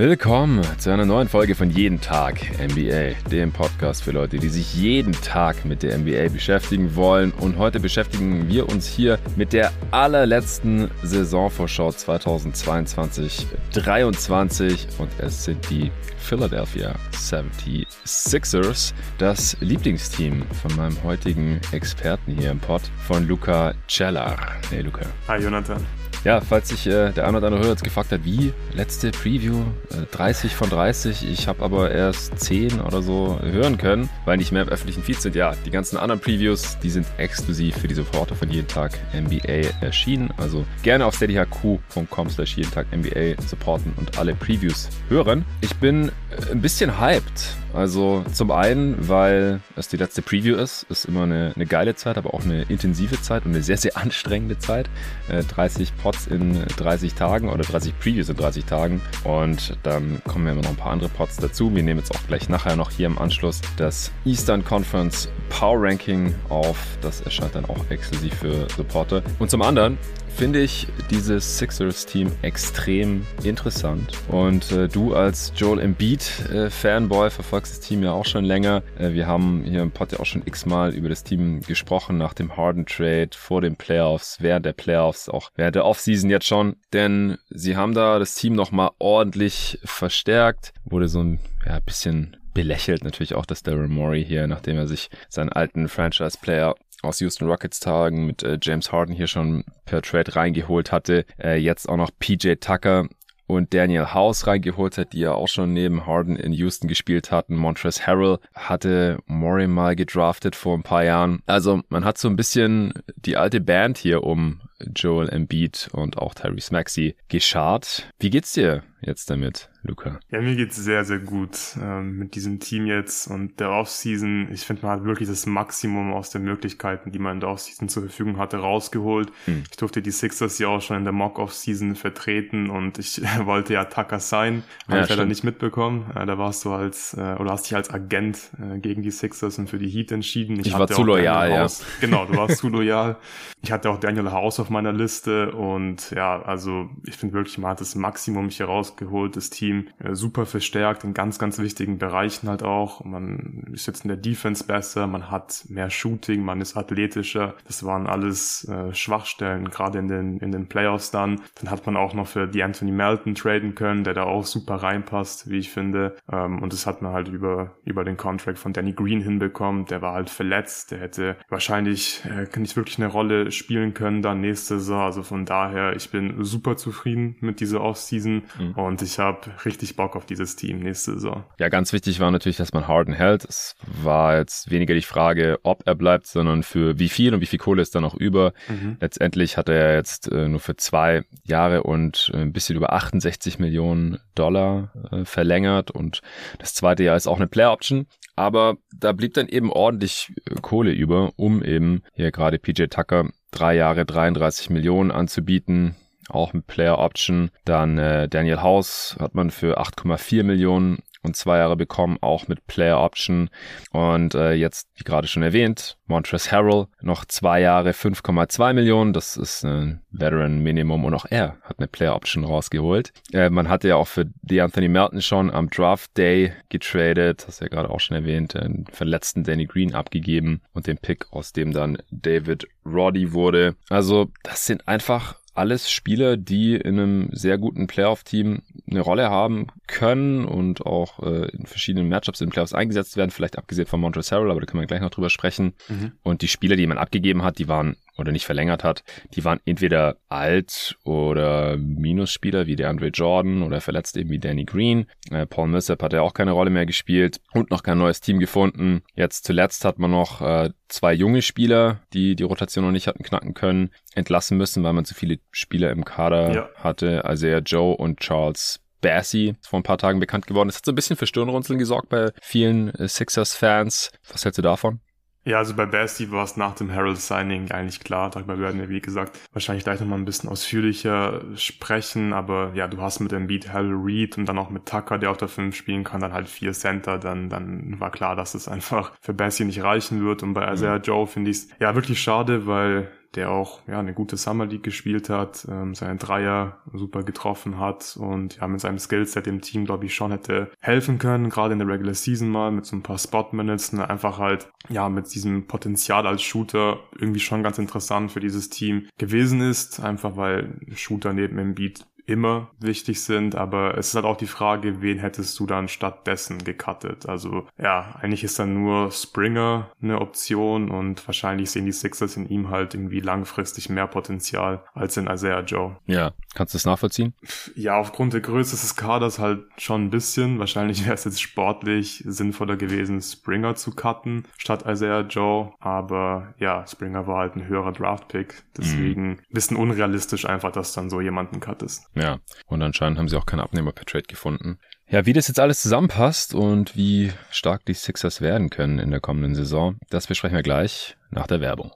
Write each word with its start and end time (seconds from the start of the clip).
Willkommen 0.00 0.64
zu 0.78 0.90
einer 0.90 1.04
neuen 1.04 1.28
Folge 1.28 1.54
von 1.54 1.68
Jeden 1.68 2.00
Tag 2.00 2.40
NBA, 2.58 3.28
dem 3.30 3.52
Podcast 3.52 4.02
für 4.02 4.12
Leute, 4.12 4.38
die 4.38 4.48
sich 4.48 4.74
jeden 4.74 5.12
Tag 5.12 5.66
mit 5.66 5.82
der 5.82 5.98
NBA 5.98 6.30
beschäftigen 6.32 6.96
wollen. 6.96 7.32
Und 7.32 7.58
heute 7.58 7.80
beschäftigen 7.80 8.48
wir 8.48 8.66
uns 8.70 8.88
hier 8.88 9.18
mit 9.36 9.52
der 9.52 9.70
allerletzten 9.90 10.90
Saisonvorschau 11.02 11.90
2022-23 11.90 14.86
und 14.96 15.10
es 15.18 15.44
sind 15.44 15.68
die 15.68 15.92
Philadelphia 16.16 16.94
76ers, 17.12 18.94
das 19.18 19.54
Lieblingsteam 19.60 20.44
von 20.62 20.74
meinem 20.76 20.96
heutigen 21.04 21.60
Experten 21.72 22.32
hier 22.32 22.52
im 22.52 22.58
Pod, 22.58 22.80
von 23.06 23.28
Luca 23.28 23.74
Cellar. 23.86 24.38
Hey 24.70 24.80
Luca. 24.80 25.04
Hi 25.28 25.42
Jonathan. 25.42 25.99
Ja, 26.24 26.42
falls 26.42 26.68
sich 26.68 26.86
äh, 26.86 27.12
der 27.12 27.26
ein 27.26 27.34
oder 27.34 27.46
andere 27.46 27.62
Hörer 27.62 27.70
jetzt 27.70 27.84
gefragt 27.84 28.12
hat, 28.12 28.24
wie 28.24 28.52
letzte 28.74 29.10
Preview 29.10 29.62
äh, 29.90 30.04
30 30.12 30.54
von 30.54 30.68
30, 30.68 31.26
ich 31.26 31.48
habe 31.48 31.64
aber 31.64 31.90
erst 31.90 32.38
10 32.38 32.80
oder 32.80 33.00
so 33.00 33.38
hören 33.42 33.78
können, 33.78 34.10
weil 34.26 34.36
nicht 34.36 34.52
mehr 34.52 34.62
im 34.62 34.68
öffentlichen 34.68 35.02
Feed 35.02 35.20
sind. 35.20 35.34
Ja, 35.34 35.54
die 35.64 35.70
ganzen 35.70 35.96
anderen 35.96 36.20
Previews, 36.20 36.78
die 36.82 36.90
sind 36.90 37.06
exklusiv 37.16 37.78
für 37.78 37.88
die 37.88 37.94
Supporter 37.94 38.34
von 38.34 38.50
jeden 38.50 38.68
Tag 38.68 38.98
NBA 39.14 39.70
erschienen. 39.80 40.30
Also 40.36 40.66
gerne 40.82 41.06
auf 41.06 41.14
steadyhq.com 41.14 42.28
slash 42.28 42.56
jeden 42.56 42.70
Tag 42.70 42.86
NBA 42.94 43.40
supporten 43.40 43.94
und 43.96 44.18
alle 44.18 44.34
Previews 44.34 44.90
hören. 45.08 45.46
Ich 45.62 45.74
bin 45.76 46.08
äh, 46.08 46.52
ein 46.52 46.60
bisschen 46.60 47.00
hyped. 47.00 47.56
Also 47.72 48.24
zum 48.32 48.50
einen, 48.50 49.08
weil 49.08 49.60
es 49.76 49.88
die 49.88 49.96
letzte 49.96 50.22
Preview 50.22 50.56
ist, 50.56 50.84
ist 50.88 51.04
immer 51.04 51.22
eine, 51.22 51.52
eine 51.54 51.66
geile 51.66 51.94
Zeit, 51.94 52.18
aber 52.18 52.34
auch 52.34 52.42
eine 52.42 52.62
intensive 52.62 53.20
Zeit 53.22 53.44
und 53.44 53.52
eine 53.52 53.62
sehr, 53.62 53.76
sehr 53.76 53.96
anstrengende 53.96 54.58
Zeit. 54.58 54.90
Äh, 55.28 55.44
30 55.44 55.96
Pods 55.96 56.26
in 56.26 56.64
30 56.76 57.14
Tagen 57.14 57.48
oder 57.48 57.62
30 57.62 57.98
Previews 57.98 58.28
in 58.28 58.36
30 58.36 58.64
Tagen 58.64 59.00
und 59.24 59.76
dann 59.82 60.20
kommen 60.26 60.46
ja 60.46 60.52
immer 60.52 60.62
noch 60.62 60.70
ein 60.70 60.76
paar 60.76 60.92
andere 60.92 61.10
Pods 61.10 61.36
dazu. 61.36 61.74
Wir 61.74 61.82
nehmen 61.82 62.00
jetzt 62.00 62.14
auch 62.14 62.26
gleich 62.26 62.48
nachher 62.48 62.76
noch 62.76 62.90
hier 62.90 63.06
im 63.06 63.18
Anschluss 63.18 63.60
das 63.76 64.10
Eastern 64.24 64.64
Conference 64.64 65.28
Power 65.48 65.82
Ranking 65.82 66.34
auf. 66.48 66.76
Das 67.00 67.20
erscheint 67.20 67.54
dann 67.54 67.64
auch 67.66 67.90
exklusiv 67.90 68.34
für 68.34 68.66
Supporter. 68.76 69.22
Und 69.38 69.50
zum 69.50 69.62
anderen 69.62 69.98
finde 70.36 70.60
ich 70.60 70.86
dieses 71.10 71.58
Sixers-Team 71.58 72.32
extrem 72.42 73.26
interessant. 73.42 74.12
Und 74.28 74.72
äh, 74.72 74.88
du 74.88 75.14
als 75.14 75.52
Joel 75.56 75.80
Embiid-Fanboy 75.80 77.26
äh, 77.26 77.30
verfolgst 77.30 77.72
das 77.72 77.80
Team 77.80 78.02
ja 78.02 78.12
auch 78.12 78.24
schon 78.24 78.44
länger. 78.44 78.82
Äh, 78.98 79.12
wir 79.12 79.26
haben 79.26 79.64
hier 79.64 79.82
im 79.82 79.90
Pod 79.90 80.12
ja 80.12 80.20
auch 80.20 80.26
schon 80.26 80.42
x-mal 80.44 80.94
über 80.94 81.08
das 81.08 81.24
Team 81.24 81.60
gesprochen, 81.60 82.18
nach 82.18 82.34
dem 82.34 82.56
Harden-Trade, 82.56 83.30
vor 83.34 83.60
den 83.60 83.76
Playoffs, 83.76 84.38
während 84.40 84.66
der 84.66 84.72
Playoffs, 84.72 85.28
auch 85.28 85.50
während 85.56 85.76
der 85.76 85.84
Offseason 85.84 86.30
jetzt 86.30 86.46
schon. 86.46 86.76
Denn 86.92 87.38
sie 87.50 87.76
haben 87.76 87.94
da 87.94 88.18
das 88.18 88.34
Team 88.34 88.54
nochmal 88.54 88.90
ordentlich 88.98 89.78
verstärkt. 89.84 90.72
Wurde 90.84 91.08
so 91.08 91.22
ein 91.22 91.40
ja, 91.66 91.80
bisschen 91.80 92.36
belächelt 92.54 93.04
natürlich 93.04 93.34
auch, 93.34 93.46
dass 93.46 93.62
Daryl 93.62 93.88
Morey 93.88 94.24
hier, 94.24 94.46
nachdem 94.46 94.76
er 94.76 94.86
sich 94.86 95.08
seinen 95.28 95.50
alten 95.50 95.88
Franchise-Player 95.88 96.74
aus 97.02 97.20
Houston 97.20 97.48
Rockets 97.48 97.80
Tagen 97.80 98.26
mit 98.26 98.42
äh, 98.42 98.58
James 98.60 98.92
Harden 98.92 99.14
hier 99.14 99.26
schon 99.26 99.64
per 99.84 100.02
Trade 100.02 100.36
reingeholt 100.36 100.92
hatte, 100.92 101.24
äh, 101.42 101.56
jetzt 101.56 101.88
auch 101.88 101.96
noch 101.96 102.10
PJ 102.18 102.54
Tucker 102.60 103.08
und 103.50 103.74
Daniel 103.74 104.14
House 104.14 104.46
reingeholt 104.46 104.96
hat, 104.96 105.12
die 105.12 105.20
ja 105.20 105.32
auch 105.32 105.48
schon 105.48 105.72
neben 105.72 106.06
Harden 106.06 106.36
in 106.36 106.52
Houston 106.52 106.88
gespielt 106.88 107.32
hatten. 107.32 107.56
Montrezl 107.56 108.06
Harrell 108.06 108.38
hatte 108.54 109.18
Murray 109.26 109.66
mal 109.66 109.96
gedraftet 109.96 110.54
vor 110.54 110.76
ein 110.76 110.82
paar 110.82 111.04
Jahren. 111.04 111.42
Also 111.46 111.80
man 111.88 112.04
hat 112.04 112.16
so 112.16 112.28
ein 112.28 112.36
bisschen 112.36 112.94
die 113.16 113.36
alte 113.36 113.60
Band 113.60 113.98
hier 113.98 114.22
um 114.22 114.60
Joel 114.94 115.28
Embiid 115.28 115.88
und 115.92 116.18
auch 116.18 116.34
Tyrese 116.34 116.72
Maxey 116.72 117.14
geschart. 117.28 118.08
Wie 118.18 118.30
geht's 118.30 118.52
dir 118.52 118.82
jetzt 119.02 119.30
damit? 119.30 119.70
Luca? 119.82 120.20
Ja, 120.30 120.40
mir 120.40 120.56
geht's 120.56 120.76
sehr, 120.76 121.04
sehr 121.04 121.18
gut 121.18 121.56
ähm, 121.80 122.18
mit 122.18 122.34
diesem 122.34 122.60
Team 122.60 122.86
jetzt 122.86 123.28
und 123.28 123.58
der 123.60 123.70
Offseason. 123.70 124.48
Ich 124.52 124.62
finde, 124.62 124.82
man 124.82 124.98
hat 124.98 125.04
wirklich 125.04 125.28
das 125.28 125.46
Maximum 125.46 126.12
aus 126.12 126.30
den 126.30 126.42
Möglichkeiten, 126.42 127.12
die 127.12 127.18
man 127.18 127.34
in 127.34 127.40
der 127.40 127.48
Offseason 127.48 127.88
zur 127.88 128.02
Verfügung 128.02 128.38
hatte, 128.38 128.58
rausgeholt. 128.58 129.32
Hm. 129.46 129.62
Ich 129.70 129.76
durfte 129.78 130.02
die 130.02 130.10
Sixers 130.10 130.58
ja 130.58 130.68
auch 130.68 130.82
schon 130.82 130.98
in 130.98 131.04
der 131.04 131.12
Mock-Offseason 131.12 131.94
vertreten 131.94 132.68
und 132.68 132.98
ich 132.98 133.22
wollte 133.44 133.72
ja 133.72 133.84
Tucker 133.86 134.20
sein, 134.20 134.64
habe 134.86 134.98
ja, 134.98 135.04
ich 135.04 135.10
leider 135.10 135.24
nicht 135.24 135.44
mitbekommen. 135.44 136.10
Äh, 136.14 136.26
da 136.26 136.36
warst 136.36 136.64
du 136.64 136.72
als, 136.72 137.14
äh, 137.14 137.36
oder 137.38 137.52
hast 137.52 137.64
dich 137.64 137.76
als 137.76 137.90
Agent 137.90 138.50
äh, 138.60 138.78
gegen 138.78 139.02
die 139.02 139.10
Sixers 139.10 139.58
und 139.58 139.70
für 139.70 139.78
die 139.78 139.88
Heat 139.88 140.12
entschieden. 140.12 140.60
Ich, 140.60 140.68
ich 140.68 140.78
war 140.78 140.88
zu 140.88 141.02
loyal, 141.02 141.50
ja. 141.50 141.60
House. 141.60 141.84
Genau, 142.00 142.26
du 142.26 142.36
warst 142.36 142.58
zu 142.58 142.68
loyal. 142.68 143.16
Ich 143.62 143.72
hatte 143.72 143.90
auch 143.90 143.98
Daniel 143.98 144.30
House 144.30 144.60
auf 144.60 144.69
meiner 144.70 144.92
Liste 144.92 145.52
und 145.52 146.10
ja, 146.12 146.40
also 146.42 146.88
ich 147.04 147.16
finde 147.16 147.34
wirklich, 147.34 147.58
man 147.58 147.72
hat 147.72 147.80
das 147.80 147.94
Maximum 147.94 148.48
hier 148.48 148.66
rausgeholt, 148.66 149.36
das 149.36 149.50
Team 149.50 149.88
äh, 149.98 150.14
super 150.14 150.46
verstärkt 150.46 151.04
in 151.04 151.14
ganz, 151.14 151.38
ganz 151.38 151.58
wichtigen 151.58 151.98
Bereichen 151.98 152.48
halt 152.48 152.62
auch. 152.62 153.04
Man 153.04 153.70
ist 153.72 153.86
jetzt 153.86 154.04
in 154.04 154.08
der 154.08 154.16
Defense 154.16 154.64
besser, 154.64 155.06
man 155.06 155.30
hat 155.30 155.64
mehr 155.68 155.90
Shooting, 155.90 156.42
man 156.42 156.60
ist 156.60 156.76
athletischer. 156.76 157.54
Das 157.66 157.84
waren 157.84 158.06
alles 158.06 158.66
äh, 158.68 158.94
Schwachstellen, 158.94 159.70
gerade 159.70 159.98
in 159.98 160.08
den, 160.08 160.38
in 160.38 160.52
den 160.52 160.68
Playoffs 160.68 161.10
dann. 161.10 161.40
Dann 161.56 161.70
hat 161.70 161.84
man 161.86 161.96
auch 161.96 162.14
noch 162.14 162.28
für 162.28 162.46
die 162.46 162.62
Anthony 162.62 162.92
Melton 162.92 163.34
traden 163.34 163.74
können, 163.74 164.04
der 164.04 164.14
da 164.14 164.22
auch 164.24 164.46
super 164.46 164.76
reinpasst, 164.76 165.50
wie 165.50 165.58
ich 165.58 165.70
finde. 165.70 166.16
Ähm, 166.30 166.62
und 166.62 166.72
das 166.72 166.86
hat 166.86 167.02
man 167.02 167.12
halt 167.12 167.28
über, 167.28 167.72
über 167.84 168.04
den 168.04 168.16
Contract 168.16 168.58
von 168.58 168.72
Danny 168.72 168.92
Green 168.92 169.20
hinbekommen. 169.20 169.86
Der 169.86 170.02
war 170.02 170.14
halt 170.14 170.30
verletzt, 170.30 170.90
der 170.90 171.00
hätte 171.00 171.36
wahrscheinlich 171.48 172.22
äh, 172.24 172.46
nicht 172.58 172.76
wirklich 172.76 172.98
eine 172.98 173.08
Rolle 173.08 173.50
spielen 173.50 173.94
können 173.94 174.22
dann 174.22 174.40
nächste 174.60 174.78
Saison. 174.78 175.00
Also 175.00 175.22
von 175.22 175.46
daher, 175.46 175.96
ich 175.96 176.10
bin 176.10 176.44
super 176.44 176.76
zufrieden 176.76 177.36
mit 177.40 177.60
dieser 177.60 177.80
Offseason 177.80 178.42
mhm. 178.58 178.72
und 178.72 179.00
ich 179.00 179.18
habe 179.18 179.40
richtig 179.64 179.96
Bock 179.96 180.16
auf 180.16 180.26
dieses 180.26 180.56
Team 180.56 180.80
nächste 180.80 181.14
Saison. 181.14 181.44
Ja, 181.58 181.70
ganz 181.70 181.92
wichtig 181.94 182.20
war 182.20 182.30
natürlich, 182.30 182.58
dass 182.58 182.74
man 182.74 182.86
Harden 182.86 183.14
hält. 183.14 183.44
Es 183.44 183.74
war 184.02 184.36
jetzt 184.36 184.70
weniger 184.70 184.94
die 184.94 185.00
Frage, 185.00 185.58
ob 185.62 185.86
er 185.86 185.94
bleibt, 185.94 186.26
sondern 186.26 186.62
für 186.62 186.98
wie 186.98 187.08
viel 187.08 187.32
und 187.32 187.40
wie 187.40 187.46
viel 187.46 187.58
Kohle 187.58 187.80
ist 187.80 187.94
da 187.94 188.02
noch 188.02 188.14
über. 188.14 188.52
Mhm. 188.68 188.98
Letztendlich 189.00 189.56
hat 189.56 189.70
er 189.70 189.94
jetzt 189.94 190.30
äh, 190.30 190.48
nur 190.48 190.60
für 190.60 190.76
zwei 190.76 191.24
Jahre 191.44 191.82
und 191.82 192.30
äh, 192.34 192.38
ein 192.38 192.52
bisschen 192.52 192.76
über 192.76 192.92
68 192.92 193.58
Millionen 193.58 194.18
Dollar 194.34 194.92
äh, 195.10 195.24
verlängert 195.24 195.90
und 195.90 196.20
das 196.58 196.74
zweite 196.74 197.02
Jahr 197.02 197.16
ist 197.16 197.26
auch 197.26 197.36
eine 197.36 197.46
Player 197.46 197.72
Option. 197.72 198.06
Aber 198.36 198.76
da 198.96 199.12
blieb 199.12 199.34
dann 199.34 199.48
eben 199.48 199.70
ordentlich 199.70 200.32
Kohle 200.62 200.92
über, 200.92 201.32
um 201.36 201.62
eben 201.62 202.02
hier 202.14 202.30
gerade 202.30 202.58
PJ 202.58 202.84
Tucker 202.84 203.28
drei 203.50 203.74
Jahre 203.74 204.04
33 204.04 204.70
Millionen 204.70 205.10
anzubieten 205.10 205.96
auch 206.30 206.52
mit 206.52 206.66
Player 206.66 206.98
Option. 206.98 207.50
Dann 207.64 207.98
äh, 207.98 208.28
Daniel 208.28 208.62
House 208.62 209.16
hat 209.18 209.34
man 209.34 209.50
für 209.50 209.80
8,4 209.80 210.42
Millionen 210.44 211.02
und 211.22 211.36
zwei 211.36 211.58
Jahre 211.58 211.76
bekommen, 211.76 212.18
auch 212.20 212.48
mit 212.48 212.66
Player 212.66 213.00
Option. 213.00 213.50
Und 213.90 214.34
äh, 214.34 214.52
jetzt, 214.52 214.88
wie 214.96 215.04
gerade 215.04 215.28
schon 215.28 215.42
erwähnt, 215.42 215.98
Montrezl 216.06 216.50
Harrell 216.50 216.86
noch 217.00 217.24
zwei 217.24 217.60
Jahre 217.60 217.90
5,2 217.90 218.72
Millionen. 218.72 219.12
Das 219.12 219.36
ist 219.36 219.64
ein 219.64 220.02
Veteran 220.10 220.60
Minimum 220.60 221.04
und 221.04 221.14
auch 221.14 221.26
er 221.28 221.56
hat 221.62 221.78
eine 221.78 221.88
Player 221.88 222.14
Option 222.14 222.44
rausgeholt. 222.44 223.12
Äh, 223.32 223.50
man 223.50 223.68
hatte 223.68 223.88
ja 223.88 223.96
auch 223.96 224.08
für 224.08 224.26
die 224.42 224.60
Anthony 224.60 224.88
Melton 224.88 225.22
schon 225.22 225.50
am 225.50 225.70
Draft 225.70 226.16
Day 226.16 226.52
getradet, 226.68 227.44
das 227.46 227.60
ja 227.60 227.68
gerade 227.68 227.90
auch 227.90 228.00
schon 228.00 228.16
erwähnt, 228.16 228.54
den 228.54 228.86
verletzten 228.92 229.44
Danny 229.44 229.66
Green 229.66 229.94
abgegeben 229.94 230.62
und 230.72 230.86
den 230.86 230.98
Pick, 230.98 231.26
aus 231.32 231.52
dem 231.52 231.72
dann 231.72 231.98
David 232.10 232.66
Roddy 232.84 233.32
wurde. 233.32 233.76
Also 233.88 234.30
das 234.42 234.66
sind 234.66 234.88
einfach 234.88 235.39
alles 235.54 235.90
Spieler, 235.90 236.36
die 236.36 236.76
in 236.76 236.98
einem 236.98 237.28
sehr 237.32 237.58
guten 237.58 237.86
Playoff-Team 237.86 238.62
eine 238.88 239.00
Rolle 239.00 239.30
haben 239.30 239.66
können 239.86 240.44
und 240.44 240.86
auch 240.86 241.20
äh, 241.20 241.48
in 241.50 241.66
verschiedenen 241.66 242.08
Matchups 242.08 242.40
in 242.40 242.46
den 242.46 242.52
Playoffs 242.52 242.72
eingesetzt 242.72 243.16
werden, 243.16 243.30
vielleicht 243.30 243.58
abgesehen 243.58 243.86
von 243.86 244.00
Montrezl 244.00 244.36
Harrell, 244.36 244.50
aber 244.50 244.60
da 244.60 244.66
können 244.66 244.82
wir 244.82 244.86
gleich 244.86 245.00
noch 245.00 245.10
drüber 245.10 245.30
sprechen. 245.30 245.74
Mhm. 245.88 246.12
Und 246.22 246.42
die 246.42 246.48
Spieler, 246.48 246.76
die 246.76 246.86
man 246.86 246.98
abgegeben 246.98 247.42
hat, 247.42 247.58
die 247.58 247.68
waren 247.68 247.96
oder 248.20 248.32
nicht 248.32 248.46
verlängert 248.46 248.84
hat, 248.84 249.02
die 249.34 249.44
waren 249.44 249.60
entweder 249.64 250.16
alt 250.28 250.96
oder 251.04 251.76
Minusspieler 251.76 252.66
wie 252.66 252.76
der 252.76 252.88
Andre 252.88 253.08
Jordan 253.08 253.62
oder 253.62 253.80
verletzt 253.80 254.16
eben 254.16 254.30
wie 254.30 254.38
Danny 254.38 254.64
Green. 254.64 255.06
Äh, 255.30 255.46
Paul 255.46 255.68
Millsap 255.68 256.02
hat 256.02 256.12
ja 256.12 256.22
auch 256.22 256.34
keine 256.34 256.52
Rolle 256.52 256.70
mehr 256.70 256.86
gespielt 256.86 257.40
und 257.52 257.70
noch 257.70 257.82
kein 257.82 257.98
neues 257.98 258.20
Team 258.20 258.38
gefunden. 258.38 259.02
Jetzt 259.14 259.44
zuletzt 259.44 259.84
hat 259.84 259.98
man 259.98 260.10
noch 260.10 260.40
äh, 260.40 260.70
zwei 260.88 261.12
junge 261.12 261.42
Spieler, 261.42 262.00
die 262.12 262.36
die 262.36 262.44
Rotation 262.44 262.84
noch 262.84 262.92
nicht 262.92 263.06
hatten 263.06 263.22
knacken 263.22 263.54
können, 263.54 263.90
entlassen 264.14 264.56
müssen, 264.56 264.82
weil 264.82 264.92
man 264.92 265.04
zu 265.04 265.14
viele 265.14 265.38
Spieler 265.50 265.90
im 265.90 266.04
Kader 266.04 266.52
ja. 266.52 266.68
hatte. 266.76 267.24
Isaiah 267.26 267.60
Joe 267.60 267.96
und 267.96 268.20
Charles 268.20 268.80
Bassey 269.00 269.56
vor 269.62 269.80
ein 269.80 269.84
paar 269.84 269.98
Tagen 269.98 270.20
bekannt 270.20 270.46
geworden. 270.46 270.68
Das 270.68 270.76
hat 270.76 270.84
so 270.84 270.92
ein 270.92 270.94
bisschen 270.94 271.16
für 271.16 271.26
Stirnrunzeln 271.26 271.78
gesorgt 271.78 272.08
bei 272.08 272.30
vielen 272.40 272.94
äh, 272.94 273.08
Sixers-Fans. 273.08 274.12
Was 274.30 274.44
hältst 274.44 274.58
du 274.58 274.62
davon? 274.62 275.00
Ja, 275.42 275.56
also 275.56 275.74
bei 275.74 275.86
Basti 275.86 276.30
war 276.30 276.44
es 276.44 276.58
nach 276.58 276.74
dem 276.74 276.90
Herald-Signing 276.90 277.70
eigentlich 277.70 278.00
klar. 278.00 278.28
Darüber 278.28 278.58
werden 278.58 278.78
wir, 278.78 278.90
wie 278.90 279.00
gesagt, 279.00 279.38
wahrscheinlich 279.52 279.84
gleich 279.84 279.98
nochmal 279.98 280.18
ein 280.18 280.26
bisschen 280.26 280.50
ausführlicher 280.50 281.40
sprechen. 281.56 282.34
Aber 282.34 282.72
ja, 282.74 282.86
du 282.88 283.00
hast 283.00 283.20
mit 283.20 283.32
dem 283.32 283.46
Beat 283.46 283.72
Hal 283.72 283.90
Reed 283.90 284.36
und 284.36 284.46
dann 284.46 284.58
auch 284.58 284.68
mit 284.68 284.86
Tucker, 284.86 285.16
der 285.18 285.30
auf 285.30 285.38
der 285.38 285.48
5 285.48 285.74
spielen 285.74 286.04
kann, 286.04 286.20
dann 286.20 286.34
halt 286.34 286.46
vier 286.46 286.72
Center. 286.72 287.18
Dann, 287.18 287.48
dann 287.48 287.98
war 287.98 288.10
klar, 288.10 288.36
dass 288.36 288.54
es 288.54 288.68
einfach 288.68 289.12
für 289.20 289.32
Basti 289.32 289.64
nicht 289.64 289.82
reichen 289.82 290.22
wird. 290.22 290.42
Und 290.42 290.52
bei 290.52 290.70
Isaiah 290.72 290.98
mhm. 290.98 291.04
Joe 291.04 291.26
finde 291.26 291.50
ich 291.50 291.56
es 291.56 291.68
ja 291.80 291.94
wirklich 291.94 292.20
schade, 292.20 292.66
weil 292.66 293.10
der 293.34 293.50
auch 293.50 293.80
ja 293.86 294.00
eine 294.00 294.12
gute 294.12 294.36
Summer 294.36 294.66
League 294.66 294.82
gespielt 294.82 295.28
hat, 295.28 295.66
ähm, 295.70 295.94
seine 295.94 296.16
Dreier 296.16 296.78
super 296.92 297.22
getroffen 297.22 297.78
hat 297.78 298.16
und 298.18 298.56
ja 298.56 298.66
mit 298.66 298.80
seinem 298.80 298.98
Skillset 298.98 299.46
dem 299.46 299.60
Team 299.60 299.84
glaube 299.84 300.06
ich 300.06 300.14
schon 300.14 300.32
hätte 300.32 300.70
helfen 300.80 301.18
können, 301.18 301.50
gerade 301.50 301.72
in 301.72 301.78
der 301.78 301.88
Regular 301.88 302.14
Season 302.14 302.48
mal 302.48 302.72
mit 302.72 302.86
so 302.86 302.96
ein 302.96 303.02
paar 303.02 303.18
Spot 303.18 303.48
Minutes, 303.52 303.92
ne, 303.92 304.08
einfach 304.08 304.38
halt 304.38 304.68
ja 304.88 305.08
mit 305.08 305.32
diesem 305.34 305.66
Potenzial 305.66 306.26
als 306.26 306.42
Shooter 306.42 306.98
irgendwie 307.18 307.40
schon 307.40 307.62
ganz 307.62 307.78
interessant 307.78 308.32
für 308.32 308.40
dieses 308.40 308.68
Team 308.68 309.06
gewesen 309.18 309.60
ist, 309.60 310.00
einfach 310.00 310.36
weil 310.36 310.80
Shooter 310.94 311.32
neben 311.32 311.58
Embiid 311.58 312.06
immer 312.26 312.70
wichtig 312.78 313.22
sind, 313.22 313.54
aber 313.54 313.96
es 313.96 314.08
ist 314.08 314.14
halt 314.14 314.24
auch 314.24 314.36
die 314.36 314.46
Frage, 314.46 315.02
wen 315.02 315.18
hättest 315.18 315.58
du 315.58 315.66
dann 315.66 315.88
stattdessen 315.88 316.62
gecuttet? 316.64 317.28
Also 317.28 317.66
ja, 317.78 318.16
eigentlich 318.20 318.44
ist 318.44 318.58
dann 318.58 318.74
nur 318.74 319.10
Springer 319.10 319.90
eine 320.02 320.20
Option 320.20 320.90
und 320.90 321.26
wahrscheinlich 321.26 321.70
sehen 321.70 321.86
die 321.86 321.92
Sixers 321.92 322.36
in 322.36 322.48
ihm 322.48 322.70
halt 322.70 322.94
irgendwie 322.94 323.20
langfristig 323.20 323.88
mehr 323.88 324.06
Potenzial 324.06 324.82
als 324.94 325.16
in 325.16 325.26
Isaiah 325.26 325.60
Joe. 325.60 325.96
Ja, 326.06 326.32
kannst 326.54 326.74
du 326.74 326.76
das 326.76 326.84
nachvollziehen? 326.84 327.34
Ja, 327.74 327.98
aufgrund 327.98 328.32
der 328.32 328.40
Größe 328.40 328.72
des 328.72 328.96
Kaders 328.96 329.38
halt 329.38 329.64
schon 329.76 330.04
ein 330.04 330.10
bisschen. 330.10 330.58
Wahrscheinlich 330.58 331.04
wäre 331.04 331.14
es 331.14 331.24
jetzt 331.24 331.40
sportlich 331.40 332.22
sinnvoller 332.26 332.76
gewesen, 332.76 333.20
Springer 333.20 333.74
zu 333.74 333.94
cutten 333.94 334.44
statt 334.56 334.84
Isaiah 334.86 335.22
Joe, 335.22 335.72
aber 335.80 336.54
ja, 336.58 336.86
Springer 336.86 337.26
war 337.26 337.38
halt 337.38 337.56
ein 337.56 337.66
höherer 337.66 337.92
Draftpick, 337.92 338.62
deswegen 338.76 339.28
mhm. 339.28 339.38
bisschen 339.50 339.76
unrealistisch 339.76 340.44
einfach, 340.44 340.72
dass 340.72 340.92
dann 340.92 341.10
so 341.10 341.20
jemanden 341.20 341.60
cuttest. 341.60 342.09
Ja, 342.14 342.40
und 342.66 342.82
anscheinend 342.82 343.18
haben 343.18 343.28
sie 343.28 343.36
auch 343.36 343.46
keinen 343.46 343.60
Abnehmer 343.60 343.92
per 343.92 344.04
Trade 344.04 344.24
gefunden. 344.24 344.78
Ja, 345.08 345.26
wie 345.26 345.32
das 345.32 345.48
jetzt 345.48 345.58
alles 345.58 345.82
zusammenpasst 345.82 346.54
und 346.54 346.96
wie 346.96 347.32
stark 347.50 347.84
die 347.84 347.94
Sixers 347.94 348.40
werden 348.40 348.70
können 348.70 349.00
in 349.00 349.10
der 349.10 349.18
kommenden 349.18 349.56
Saison, 349.56 349.98
das 350.08 350.28
besprechen 350.28 350.54
wir 350.54 350.62
gleich 350.62 351.16
nach 351.30 351.48
der 351.48 351.60
Werbung. 351.60 351.90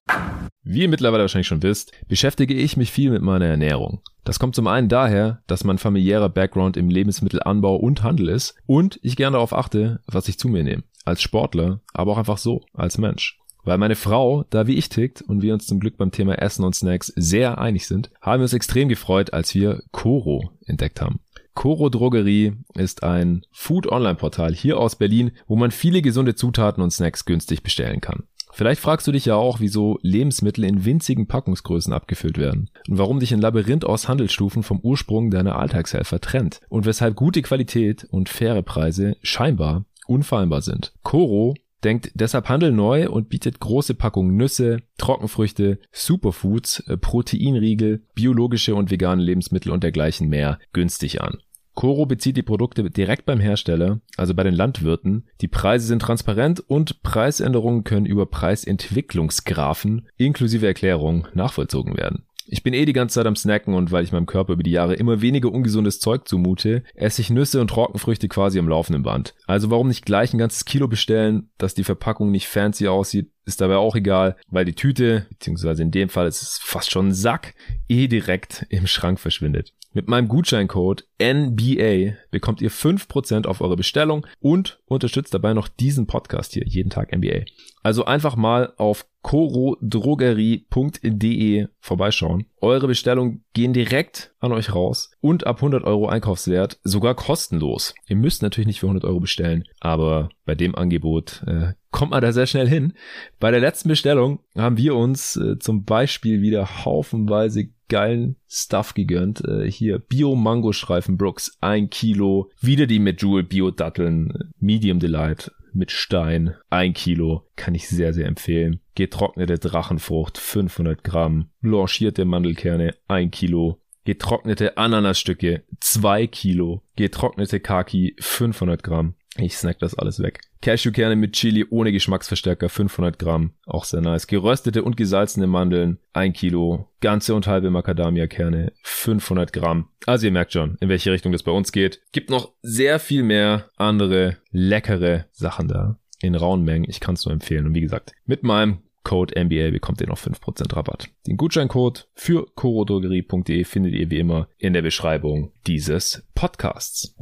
Wie 0.65 0.83
ihr 0.83 0.89
mittlerweile 0.89 1.23
wahrscheinlich 1.23 1.47
schon 1.47 1.63
wisst, 1.63 1.93
beschäftige 2.09 2.55
ich 2.55 2.77
mich 2.77 2.91
viel 2.91 3.11
mit 3.11 3.23
meiner 3.23 3.47
Ernährung. 3.47 4.03
Das 4.25 4.41
kommt 4.41 4.57
zum 4.57 4.67
einen 4.67 4.89
daher, 4.89 5.43
dass 5.47 5.63
mein 5.63 5.79
familiärer 5.79 6.29
Background 6.29 6.77
im 6.77 6.89
Lebensmittelanbau 6.89 7.77
und 7.77 8.03
Handel 8.03 8.31
ist 8.31 8.57
und 8.67 8.99
ich 9.03 9.15
gern 9.15 9.35
darauf 9.35 9.53
achte, 9.53 10.01
was 10.07 10.27
ich 10.27 10.39
zu 10.39 10.49
mir 10.49 10.65
nehme. 10.65 10.83
Als 11.05 11.23
Sportler, 11.23 11.83
aber 11.93 12.13
auch 12.13 12.19
einfach 12.19 12.39
so, 12.39 12.63
als 12.73 12.99
Mensch. 12.99 13.39
Weil 13.65 13.79
meine 13.79 13.97
Frau 13.97 14.45
da 14.51 14.67
wie 14.67 14.75
ich 14.75 14.89
tickt 14.89 15.23
und 15.23 15.43
wir 15.43 15.55
uns 15.55 15.67
zum 15.67 15.81
Glück 15.81 15.97
beim 15.97 16.11
Thema 16.11 16.35
Essen 16.35 16.65
und 16.65 16.75
Snacks 16.75 17.13
sehr 17.17 17.59
einig 17.59 17.87
sind, 17.87 18.11
haben 18.21 18.41
wir 18.41 18.45
uns 18.45 18.53
extrem 18.53 18.89
gefreut, 18.89 19.33
als 19.33 19.55
wir 19.55 19.83
Coro 19.91 20.51
entdeckt 20.67 21.01
haben. 21.01 21.21
Coro 21.55 21.89
Drogerie 21.89 22.53
ist 22.75 23.05
ein 23.05 23.47
Food-Online-Portal 23.53 24.53
hier 24.53 24.79
aus 24.79 24.97
Berlin, 24.97 25.31
wo 25.47 25.57
man 25.57 25.71
viele 25.71 26.03
gesunde 26.03 26.35
Zutaten 26.35 26.83
und 26.83 26.91
Snacks 26.91 27.25
günstig 27.25 27.63
bestellen 27.63 28.01
kann. 28.01 28.25
Vielleicht 28.53 28.81
fragst 28.81 29.07
du 29.09 29.13
dich 29.13 29.25
ja 29.25 29.35
auch, 29.35 29.59
wieso 29.59 29.99
Lebensmittel 30.03 30.63
in 30.63 30.85
winzigen 30.85 31.27
Packungsgrößen 31.27 31.93
abgefüllt 31.93 32.39
werden 32.39 32.71
und 32.89 32.99
warum 32.99 33.19
dich 33.19 33.35
ein 33.35 33.41
Labyrinth 33.41 33.85
aus 33.85 34.09
Handelsstufen 34.09 34.63
vom 34.63 34.79
Ursprung 34.81 35.31
deiner 35.31 35.59
Alltagshelfer 35.59 36.21
trennt 36.21 36.61
und 36.69 36.87
weshalb 36.87 37.17
gute 37.17 37.43
Qualität 37.43 38.05
und 38.11 38.29
faire 38.29 38.63
Preise 38.63 39.17
scheinbar 39.23 39.85
unfehlbar 40.07 40.63
sind. 40.63 40.93
Coro 41.03 41.55
denkt 41.85 42.11
deshalb 42.15 42.49
Handel 42.49 42.73
neu 42.73 43.09
und 43.09 43.29
bietet 43.29 43.61
große 43.61 43.95
Packungen 43.95 44.37
Nüsse, 44.37 44.79
Trockenfrüchte, 44.99 45.79
Superfoods, 45.93 46.81
äh, 46.89 46.97
Proteinriegel, 46.97 48.03
biologische 48.15 48.75
und 48.75 48.91
vegane 48.91 49.23
Lebensmittel 49.23 49.71
und 49.71 49.85
dergleichen 49.85 50.29
mehr 50.29 50.59
günstig 50.73 51.21
an. 51.21 51.39
Coro 51.75 52.07
bezieht 52.07 52.37
die 52.37 52.43
Produkte 52.43 52.89
direkt 52.89 53.27
beim 53.27 53.41
Hersteller, 53.41 54.01
also 54.17 54.33
bei 54.35 54.45
den 54.45 54.55
Landwirten. 54.55 55.27
Die 55.41 55.49
Preise 55.49 55.87
sind 55.87 56.01
transparent 56.01 56.61
und 56.61 57.03
Preisänderungen 57.03 57.83
können 57.83 58.07
über 58.07 58.27
Preisentwicklungsgraphen 58.27 60.09
inklusive 60.17 60.67
Erklärung 60.67 61.27
nachvollzogen 61.35 61.97
werden. 61.97 62.25
Ich 62.47 62.63
bin 62.63 62.75
eh 62.75 62.85
die 62.85 62.93
ganze 62.93 63.15
Zeit 63.15 63.27
am 63.27 63.37
Snacken 63.37 63.75
und 63.75 63.91
weil 63.91 64.05
ich 64.05 64.13
meinem 64.13 64.27
Körper 64.27 64.53
über 64.53 64.63
die 64.63 64.71
Jahre 64.71 64.95
immer 64.95 65.23
weniger 65.23 65.51
ungesundes 65.51 66.01
Zeug 66.01 66.29
zumute, 66.29 66.83
esse 66.95 67.23
ich 67.23 67.31
Nüsse 67.31 67.61
und 67.61 67.69
Trockenfrüchte 67.69 68.29
quasi 68.29 68.59
am 68.59 68.69
laufenden 68.69 69.03
Band. 69.03 69.35
Also 69.47 69.71
warum 69.71 69.89
nicht 69.89 70.05
gleich 70.05 70.35
ein 70.35 70.39
ganzes 70.39 70.65
Kilo 70.65 70.89
bestellen, 70.89 71.51
dass 71.59 71.75
die 71.75 71.85
Verpackung 71.85 72.31
nicht 72.31 72.49
fancy 72.49 72.89
aussieht, 72.89 73.31
ist 73.47 73.61
dabei 73.61 73.77
auch 73.77 73.97
egal, 73.97 74.37
weil 74.49 74.65
die 74.65 74.75
Tüte, 74.75 75.27
beziehungsweise 75.31 75.83
in 75.83 75.91
dem 75.91 76.09
Fall 76.09 76.27
ist 76.27 76.43
es 76.43 76.59
fast 76.63 76.91
schon 76.91 77.09
ein 77.09 77.15
Sack, 77.15 77.55
eh 77.89 78.09
direkt 78.09 78.67
im 78.69 78.87
Schrank 78.87 79.21
verschwindet. 79.21 79.73
Mit 79.93 80.09
meinem 80.09 80.27
Gutscheincode 80.27 81.07
NBA 81.23 82.17
bekommt 82.33 82.61
ihr 82.61 82.71
5% 82.71 83.47
auf 83.47 83.61
eure 83.61 83.77
Bestellung 83.77 84.27
und 84.41 84.81
unterstützt 84.87 85.33
dabei 85.33 85.55
noch 85.55 85.69
diesen 85.69 86.09
Podcast 86.09 86.53
hier, 86.55 86.67
jeden 86.67 86.91
Tag 86.91 87.17
NBA. 87.17 87.45
Also 87.85 88.05
einfach 88.05 88.35
mal 88.35 88.73
auf 88.77 89.07
corodrogerie.de 89.25 91.67
vorbeischauen. 91.81 92.47
Eure 92.61 92.87
Bestellungen 92.87 93.43
gehen 93.55 93.73
direkt 93.73 94.35
an 94.39 94.53
euch 94.53 94.73
raus 94.75 95.11
und 95.21 95.47
ab 95.47 95.57
100 95.57 95.83
Euro 95.85 96.09
Einkaufswert 96.09 96.79
sogar 96.85 97.15
kostenlos. 97.15 97.95
Ihr 98.07 98.17
müsst 98.17 98.43
natürlich 98.43 98.67
nicht 98.67 98.81
für 98.81 98.87
100 98.87 99.05
Euro 99.05 99.21
bestellen, 99.21 99.65
aber 99.81 100.29
bei 100.45 100.55
dem 100.55 100.75
Angebot 100.75 101.43
äh, 101.47 101.73
kommt 101.91 102.11
man 102.11 102.21
da 102.21 102.33
sehr 102.33 102.47
schnell 102.47 102.69
hin. 102.69 102.93
Bei 103.41 103.51
der 103.51 103.61
letzten 103.61 103.89
Bestellung 103.89 104.41
haben 104.57 104.77
wir 104.77 104.95
uns 104.95 105.37
äh, 105.37 105.59
zum 105.59 105.85
Beispiel 105.85 106.43
wieder 106.43 106.85
haufenweise 106.85 107.71
geilen 107.89 108.37
Stuff 108.47 108.93
gegönnt. 108.93 109.43
Äh, 109.43 109.71
hier 109.71 110.01
Bio-Mango-Streifen 110.01 111.17
Brooks, 111.17 111.57
ein 111.63 111.89
Kilo. 111.89 112.51
Wieder 112.61 112.87
die 112.87 112.99
mit 112.99 113.23
Jewel 113.23 113.45
Bio-Datteln, 113.45 114.53
Medium 114.59 114.99
Delight 114.99 115.51
mit 115.73 115.91
Stein, 115.91 116.57
ein 116.69 116.93
Kilo. 116.93 117.49
Kann 117.57 117.75
ich 117.75 117.89
sehr, 117.89 118.13
sehr 118.13 118.27
empfehlen. 118.27 118.81
Getrocknete 118.95 119.59
Drachenfrucht, 119.59 120.39
500 120.39 121.03
Gramm. 121.03 121.51
Blanchierte 121.61 122.25
Mandelkerne, 122.25 122.95
ein 123.09 123.31
Kilo. 123.31 123.81
Getrocknete 124.05 124.77
Ananasstücke, 124.77 125.65
zwei 125.81 126.27
Kilo. 126.27 126.83
Getrocknete 126.97 127.59
Kaki, 127.61 128.15
500 128.21 128.83
Gramm. 128.83 129.15
Ich 129.37 129.57
snack 129.57 129.81
das 129.81 129.99
alles 129.99 130.21
weg. 130.21 130.43
Cashewkerne 130.63 131.17
mit 131.17 131.33
Chili 131.33 131.67
ohne 131.69 131.91
Geschmacksverstärker 131.91 132.69
500 132.69 133.19
Gramm, 133.19 133.53
auch 133.67 133.85
sehr 133.85 134.01
nice. 134.01 134.29
Geröstete 134.29 134.85
und 134.85 134.97
gesalzene 134.97 135.47
Mandeln 135.47 135.99
1 136.13 136.39
Kilo. 136.39 136.89
Ganze 137.01 137.35
und 137.35 137.47
halbe 137.49 137.71
Macadamia-Kerne 137.71 138.73
500 138.83 139.53
Gramm. 139.53 139.89
Also 140.07 140.27
ihr 140.27 140.33
merkt 140.33 140.53
schon, 140.53 140.77
in 140.81 140.89
welche 140.89 141.11
Richtung 141.11 141.33
das 141.33 141.43
bei 141.43 141.51
uns 141.51 141.73
geht. 141.73 142.01
Gibt 142.13 142.31
noch 142.31 142.53
sehr 142.63 143.01
viel 143.01 143.25
mehr 143.25 143.71
andere 143.77 144.37
leckere 144.53 145.27
Sachen 145.33 145.67
da 145.67 145.99
in 146.21 146.35
rauen 146.35 146.63
Mengen. 146.63 146.89
Ich 146.89 147.01
kann 147.01 147.15
es 147.15 147.25
nur 147.25 147.33
empfehlen. 147.33 147.67
Und 147.67 147.75
wie 147.75 147.81
gesagt, 147.81 148.13
mit 148.25 148.43
meinem 148.45 148.79
Code 149.05 149.41
NBA 149.43 149.71
bekommt 149.71 150.01
ihr 150.01 150.09
noch 150.09 150.19
5% 150.19 150.75
Rabatt. 150.75 151.11
Den 151.27 151.37
Gutscheincode 151.37 152.09
für 152.15 152.47
corodrogerie.de 152.55 153.65
findet 153.65 153.95
ihr 153.95 154.11
wie 154.11 154.19
immer 154.19 154.49
in 154.59 154.73
der 154.73 154.83
Beschreibung 154.83 155.53
dieses 155.67 156.27
Podcasts. 156.35 157.15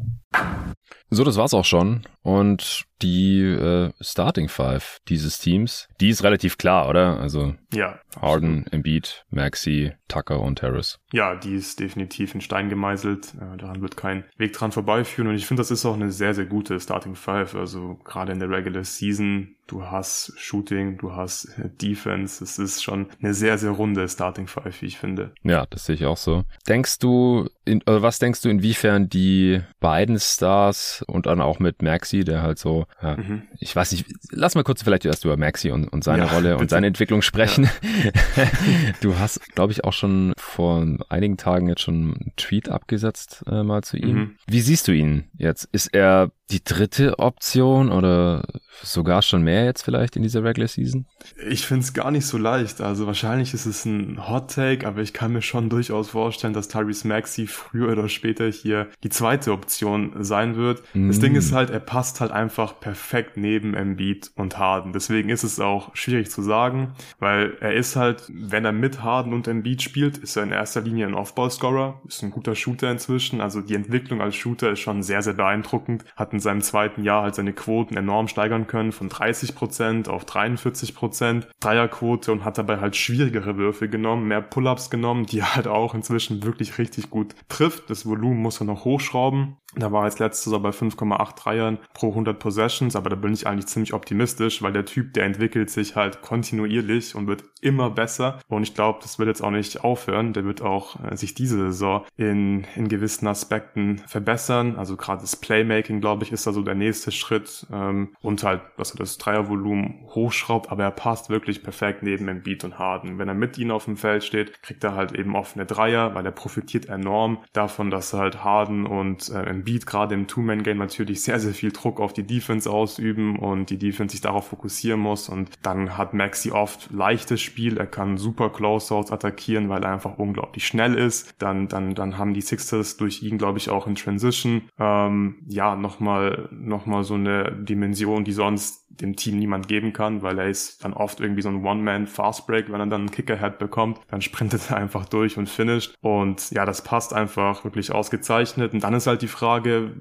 So, 1.10 1.24
das 1.24 1.36
war's 1.36 1.52
auch 1.52 1.64
schon. 1.64 2.02
Und 2.22 2.86
die 3.02 3.42
äh, 3.42 3.90
Starting 4.00 4.48
Five 4.48 4.98
dieses 5.08 5.38
Teams, 5.38 5.88
die 6.00 6.08
ist 6.08 6.22
relativ 6.22 6.56
klar, 6.56 6.88
oder? 6.88 7.18
Also 7.20 7.54
ja, 7.74 7.98
Harden, 8.20 8.66
Embiid, 8.70 9.24
Maxi, 9.30 9.92
Tucker 10.08 10.40
und 10.40 10.62
Harris. 10.62 10.98
Ja, 11.12 11.34
die 11.34 11.54
ist 11.54 11.80
definitiv 11.80 12.34
in 12.34 12.40
Stein 12.40 12.68
gemeißelt. 12.68 13.34
Äh, 13.34 13.56
daran 13.56 13.82
wird 13.82 13.96
kein 13.96 14.24
Weg 14.36 14.52
dran 14.52 14.72
vorbeiführen. 14.72 15.28
Und 15.28 15.36
ich 15.36 15.46
finde, 15.46 15.60
das 15.60 15.70
ist 15.70 15.84
auch 15.84 15.94
eine 15.94 16.12
sehr, 16.12 16.34
sehr 16.34 16.46
gute 16.46 16.78
Starting 16.78 17.16
Five. 17.16 17.54
Also 17.54 17.98
gerade 18.04 18.32
in 18.32 18.38
der 18.38 18.50
Regular 18.50 18.84
Season, 18.84 19.56
du 19.66 19.84
hast 19.84 20.32
Shooting, 20.36 20.98
du 20.98 21.12
hast 21.14 21.48
Defense. 21.80 22.44
Es 22.44 22.58
ist 22.58 22.82
schon 22.82 23.08
eine 23.20 23.34
sehr, 23.34 23.58
sehr 23.58 23.70
runde 23.70 24.08
Starting 24.08 24.46
Five, 24.46 24.80
wie 24.80 24.86
ich 24.86 24.98
finde. 24.98 25.32
Ja, 25.42 25.66
das 25.70 25.86
sehe 25.86 25.96
ich 25.96 26.06
auch 26.06 26.16
so. 26.16 26.44
Denkst 26.68 27.00
du, 27.00 27.48
in, 27.64 27.82
oder 27.82 28.02
was 28.02 28.18
denkst 28.20 28.42
du, 28.42 28.48
inwiefern 28.48 29.08
die 29.08 29.60
beiden 29.80 30.18
Stars 30.22 31.04
und 31.06 31.26
dann 31.26 31.40
auch 31.40 31.58
mit 31.58 31.82
Maxi, 31.82 32.24
der 32.24 32.42
halt 32.42 32.58
so, 32.58 32.86
ja, 33.02 33.16
mhm. 33.16 33.42
ich 33.58 33.74
weiß 33.74 33.92
nicht, 33.92 34.06
lass 34.30 34.54
mal 34.54 34.64
kurz 34.64 34.82
vielleicht 34.82 35.04
erst 35.04 35.24
über 35.24 35.36
Maxi 35.36 35.70
und, 35.70 35.88
und 35.88 36.04
seine 36.04 36.24
ja, 36.24 36.32
Rolle 36.32 36.50
bitte. 36.50 36.62
und 36.62 36.70
seine 36.70 36.86
Entwicklung 36.86 37.22
sprechen. 37.22 37.68
Ja. 38.04 38.44
du 39.00 39.18
hast, 39.18 39.40
glaube 39.54 39.72
ich, 39.72 39.84
auch 39.84 39.92
schon 39.92 40.32
vor 40.36 40.86
einigen 41.08 41.36
Tagen 41.36 41.68
jetzt 41.68 41.82
schon 41.82 41.94
einen 41.94 42.32
Tweet 42.36 42.68
abgesetzt 42.68 43.44
äh, 43.46 43.62
mal 43.62 43.82
zu 43.82 43.96
ihm. 43.96 44.16
Mhm. 44.16 44.36
Wie 44.46 44.60
siehst 44.60 44.88
du 44.88 44.92
ihn 44.92 45.24
jetzt? 45.36 45.68
Ist 45.72 45.94
er 45.94 46.30
die 46.52 46.62
dritte 46.62 47.18
Option 47.18 47.90
oder 47.90 48.44
sogar 48.82 49.22
schon 49.22 49.42
mehr 49.42 49.64
jetzt 49.64 49.82
vielleicht 49.82 50.16
in 50.16 50.22
dieser 50.22 50.44
Regular 50.44 50.68
Season? 50.68 51.06
Ich 51.48 51.66
finde 51.66 51.82
es 51.82 51.94
gar 51.94 52.10
nicht 52.10 52.26
so 52.26 52.36
leicht. 52.36 52.80
Also 52.80 53.06
wahrscheinlich 53.06 53.54
ist 53.54 53.66
es 53.66 53.84
ein 53.84 54.28
Hot 54.28 54.54
Take, 54.54 54.86
aber 54.86 55.00
ich 55.00 55.12
kann 55.12 55.32
mir 55.32 55.42
schon 55.42 55.70
durchaus 55.70 56.10
vorstellen, 56.10 56.52
dass 56.52 56.68
Tyrese 56.68 57.08
Maxi 57.08 57.46
früher 57.46 57.92
oder 57.92 58.08
später 58.08 58.50
hier 58.50 58.88
die 59.02 59.08
zweite 59.08 59.52
Option 59.52 60.11
sein 60.20 60.56
wird. 60.56 60.82
Mm. 60.94 61.08
Das 61.08 61.18
Ding 61.18 61.34
ist 61.34 61.52
halt, 61.52 61.70
er 61.70 61.80
passt 61.80 62.02
passt 62.02 62.20
halt 62.20 62.32
einfach 62.32 62.80
perfekt 62.80 63.36
neben 63.36 63.74
Embiid 63.74 64.32
und 64.34 64.58
Harden. 64.58 64.92
Deswegen 64.92 65.28
ist 65.28 65.44
es 65.44 65.60
auch 65.60 65.94
schwierig 65.94 66.30
zu 66.30 66.42
sagen, 66.42 66.94
weil 67.20 67.56
er 67.60 67.74
ist 67.74 67.96
halt, 67.96 68.24
wenn 68.28 68.64
er 68.64 68.72
mit 68.72 69.02
Harden 69.02 69.32
und 69.32 69.46
Embiid 69.46 69.82
spielt, 69.82 70.18
ist 70.18 70.36
er 70.36 70.42
in 70.42 70.50
erster 70.50 70.80
Linie 70.80 71.06
ein 71.06 71.14
Off-Ball-Scorer, 71.14 72.02
ist 72.06 72.22
ein 72.22 72.32
guter 72.32 72.54
Shooter 72.54 72.90
inzwischen. 72.90 73.40
Also 73.40 73.60
die 73.60 73.76
Entwicklung 73.76 74.20
als 74.20 74.34
Shooter 74.34 74.72
ist 74.72 74.80
schon 74.80 75.02
sehr, 75.02 75.22
sehr 75.22 75.34
beeindruckend. 75.34 76.04
Hat 76.16 76.32
in 76.32 76.40
seinem 76.40 76.60
zweiten 76.60 77.04
Jahr 77.04 77.22
halt 77.22 77.36
seine 77.36 77.52
Quoten 77.52 77.96
enorm 77.96 78.28
steigern 78.28 78.66
können, 78.66 78.92
von 78.92 79.08
30% 79.08 80.08
auf 80.08 80.24
43% 80.24 81.44
Dreierquote 81.60 82.32
und 82.32 82.44
hat 82.44 82.58
dabei 82.58 82.80
halt 82.80 82.96
schwierigere 82.96 83.56
Würfe 83.56 83.88
genommen, 83.88 84.28
mehr 84.28 84.42
Pull-Ups 84.42 84.90
genommen, 84.90 85.24
die 85.24 85.38
er 85.38 85.54
halt 85.54 85.68
auch 85.68 85.94
inzwischen 85.94 86.42
wirklich 86.42 86.78
richtig 86.78 87.10
gut 87.10 87.36
trifft. 87.48 87.88
Das 87.88 88.06
Volumen 88.06 88.42
muss 88.42 88.60
er 88.60 88.66
noch 88.66 88.84
hochschrauben. 88.84 89.56
Da 89.74 89.90
war 89.90 90.01
jetzt 90.06 90.18
letztes 90.18 90.52
Jahr 90.52 90.60
bei 90.60 90.70
5,8 90.70 91.42
Dreiern 91.42 91.78
pro 91.94 92.10
100 92.10 92.38
Possessions, 92.38 92.96
aber 92.96 93.10
da 93.10 93.16
bin 93.16 93.32
ich 93.32 93.46
eigentlich 93.46 93.66
ziemlich 93.66 93.94
optimistisch, 93.94 94.62
weil 94.62 94.72
der 94.72 94.84
Typ, 94.84 95.14
der 95.14 95.24
entwickelt 95.24 95.70
sich 95.70 95.96
halt 95.96 96.22
kontinuierlich 96.22 97.14
und 97.14 97.26
wird 97.26 97.44
immer 97.62 97.90
besser. 97.90 98.40
Und 98.48 98.64
ich 98.64 98.74
glaube, 98.74 98.98
das 99.02 99.18
wird 99.18 99.28
jetzt 99.28 99.42
auch 99.42 99.50
nicht 99.50 99.82
aufhören. 99.82 100.32
Der 100.32 100.44
wird 100.44 100.60
auch 100.60 100.96
äh, 101.02 101.16
sich 101.16 101.34
diese 101.34 101.56
Saison 101.56 102.04
in, 102.16 102.66
in 102.74 102.88
gewissen 102.88 103.26
Aspekten 103.26 103.98
verbessern. 103.98 104.76
Also 104.76 104.96
gerade 104.96 105.22
das 105.22 105.36
Playmaking, 105.36 106.00
glaube 106.00 106.24
ich, 106.24 106.32
ist 106.32 106.46
da 106.46 106.52
so 106.52 106.62
der 106.62 106.74
nächste 106.74 107.12
Schritt. 107.12 107.66
Ähm, 107.72 108.16
und 108.20 108.42
halt, 108.42 108.62
dass 108.76 108.92
er 108.92 108.98
das 108.98 109.16
Dreiervolumen 109.16 110.00
hochschraubt, 110.08 110.70
aber 110.70 110.82
er 110.82 110.90
passt 110.90 111.30
wirklich 111.30 111.62
perfekt 111.62 112.02
neben 112.02 112.28
Embiid 112.28 112.64
und 112.64 112.78
Harden. 112.78 113.18
Wenn 113.18 113.28
er 113.28 113.34
mit 113.34 113.56
ihnen 113.58 113.70
auf 113.70 113.84
dem 113.84 113.96
Feld 113.96 114.24
steht, 114.24 114.62
kriegt 114.62 114.82
er 114.82 114.96
halt 114.96 115.12
eben 115.12 115.36
offene 115.36 115.64
Dreier, 115.64 116.14
weil 116.14 116.26
er 116.26 116.32
profitiert 116.32 116.86
enorm 116.86 117.38
davon, 117.52 117.90
dass 117.90 118.12
halt 118.12 118.42
Harden 118.42 118.86
und 118.86 119.30
äh, 119.30 119.42
Embiid 119.42 119.86
gerade 119.92 120.14
im 120.14 120.26
Two-Man-Game 120.26 120.78
natürlich 120.78 121.22
sehr, 121.22 121.38
sehr 121.38 121.52
viel 121.52 121.70
Druck 121.70 122.00
auf 122.00 122.14
die 122.14 122.22
Defense 122.22 122.70
ausüben 122.70 123.38
und 123.38 123.68
die 123.68 123.76
Defense 123.76 124.12
sich 124.12 124.22
darauf 124.22 124.48
fokussieren 124.48 124.98
muss 124.98 125.28
und 125.28 125.50
dann 125.60 125.98
hat 125.98 126.14
Maxi 126.14 126.50
oft 126.50 126.90
leichtes 126.90 127.42
Spiel, 127.42 127.76
er 127.76 127.86
kann 127.86 128.16
super 128.16 128.48
Closeouts 128.48 129.12
attackieren, 129.12 129.68
weil 129.68 129.84
er 129.84 129.92
einfach 129.92 130.16
unglaublich 130.16 130.66
schnell 130.66 130.94
ist. 130.94 131.34
Dann, 131.38 131.68
dann, 131.68 131.94
dann 131.94 132.16
haben 132.16 132.32
die 132.32 132.40
Sixers 132.40 132.96
durch 132.96 133.22
ihn, 133.22 133.36
glaube 133.36 133.58
ich, 133.58 133.68
auch 133.68 133.86
in 133.86 133.94
Transition 133.94 134.62
ähm, 134.78 135.36
ja 135.46 135.76
nochmal 135.76 136.48
noch 136.50 136.86
mal 136.86 137.04
so 137.04 137.14
eine 137.14 137.52
Dimension, 137.52 138.24
die 138.24 138.32
sonst 138.32 138.86
dem 139.00 139.16
Team 139.16 139.38
niemand 139.38 139.68
geben 139.68 139.92
kann, 139.92 140.22
weil 140.22 140.38
er 140.38 140.48
ist 140.48 140.84
dann 140.84 140.92
oft 140.92 141.20
irgendwie 141.20 141.42
so 141.42 141.48
ein 141.48 141.64
One-Man-Fast-Break, 141.64 142.70
wenn 142.70 142.80
er 142.80 142.86
dann 142.86 143.02
einen 143.02 143.10
Kicker-Head 143.10 143.58
bekommt, 143.58 144.00
dann 144.08 144.22
sprintet 144.22 144.70
er 144.70 144.76
einfach 144.76 145.06
durch 145.06 145.38
und 145.38 145.48
finisht. 145.48 145.96
Und 146.00 146.50
ja, 146.50 146.64
das 146.64 146.82
passt 146.82 147.12
einfach 147.12 147.64
wirklich 147.64 147.92
ausgezeichnet. 147.92 148.72
Und 148.72 148.84
dann 148.84 148.94
ist 148.94 149.06
halt 149.06 149.22
die 149.22 149.28
Frage, 149.28 149.92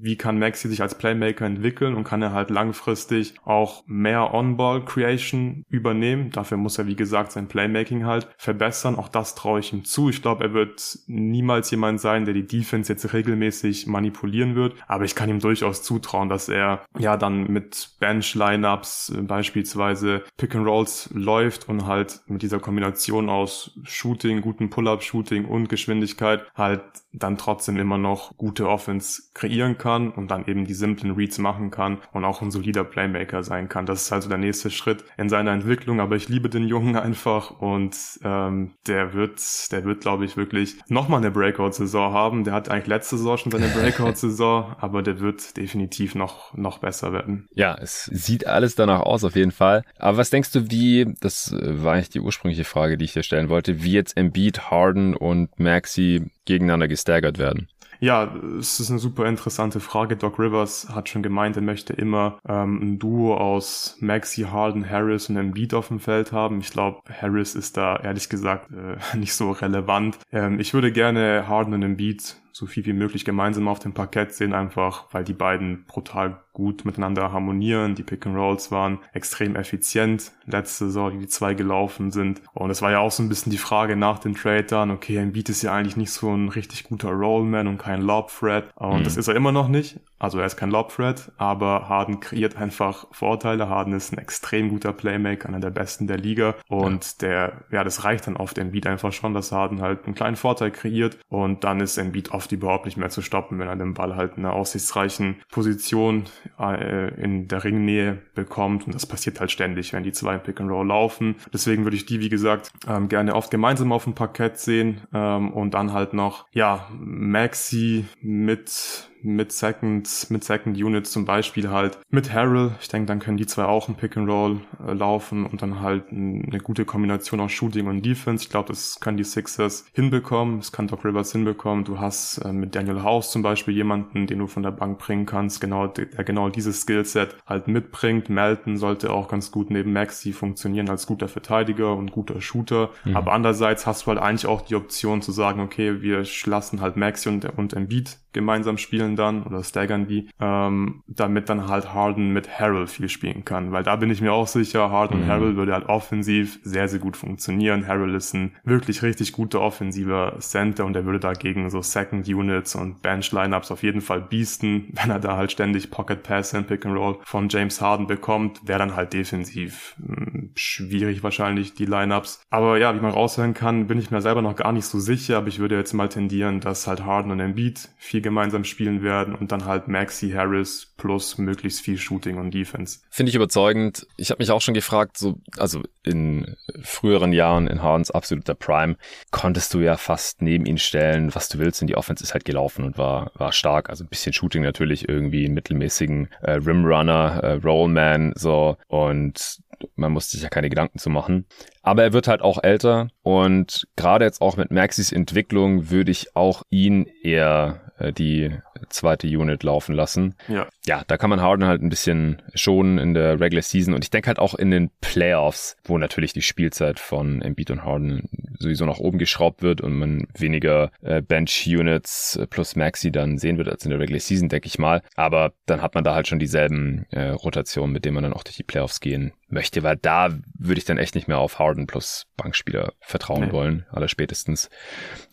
wie 0.00 0.16
kann 0.16 0.38
Maxi 0.38 0.68
sich 0.68 0.82
als 0.82 0.96
Playmaker 0.96 1.44
entwickeln 1.44 1.94
und 1.94 2.04
kann 2.04 2.22
er 2.22 2.32
halt 2.32 2.50
langfristig 2.50 3.34
auch 3.44 3.82
mehr 3.86 4.34
On-Ball-Creation 4.34 5.64
übernehmen. 5.68 6.30
Dafür 6.30 6.56
muss 6.56 6.78
er, 6.78 6.86
wie 6.86 6.96
gesagt, 6.96 7.32
sein 7.32 7.48
Playmaking 7.48 8.06
halt 8.06 8.28
verbessern. 8.36 8.96
Auch 8.96 9.08
das 9.08 9.34
traue 9.34 9.60
ich 9.60 9.72
ihm 9.72 9.84
zu. 9.84 10.08
Ich 10.10 10.22
glaube, 10.22 10.44
er 10.44 10.54
wird 10.54 10.98
niemals 11.06 11.70
jemand 11.70 12.00
sein, 12.00 12.24
der 12.24 12.34
die 12.34 12.46
Defense 12.46 12.92
jetzt 12.92 13.12
regelmäßig 13.12 13.86
manipulieren 13.86 14.54
wird. 14.54 14.74
Aber 14.86 15.04
ich 15.04 15.14
kann 15.14 15.28
ihm 15.28 15.40
durchaus 15.40 15.82
zutrauen, 15.82 16.28
dass 16.28 16.48
er 16.48 16.84
ja 16.98 17.16
dann 17.16 17.50
mit 17.50 17.96
Bench-Lineups 18.00 19.10
äh, 19.10 19.22
beispielsweise 19.22 20.22
Pick-and-Rolls 20.36 21.10
läuft 21.12 21.68
und 21.68 21.86
halt 21.86 22.20
mit 22.26 22.42
dieser 22.42 22.60
Kombination 22.60 23.28
aus 23.28 23.78
Shooting, 23.84 24.40
guten 24.40 24.70
Pull-Up-Shooting 24.70 25.46
und 25.46 25.68
Geschwindigkeit 25.68 26.44
halt 26.54 26.82
dann 27.12 27.38
trotzdem 27.38 27.76
immer 27.78 27.98
noch 27.98 28.36
gute 28.36 28.68
Offense 28.68 29.22
kreieren 29.34 29.78
kann 29.78 29.87
und 29.96 30.30
dann 30.30 30.46
eben 30.46 30.64
die 30.66 30.74
simplen 30.74 31.12
Reads 31.12 31.38
machen 31.38 31.70
kann 31.70 31.98
und 32.12 32.24
auch 32.24 32.42
ein 32.42 32.50
solider 32.50 32.84
Playmaker 32.84 33.42
sein 33.42 33.68
kann. 33.68 33.86
Das 33.86 34.02
ist 34.02 34.12
also 34.12 34.28
der 34.28 34.38
nächste 34.38 34.70
Schritt 34.70 35.04
in 35.16 35.28
seiner 35.28 35.52
Entwicklung, 35.52 36.00
aber 36.00 36.16
ich 36.16 36.28
liebe 36.28 36.48
den 36.48 36.64
Jungen 36.64 36.96
einfach 37.08 37.50
und 37.50 37.96
ähm, 38.22 38.72
der 38.86 39.14
wird, 39.14 39.40
der 39.72 39.84
wird, 39.84 40.00
glaube 40.00 40.24
ich, 40.24 40.36
wirklich 40.36 40.76
nochmal 40.88 41.20
eine 41.20 41.30
Breakout-Saison 41.30 42.12
haben. 42.12 42.44
Der 42.44 42.54
hat 42.54 42.68
eigentlich 42.68 42.86
letzte 42.86 43.16
Saison 43.16 43.38
schon 43.38 43.52
seine 43.52 43.68
Breakout-Saison, 43.80 44.76
aber 44.78 45.02
der 45.02 45.20
wird 45.20 45.56
definitiv 45.56 46.14
noch, 46.14 46.54
noch 46.54 46.78
besser 46.78 47.12
werden. 47.12 47.46
Ja, 47.54 47.74
es 47.74 48.04
sieht 48.04 48.46
alles 48.46 48.74
danach 48.74 49.00
aus, 49.00 49.24
auf 49.24 49.36
jeden 49.36 49.52
Fall. 49.52 49.84
Aber 49.98 50.18
was 50.18 50.30
denkst 50.30 50.52
du, 50.52 50.70
wie, 50.70 51.14
das 51.20 51.54
war 51.60 51.94
eigentlich 51.94 52.10
die 52.10 52.20
ursprüngliche 52.20 52.64
Frage, 52.64 52.98
die 52.98 53.06
ich 53.06 53.12
dir 53.12 53.22
stellen 53.22 53.48
wollte, 53.48 53.82
wie 53.82 53.92
jetzt 53.92 54.16
Embiid, 54.16 54.70
Harden 54.70 55.14
und 55.14 55.58
Maxi 55.58 56.30
gegeneinander 56.44 56.88
gestaggert 56.88 57.38
werden? 57.38 57.68
Ja, 58.00 58.32
es 58.58 58.78
ist 58.78 58.90
eine 58.90 59.00
super 59.00 59.26
interessante 59.26 59.80
Frage. 59.80 60.16
Doc 60.16 60.38
Rivers 60.38 60.88
hat 60.94 61.08
schon 61.08 61.22
gemeint, 61.22 61.56
er 61.56 61.62
möchte 61.62 61.92
immer 61.92 62.38
ähm, 62.48 62.80
ein 62.80 62.98
Duo 62.98 63.36
aus 63.36 63.96
Maxi, 64.00 64.42
Harden, 64.42 64.88
Harris 64.88 65.28
und 65.28 65.36
Embiid 65.36 65.74
auf 65.74 65.88
dem 65.88 65.98
Feld 65.98 66.32
haben. 66.32 66.60
Ich 66.60 66.70
glaube, 66.70 67.00
Harris 67.10 67.56
ist 67.56 67.76
da 67.76 67.96
ehrlich 67.96 68.28
gesagt 68.28 68.70
äh, 68.70 69.16
nicht 69.16 69.34
so 69.34 69.50
relevant. 69.50 70.18
Ähm, 70.32 70.60
ich 70.60 70.74
würde 70.74 70.92
gerne 70.92 71.48
Harden 71.48 71.74
und 71.74 71.82
Embiid 71.82 72.36
so 72.52 72.66
viel 72.66 72.84
wie 72.86 72.92
möglich 72.92 73.24
gemeinsam 73.24 73.68
auf 73.68 73.78
dem 73.78 73.94
Parkett 73.94 74.32
sehen, 74.32 74.52
einfach 74.52 75.06
weil 75.12 75.24
die 75.24 75.32
beiden 75.32 75.84
brutal 75.86 76.40
gut 76.58 76.84
miteinander 76.84 77.32
harmonieren. 77.32 77.94
Die 77.94 78.02
Pick 78.02 78.26
and 78.26 78.36
Rolls 78.36 78.72
waren 78.72 78.98
extrem 79.12 79.54
effizient 79.54 80.32
letzte 80.44 80.86
Saison, 80.86 81.12
die, 81.12 81.18
die 81.18 81.28
zwei 81.28 81.54
gelaufen 81.54 82.10
sind. 82.10 82.42
Und 82.52 82.70
es 82.70 82.82
war 82.82 82.90
ja 82.90 82.98
auch 82.98 83.12
so 83.12 83.22
ein 83.22 83.28
bisschen 83.28 83.52
die 83.52 83.58
Frage 83.58 83.94
nach 83.94 84.18
den 84.18 84.34
Trade 84.34 84.64
dann, 84.64 84.90
okay, 84.90 85.16
Embiid 85.18 85.48
ist 85.48 85.62
ja 85.62 85.72
eigentlich 85.72 85.96
nicht 85.96 86.10
so 86.10 86.34
ein 86.34 86.48
richtig 86.48 86.84
guter 86.84 87.10
Rollman 87.10 87.68
und 87.68 87.78
kein 87.78 88.02
Lob 88.02 88.32
Threat. 88.36 88.64
Und 88.74 89.00
mhm. 89.00 89.04
das 89.04 89.16
ist 89.16 89.28
er 89.28 89.36
immer 89.36 89.52
noch 89.52 89.68
nicht. 89.68 90.00
Also 90.18 90.40
er 90.40 90.46
ist 90.46 90.56
kein 90.56 90.70
Lob 90.70 90.92
Threat, 90.92 91.30
aber 91.36 91.88
Harden 91.88 92.18
kreiert 92.18 92.56
einfach 92.56 93.06
Vorteile. 93.12 93.68
Harden 93.68 93.92
ist 93.92 94.12
ein 94.12 94.18
extrem 94.18 94.68
guter 94.68 94.92
Playmaker, 94.92 95.48
einer 95.48 95.60
der 95.60 95.70
besten 95.70 96.08
der 96.08 96.18
Liga. 96.18 96.56
Und 96.66 97.04
ja. 97.04 97.10
der, 97.20 97.52
ja, 97.70 97.84
das 97.84 98.02
reicht 98.02 98.26
dann 98.26 98.36
oft 98.36 98.58
Embiid 98.58 98.88
einfach 98.88 99.12
schon, 99.12 99.32
dass 99.32 99.52
Harden 99.52 99.80
halt 99.80 100.06
einen 100.06 100.16
kleinen 100.16 100.36
Vorteil 100.36 100.72
kreiert. 100.72 101.18
Und 101.28 101.62
dann 101.62 101.78
ist 101.78 101.98
Embiid 101.98 102.32
oft 102.32 102.37
überhaupt 102.46 102.84
nicht 102.84 102.96
mehr 102.96 103.10
zu 103.10 103.22
stoppen, 103.22 103.58
wenn 103.58 103.68
er 103.68 103.76
den 103.76 103.94
Ball 103.94 104.16
halt 104.16 104.36
in 104.36 104.44
einer 104.44 104.54
aussichtsreichen 104.54 105.36
Position 105.50 106.24
äh, 106.58 107.14
in 107.22 107.48
der 107.48 107.64
Ringnähe 107.64 108.18
bekommt. 108.34 108.86
Und 108.86 108.94
das 108.94 109.06
passiert 109.06 109.40
halt 109.40 109.50
ständig, 109.50 109.92
wenn 109.92 110.02
die 110.02 110.12
zwei 110.12 110.34
im 110.34 110.42
Pick 110.42 110.60
and 110.60 110.70
Roll 110.70 110.86
laufen. 110.86 111.36
Deswegen 111.52 111.84
würde 111.84 111.96
ich 111.96 112.06
die, 112.06 112.20
wie 112.20 112.28
gesagt, 112.28 112.72
ähm, 112.86 113.08
gerne 113.08 113.34
oft 113.34 113.50
gemeinsam 113.50 113.92
auf 113.92 114.04
dem 114.04 114.14
Parkett 114.14 114.58
sehen. 114.58 115.02
Ähm, 115.12 115.52
und 115.52 115.74
dann 115.74 115.92
halt 115.92 116.12
noch, 116.12 116.46
ja, 116.52 116.88
Maxi 116.98 118.06
mit 118.20 119.08
mit 119.22 119.52
Second, 119.52 120.26
mit 120.30 120.44
Second 120.44 120.76
Units 120.76 121.10
zum 121.10 121.24
Beispiel 121.24 121.70
halt 121.70 121.98
mit 122.10 122.32
Harrell. 122.32 122.72
Ich 122.80 122.88
denke, 122.88 123.06
dann 123.06 123.18
können 123.18 123.36
die 123.36 123.46
zwei 123.46 123.64
auch 123.64 123.88
ein 123.88 123.94
Pick 123.94 124.16
and 124.16 124.28
Roll 124.28 124.60
äh, 124.86 124.92
laufen 124.92 125.46
und 125.46 125.62
dann 125.62 125.80
halt 125.80 126.10
eine 126.10 126.58
gute 126.58 126.84
Kombination 126.84 127.40
aus 127.40 127.52
Shooting 127.52 127.86
und 127.86 128.04
Defense. 128.04 128.44
Ich 128.44 128.50
glaube, 128.50 128.68
das 128.68 129.00
können 129.00 129.16
die 129.16 129.24
Sixers 129.24 129.86
hinbekommen. 129.92 130.58
Das 130.58 130.72
kann 130.72 130.86
Doc 130.86 131.04
Rivers 131.04 131.32
hinbekommen. 131.32 131.84
Du 131.84 131.98
hast 131.98 132.38
äh, 132.38 132.52
mit 132.52 132.74
Daniel 132.74 133.02
House 133.02 133.30
zum 133.30 133.42
Beispiel 133.42 133.74
jemanden, 133.74 134.26
den 134.26 134.38
du 134.38 134.46
von 134.46 134.62
der 134.62 134.70
Bank 134.70 134.98
bringen 134.98 135.26
kannst, 135.26 135.60
genau, 135.60 135.86
der 135.86 136.06
genau 136.24 136.48
dieses 136.48 136.82
Skillset 136.82 137.36
halt 137.46 137.68
mitbringt. 137.68 138.28
Melton 138.28 138.76
sollte 138.76 139.12
auch 139.12 139.28
ganz 139.28 139.50
gut 139.50 139.70
neben 139.70 139.92
Maxi 139.92 140.32
funktionieren 140.32 140.88
als 140.88 141.06
guter 141.06 141.28
Verteidiger 141.28 141.94
und 141.96 142.12
guter 142.12 142.40
Shooter. 142.40 142.90
Mhm. 143.04 143.16
Aber 143.16 143.32
andererseits 143.32 143.86
hast 143.86 144.02
du 144.02 144.06
halt 144.08 144.18
eigentlich 144.18 144.46
auch 144.46 144.62
die 144.62 144.74
Option 144.74 145.22
zu 145.22 145.32
sagen, 145.32 145.60
okay, 145.60 146.02
wir 146.02 146.24
lassen 146.46 146.80
halt 146.80 146.96
Maxi 146.96 147.28
und, 147.28 147.44
und 147.56 147.72
Embiid 147.72 148.18
gemeinsam 148.32 148.78
spielen 148.78 149.16
dann 149.16 149.42
oder 149.42 149.62
staggern 149.64 150.06
die, 150.06 150.28
ähm, 150.40 151.02
damit 151.06 151.48
dann 151.48 151.68
halt 151.68 151.92
Harden 151.92 152.32
mit 152.32 152.58
Harrell 152.58 152.86
viel 152.86 153.08
spielen 153.08 153.44
kann. 153.44 153.72
Weil 153.72 153.82
da 153.82 153.96
bin 153.96 154.10
ich 154.10 154.20
mir 154.20 154.32
auch 154.32 154.46
sicher, 154.46 154.90
Harden 154.90 155.18
mhm. 155.18 155.22
und 155.22 155.28
Harrell 155.28 155.56
würde 155.56 155.72
halt 155.72 155.88
offensiv 155.88 156.58
sehr, 156.62 156.88
sehr 156.88 156.98
gut 156.98 157.16
funktionieren. 157.16 157.86
Harrell 157.86 158.14
ist 158.14 158.34
ein 158.34 158.54
wirklich 158.64 159.02
richtig 159.02 159.32
guter 159.32 159.60
offensiver 159.60 160.36
Center 160.40 160.84
und 160.84 160.96
er 160.96 161.04
würde 161.04 161.20
dagegen 161.20 161.70
so 161.70 161.82
Second 161.82 162.28
Units 162.28 162.74
und 162.74 163.02
Bench 163.02 163.32
Lineups 163.32 163.70
auf 163.70 163.82
jeden 163.82 164.00
Fall 164.00 164.20
beasten, 164.20 164.88
wenn 164.92 165.10
er 165.10 165.20
da 165.20 165.36
halt 165.36 165.52
ständig 165.52 165.90
Pocket 165.90 166.22
Pass 166.22 166.54
und 166.54 166.66
Pick 166.66 166.84
and 166.84 166.96
Roll 166.96 167.18
von 167.24 167.48
James 167.48 167.80
Harden 167.80 168.06
bekommt, 168.06 168.66
wäre 168.66 168.78
dann 168.78 168.96
halt 168.96 169.12
defensiv 169.12 169.96
mh, 169.98 170.16
hm, 170.16 170.50
schwierig 170.54 171.22
wahrscheinlich 171.22 171.74
die 171.74 171.86
Lineups. 171.86 172.42
Aber 172.50 172.78
ja, 172.78 172.94
wie 172.94 173.00
man 173.00 173.12
raushören 173.12 173.54
kann, 173.54 173.86
bin 173.86 173.98
ich 173.98 174.10
mir 174.10 174.20
selber 174.20 174.42
noch 174.42 174.56
gar 174.56 174.72
nicht 174.72 174.84
so 174.84 174.98
sicher, 174.98 175.38
aber 175.38 175.48
ich 175.48 175.58
würde 175.58 175.76
jetzt 175.76 175.92
mal 175.92 176.08
tendieren, 176.08 176.60
dass 176.60 176.86
halt 176.86 177.04
Harden 177.04 177.32
und 177.32 177.40
Embiid 177.40 177.88
viel 177.96 178.20
gemeinsam 178.28 178.64
spielen 178.64 179.02
werden 179.02 179.34
und 179.34 179.52
dann 179.52 179.64
halt 179.64 179.88
Maxi 179.88 180.30
Harris 180.30 180.92
plus 180.98 181.38
möglichst 181.38 181.80
viel 181.80 181.96
Shooting 181.96 182.36
und 182.36 182.52
Defense. 182.52 183.00
Finde 183.08 183.30
ich 183.30 183.36
überzeugend. 183.36 184.06
Ich 184.18 184.30
habe 184.30 184.42
mich 184.42 184.50
auch 184.50 184.60
schon 184.60 184.74
gefragt, 184.74 185.16
so 185.16 185.40
also 185.56 185.82
in 186.02 186.56
früheren 186.82 187.32
Jahren 187.32 187.66
in 187.66 187.82
Hardens 187.82 188.10
absoluter 188.10 188.54
Prime 188.54 188.96
konntest 189.30 189.72
du 189.72 189.80
ja 189.80 189.96
fast 189.96 190.42
neben 190.42 190.66
ihn 190.66 190.78
stellen, 190.78 191.34
was 191.34 191.48
du 191.48 191.58
willst, 191.58 191.80
und 191.80 191.88
die 191.88 191.96
Offense 191.96 192.22
ist 192.22 192.34
halt 192.34 192.44
gelaufen 192.44 192.84
und 192.84 192.98
war 192.98 193.32
war 193.34 193.52
stark. 193.52 193.88
Also 193.88 194.04
ein 194.04 194.08
bisschen 194.08 194.34
Shooting 194.34 194.62
natürlich 194.62 195.08
irgendwie 195.08 195.46
einen 195.46 195.54
mittelmäßigen 195.54 196.28
äh, 196.42 196.52
Rimrunner, 196.52 197.40
äh, 197.42 197.52
Rollman 197.54 198.32
so 198.36 198.76
und 198.88 199.58
man 199.96 200.12
muss 200.12 200.30
sich 200.30 200.42
ja 200.42 200.48
keine 200.48 200.68
Gedanken 200.68 200.98
zu 200.98 201.10
machen. 201.10 201.46
Aber 201.82 202.02
er 202.02 202.12
wird 202.12 202.28
halt 202.28 202.42
auch 202.42 202.62
älter 202.62 203.08
und 203.22 203.86
gerade 203.96 204.24
jetzt 204.24 204.40
auch 204.40 204.56
mit 204.56 204.70
Maxis 204.70 205.12
Entwicklung 205.12 205.90
würde 205.90 206.10
ich 206.10 206.36
auch 206.36 206.62
ihn 206.70 207.06
eher 207.22 207.92
äh, 207.98 208.12
die 208.12 208.56
zweite 208.88 209.26
Unit 209.26 209.62
laufen 209.62 209.94
lassen. 209.94 210.34
Ja. 210.48 210.68
Ja, 210.86 211.02
da 211.06 211.16
kann 211.16 211.30
man 211.30 211.40
Harden 211.40 211.66
halt 211.66 211.82
ein 211.82 211.90
bisschen 211.90 212.42
schonen 212.54 212.98
in 212.98 213.14
der 213.14 213.40
Regular 213.40 213.62
Season 213.62 213.94
und 213.94 214.04
ich 214.04 214.10
denke 214.10 214.28
halt 214.28 214.38
auch 214.38 214.54
in 214.54 214.70
den 214.70 214.90
Playoffs, 215.00 215.76
wo 215.84 215.98
natürlich 215.98 216.32
die 216.32 216.42
Spielzeit 216.42 216.98
von 216.98 217.42
Embiid 217.42 217.70
und 217.70 217.84
Harden 217.84 218.28
sowieso 218.58 218.86
nach 218.86 218.98
oben 218.98 219.18
geschraubt 219.18 219.62
wird 219.62 219.80
und 219.80 219.98
man 219.98 220.26
weniger 220.36 220.90
äh, 221.02 221.22
Bench-Units 221.22 222.40
plus 222.50 222.76
Maxi 222.76 223.10
dann 223.12 223.38
sehen 223.38 223.58
wird 223.58 223.68
als 223.68 223.84
in 223.84 223.90
der 223.90 224.00
Regular 224.00 224.20
Season, 224.20 224.48
denke 224.48 224.66
ich 224.66 224.78
mal. 224.78 225.02
Aber 225.14 225.52
dann 225.66 225.82
hat 225.82 225.94
man 225.94 226.04
da 226.04 226.14
halt 226.14 226.28
schon 226.28 226.38
dieselben 226.38 227.06
äh, 227.10 227.28
Rotationen, 227.28 227.92
mit 227.92 228.04
denen 228.04 228.14
man 228.14 228.24
dann 228.24 228.32
auch 228.32 228.44
durch 228.44 228.56
die 228.56 228.62
Playoffs 228.62 229.00
gehen 229.00 229.32
möchte, 229.48 229.82
weil 229.82 229.96
da 229.96 230.30
würde 230.58 230.78
ich 230.78 230.84
dann 230.84 230.98
echt 230.98 231.14
nicht 231.14 231.28
mehr 231.28 231.38
auf 231.38 231.58
Harden 231.58 231.86
plus 231.86 232.26
Bankspieler 232.36 232.92
vertrauen 233.00 233.46
nee. 233.46 233.52
wollen, 233.52 233.86
aller 233.90 234.08
spätestens. 234.08 234.68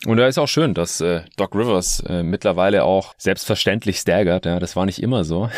Und 0.06 0.18
da 0.18 0.28
ist 0.28 0.38
auch 0.38 0.48
schön, 0.48 0.74
dass 0.74 1.02
äh, 1.02 1.22
Doc 1.38 1.56
Rivers 1.56 2.02
äh, 2.08 2.24
mittlerweile 2.24 2.84
auch 2.84 3.14
selbstverständlich 3.36 4.00
staggert. 4.00 4.46
Ja, 4.46 4.60
das 4.60 4.78
war 4.78 4.86
nicht 4.86 5.04
immer 5.04 5.26
so 5.26 5.50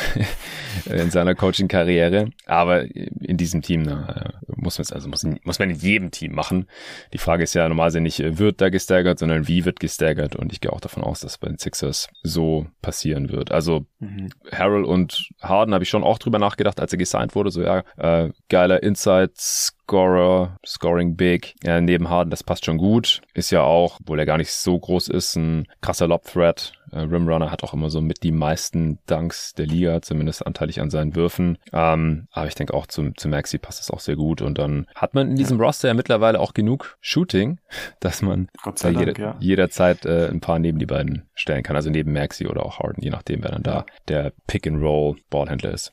in 0.86 1.12
seiner 1.12 1.36
Coaching-Karriere, 1.36 2.32
aber 2.48 2.84
in 2.84 3.38
diesem 3.38 3.62
Team 3.62 3.84
na, 3.84 4.34
muss 4.48 4.80
man 4.80 4.84
es 4.84 4.92
also 4.92 5.08
muss, 5.08 5.24
muss 5.44 5.60
man 5.60 5.70
in 5.70 5.78
jedem 5.78 6.10
Team 6.10 6.34
machen. 6.34 6.68
Die 7.14 7.20
Frage 7.20 7.44
ist 7.44 7.54
ja 7.54 7.70
normalerweise 7.70 8.02
nicht, 8.02 8.20
äh, 8.20 8.40
wird 8.40 8.62
da 8.62 8.70
gestaggert, 8.70 9.20
sondern 9.20 9.48
wie 9.48 9.64
wird 9.64 9.80
gestaggert. 9.80 10.36
Und 10.36 10.52
ich 10.52 10.60
gehe 10.60 10.74
auch 10.74 10.82
davon 10.82 11.04
aus, 11.04 11.20
dass 11.20 11.38
bei 11.38 11.48
den 11.48 11.60
Sixers 11.60 12.10
so 12.24 12.66
passieren 12.82 13.30
wird. 13.30 13.52
Also 13.52 13.86
mhm. 14.00 14.30
Harrell 14.52 14.84
und 14.84 15.30
Harden 15.40 15.74
habe 15.74 15.84
ich 15.84 15.90
schon 15.90 16.04
auch 16.04 16.18
drüber 16.18 16.40
nachgedacht, 16.40 16.80
als 16.80 16.92
er 16.92 16.98
gesigned 16.98 17.36
wurde. 17.36 17.52
So 17.52 17.62
ja, 17.62 17.84
äh, 17.98 18.32
geiler 18.50 18.82
Inside 18.82 19.34
Scorer, 19.36 20.58
Scoring 20.66 21.16
Big. 21.16 21.54
Ja, 21.64 21.80
neben 21.80 22.10
Harden, 22.10 22.32
das 22.32 22.44
passt 22.44 22.66
schon 22.66 22.78
gut. 22.78 23.22
Ist 23.36 23.52
ja 23.52 23.62
auch, 23.62 24.00
obwohl 24.02 24.20
er 24.20 24.26
gar 24.26 24.38
nicht 24.38 24.52
so 24.52 24.80
groß 24.80 25.10
ist, 25.10 25.36
ein 25.36 25.68
krasser 25.82 26.08
Lob-Threat. 26.08 26.74
Äh, 26.92 27.00
Rimrunner 27.00 27.52
hat 27.52 27.64
auch 27.64 27.74
immer 27.74 27.90
so 27.90 28.02
mit 28.02 28.24
die 28.24 28.32
meisten 28.32 29.00
Dunks 29.08 29.54
der 29.54 29.66
Liga, 29.66 30.02
zumindest 30.02 30.46
anteilig 30.46 30.82
an 30.82 30.90
seinen 30.90 31.16
Würfen. 31.16 31.58
Ähm, 31.74 32.28
aber 32.32 32.48
ich 32.48 32.56
denke 32.56 32.74
auch 32.74 32.88
zu, 32.88 33.12
zu 33.12 33.28
Maxi 33.28 33.58
passt 33.58 33.80
das 33.80 33.92
auch 33.92 34.00
sehr 34.00 34.16
gut. 34.16 34.42
Und 34.42 34.58
dann 34.58 34.88
hat 34.96 35.14
man 35.14 35.30
in 35.32 35.36
diesem 35.36 35.60
ja. 35.60 35.66
Roster 35.66 35.88
ja 35.90 35.94
mittlerweile 35.94 36.40
auch 36.40 36.54
genug 36.54 36.98
Shooting, 37.02 37.60
dass 38.00 38.22
man 38.22 38.50
Dank, 38.64 39.00
jeder, 39.00 39.20
ja. 39.20 39.36
jederzeit 39.40 40.06
äh, 40.06 40.30
ein 40.30 40.42
paar 40.42 40.60
neben 40.60 40.80
die 40.80 40.86
beiden 40.86 41.30
stellen 41.34 41.64
kann. 41.64 41.76
Also 41.76 41.90
neben 41.90 42.14
Maxi 42.14 42.48
oder 42.48 42.66
auch 42.66 42.80
Harden, 42.80 43.04
je 43.04 43.10
nachdem, 43.10 43.44
wer 43.44 43.52
dann 43.52 43.64
da 43.64 43.86
der 44.08 44.34
Pick-and-Roll-Ballhändler 44.48 45.72
ist. 45.72 45.92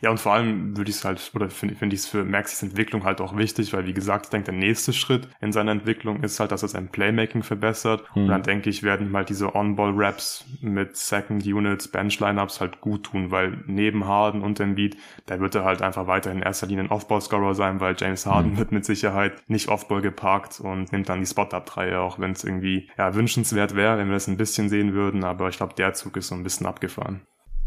Ja, 0.00 0.10
und 0.10 0.18
vor 0.18 0.32
allem 0.32 0.76
würde 0.76 0.90
ich 0.90 0.96
es 0.96 1.04
halt, 1.04 1.30
oder 1.34 1.50
finde 1.50 1.74
find 1.74 1.92
ich 1.92 2.00
es 2.00 2.06
für 2.06 2.24
Maxis 2.24 2.62
Entwicklung 2.62 3.04
halt 3.04 3.20
auch 3.20 3.36
wichtig, 3.36 3.72
weil 3.72 3.86
wie 3.86 3.92
gesagt, 3.92 4.26
ich 4.26 4.30
denke, 4.30 4.46
der 4.46 4.54
nächste 4.54 4.92
Schritt 4.92 5.28
in 5.40 5.52
seiner 5.52 5.72
Entwicklung 5.72 6.22
ist 6.22 6.40
halt, 6.40 6.52
dass 6.52 6.62
er 6.62 6.68
sein 6.68 6.88
Playmaking 6.88 7.42
verbessert. 7.42 8.04
Hm. 8.14 8.22
Und 8.22 8.28
dann 8.28 8.42
denke 8.42 8.70
ich, 8.70 8.82
werden 8.82 9.08
ihm 9.08 9.16
halt 9.16 9.28
diese 9.28 9.54
On-Ball-Raps 9.54 10.46
mit 10.60 10.96
Second 10.96 11.44
Units, 11.44 11.88
Bench-Lineups 11.88 12.60
halt 12.60 12.80
gut 12.80 13.04
tun, 13.04 13.30
weil 13.30 13.62
neben 13.66 14.06
Harden 14.06 14.42
und 14.42 14.60
Embiid, 14.60 14.96
da 15.26 15.40
wird 15.40 15.54
er 15.54 15.64
halt 15.64 15.82
einfach 15.82 16.06
weiter 16.06 16.30
in 16.32 16.42
erster 16.42 16.66
Linie 16.66 16.84
ein 16.84 16.90
Off-Ball-Scorer 16.90 17.54
sein, 17.54 17.80
weil 17.80 17.94
James 17.98 18.26
Harden 18.26 18.52
hm. 18.52 18.58
wird 18.58 18.72
mit 18.72 18.84
Sicherheit 18.84 19.42
nicht 19.48 19.68
Off-Ball 19.68 20.00
geparkt 20.00 20.60
und 20.60 20.92
nimmt 20.92 21.08
dann 21.08 21.20
die 21.20 21.26
Spot-Up-Dreier, 21.26 22.00
auch 22.00 22.18
wenn 22.18 22.32
es 22.32 22.44
irgendwie 22.44 22.88
ja, 22.96 23.14
wünschenswert 23.14 23.74
wäre, 23.74 23.98
wenn 23.98 24.08
wir 24.08 24.14
das 24.14 24.28
ein 24.28 24.36
bisschen 24.36 24.68
sehen 24.68 24.94
würden. 24.94 25.24
Aber 25.24 25.48
ich 25.48 25.56
glaube, 25.56 25.74
der 25.74 25.94
Zug 25.94 26.16
ist 26.16 26.28
so 26.28 26.34
ein 26.34 26.42
bisschen 26.42 26.66
abgefahren. 26.66 27.22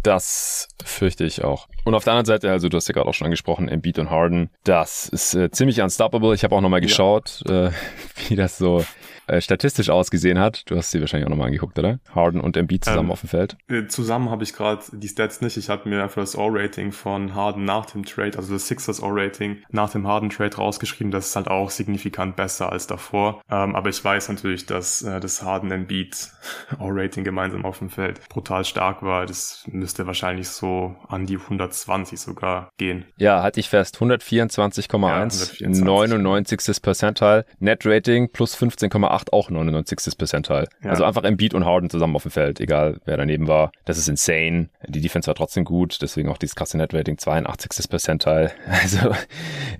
Das 0.05 0.67
fürchte 0.83 1.25
ich 1.25 1.43
auch. 1.43 1.67
Und 1.83 1.95
auf 1.95 2.03
der 2.03 2.13
anderen 2.13 2.25
Seite, 2.25 2.51
also 2.51 2.69
du 2.69 2.77
hast 2.77 2.87
ja 2.87 2.93
gerade 2.93 3.09
auch 3.09 3.13
schon 3.15 3.25
angesprochen, 3.25 3.67
Embiid 3.67 3.97
und 3.97 4.11
Harden, 4.11 4.51
das 4.63 5.09
ist 5.09 5.33
äh, 5.33 5.49
ziemlich 5.49 5.81
unstoppable. 5.81 6.35
Ich 6.35 6.43
habe 6.43 6.55
auch 6.55 6.61
nochmal 6.61 6.81
geschaut, 6.81 7.41
ja. 7.47 7.67
äh, 7.67 7.71
wie 8.27 8.35
das 8.35 8.59
so 8.59 8.85
äh, 9.27 9.41
statistisch 9.41 9.89
ausgesehen 9.89 10.39
hat. 10.39 10.69
Du 10.69 10.75
hast 10.75 10.91
sie 10.91 10.99
wahrscheinlich 10.99 11.25
auch 11.25 11.29
nochmal 11.29 11.47
angeguckt, 11.47 11.77
oder? 11.79 11.99
Harden 12.13 12.41
und 12.41 12.57
Embiid 12.57 12.85
zusammen 12.85 13.07
ähm, 13.07 13.11
auf 13.11 13.21
dem 13.21 13.29
Feld. 13.29 13.57
Äh, 13.67 13.87
zusammen 13.87 14.29
habe 14.29 14.43
ich 14.43 14.53
gerade 14.53 14.83
die 14.91 15.07
Stats 15.07 15.41
nicht. 15.41 15.57
Ich 15.57 15.69
habe 15.69 15.89
mir 15.89 16.03
einfach 16.03 16.21
das 16.21 16.35
All-Rating 16.35 16.91
von 16.91 17.33
Harden 17.33 17.65
nach 17.65 17.85
dem 17.85 18.05
Trade, 18.05 18.37
also 18.37 18.53
das 18.53 18.67
Sixers 18.67 19.01
All-Rating 19.01 19.57
nach 19.69 19.89
dem 19.91 20.07
Harden-Trade 20.07 20.57
rausgeschrieben. 20.57 21.11
Das 21.11 21.27
ist 21.27 21.35
halt 21.35 21.47
auch 21.47 21.69
signifikant 21.69 22.35
besser 22.35 22.71
als 22.71 22.87
davor. 22.87 23.41
Ähm, 23.49 23.75
aber 23.75 23.89
ich 23.89 24.03
weiß 24.03 24.29
natürlich, 24.29 24.65
dass 24.65 25.01
äh, 25.01 25.19
das 25.19 25.41
Harden-Embiid 25.41 26.29
All-Rating 26.79 27.23
gemeinsam 27.23 27.65
auf 27.65 27.79
dem 27.79 27.89
Feld 27.89 28.27
brutal 28.29 28.65
stark 28.65 29.01
war. 29.01 29.25
Das 29.25 29.63
müsste 29.67 30.07
wahrscheinlich 30.07 30.49
so 30.49 30.95
an 31.07 31.25
die 31.25 31.37
120 31.37 32.19
sogar 32.19 32.69
gehen. 32.77 33.05
Ja, 33.17 33.41
hatte 33.41 33.59
ich 33.59 33.69
fest. 33.69 33.97
124,1, 33.97 35.61
ja, 35.61 35.69
99. 35.69 36.81
Percentile. 36.81 37.45
Net-Rating 37.59 38.31
plus 38.31 38.57
15,8 38.57 39.14
8 39.15 39.33
auch 39.33 39.49
99. 39.49 40.17
Percentile. 40.17 40.67
Ja. 40.83 40.91
Also 40.91 41.03
einfach 41.03 41.23
Embiid 41.23 41.53
und 41.53 41.65
Harden 41.65 41.89
zusammen 41.89 42.15
auf 42.15 42.23
dem 42.23 42.31
Feld, 42.31 42.59
egal 42.59 42.99
wer 43.05 43.17
daneben 43.17 43.47
war. 43.47 43.71
Das 43.85 43.97
ist 43.97 44.07
insane. 44.07 44.69
Die 44.87 45.01
Defense 45.01 45.27
war 45.27 45.35
trotzdem 45.35 45.63
gut, 45.65 45.97
deswegen 46.01 46.29
auch 46.29 46.37
dieses 46.37 46.55
krasse 46.55 46.77
Net-Rating 46.77 47.17
82. 47.17 47.89
Percentile. 47.89 48.51
Also 48.85 49.15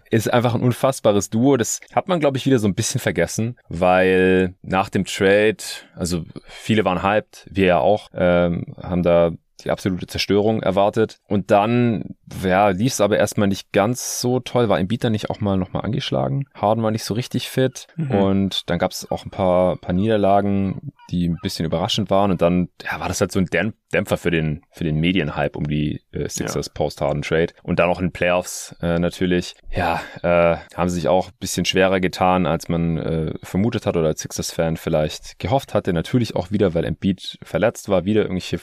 ist 0.10 0.34
einfach 0.34 0.56
ein 0.56 0.62
unfassbares 0.62 1.30
Duo. 1.30 1.58
Das 1.58 1.80
hat 1.93 2.08
man, 2.08 2.19
glaube 2.19 2.38
ich, 2.38 2.45
wieder 2.45 2.60
so 2.60 2.67
ein 2.67 2.74
bisschen 2.74 3.00
vergessen, 3.00 3.58
weil 3.69 4.56
nach 4.62 4.89
dem 4.89 5.06
Trade, 5.06 5.58
also 5.95 6.24
viele 6.48 6.86
waren 6.86 7.04
hyped, 7.04 7.48
wir 7.52 7.65
ja 7.65 7.78
auch, 7.78 8.10
ähm, 8.15 8.76
haben 8.82 9.04
da 9.04 9.32
die 9.63 9.71
absolute 9.71 10.07
Zerstörung 10.07 10.61
erwartet. 10.61 11.17
Und 11.27 11.51
dann, 11.51 12.15
ja, 12.43 12.69
lief 12.69 12.93
es 12.93 13.01
aber 13.01 13.17
erstmal 13.17 13.47
nicht 13.47 13.71
ganz 13.71 14.19
so 14.21 14.39
toll. 14.39 14.69
War 14.69 14.79
Embiid 14.79 15.03
dann 15.03 15.11
nicht 15.11 15.29
auch 15.29 15.39
mal 15.39 15.57
nochmal 15.57 15.83
angeschlagen? 15.83 16.45
Harden 16.53 16.83
war 16.83 16.91
nicht 16.91 17.03
so 17.03 17.13
richtig 17.13 17.49
fit. 17.49 17.87
Mhm. 17.95 18.11
Und 18.11 18.69
dann 18.69 18.79
gab 18.79 18.91
es 18.91 19.09
auch 19.09 19.25
ein 19.25 19.31
paar, 19.31 19.77
paar 19.77 19.93
Niederlagen, 19.93 20.91
die 21.09 21.27
ein 21.27 21.37
bisschen 21.41 21.65
überraschend 21.65 22.09
waren. 22.09 22.31
Und 22.31 22.41
dann 22.41 22.69
ja, 22.83 22.99
war 22.99 23.07
das 23.07 23.21
halt 23.21 23.31
so 23.31 23.39
ein 23.39 23.47
Dämpfer 23.93 24.17
für 24.17 24.31
den, 24.31 24.63
für 24.71 24.83
den 24.83 24.99
Medienhype 24.99 25.57
um 25.57 25.65
die 25.65 26.01
äh, 26.11 26.27
Sixers 26.27 26.67
ja. 26.67 26.71
Post-Harden-Trade. 26.73 27.53
Und 27.63 27.79
dann 27.79 27.89
auch 27.89 27.99
in 27.99 28.11
Playoffs 28.11 28.75
äh, 28.81 28.99
natürlich. 28.99 29.55
Ja, 29.71 30.01
äh, 30.21 30.57
haben 30.75 30.89
sie 30.89 30.95
sich 30.95 31.07
auch 31.07 31.29
ein 31.29 31.37
bisschen 31.39 31.65
schwerer 31.65 31.99
getan, 31.99 32.45
als 32.45 32.67
man 32.69 32.97
äh, 32.97 33.33
vermutet 33.43 33.85
hat 33.85 33.97
oder 33.97 34.07
als 34.07 34.21
Sixers-Fan 34.21 34.77
vielleicht 34.77 35.39
gehofft 35.39 35.73
hatte. 35.73 35.93
Natürlich 35.93 36.35
auch 36.35 36.51
wieder, 36.51 36.73
weil 36.73 36.85
Embiid 36.85 37.37
verletzt 37.41 37.89
war, 37.89 38.05
wieder 38.05 38.23
irgendwelche 38.23 38.57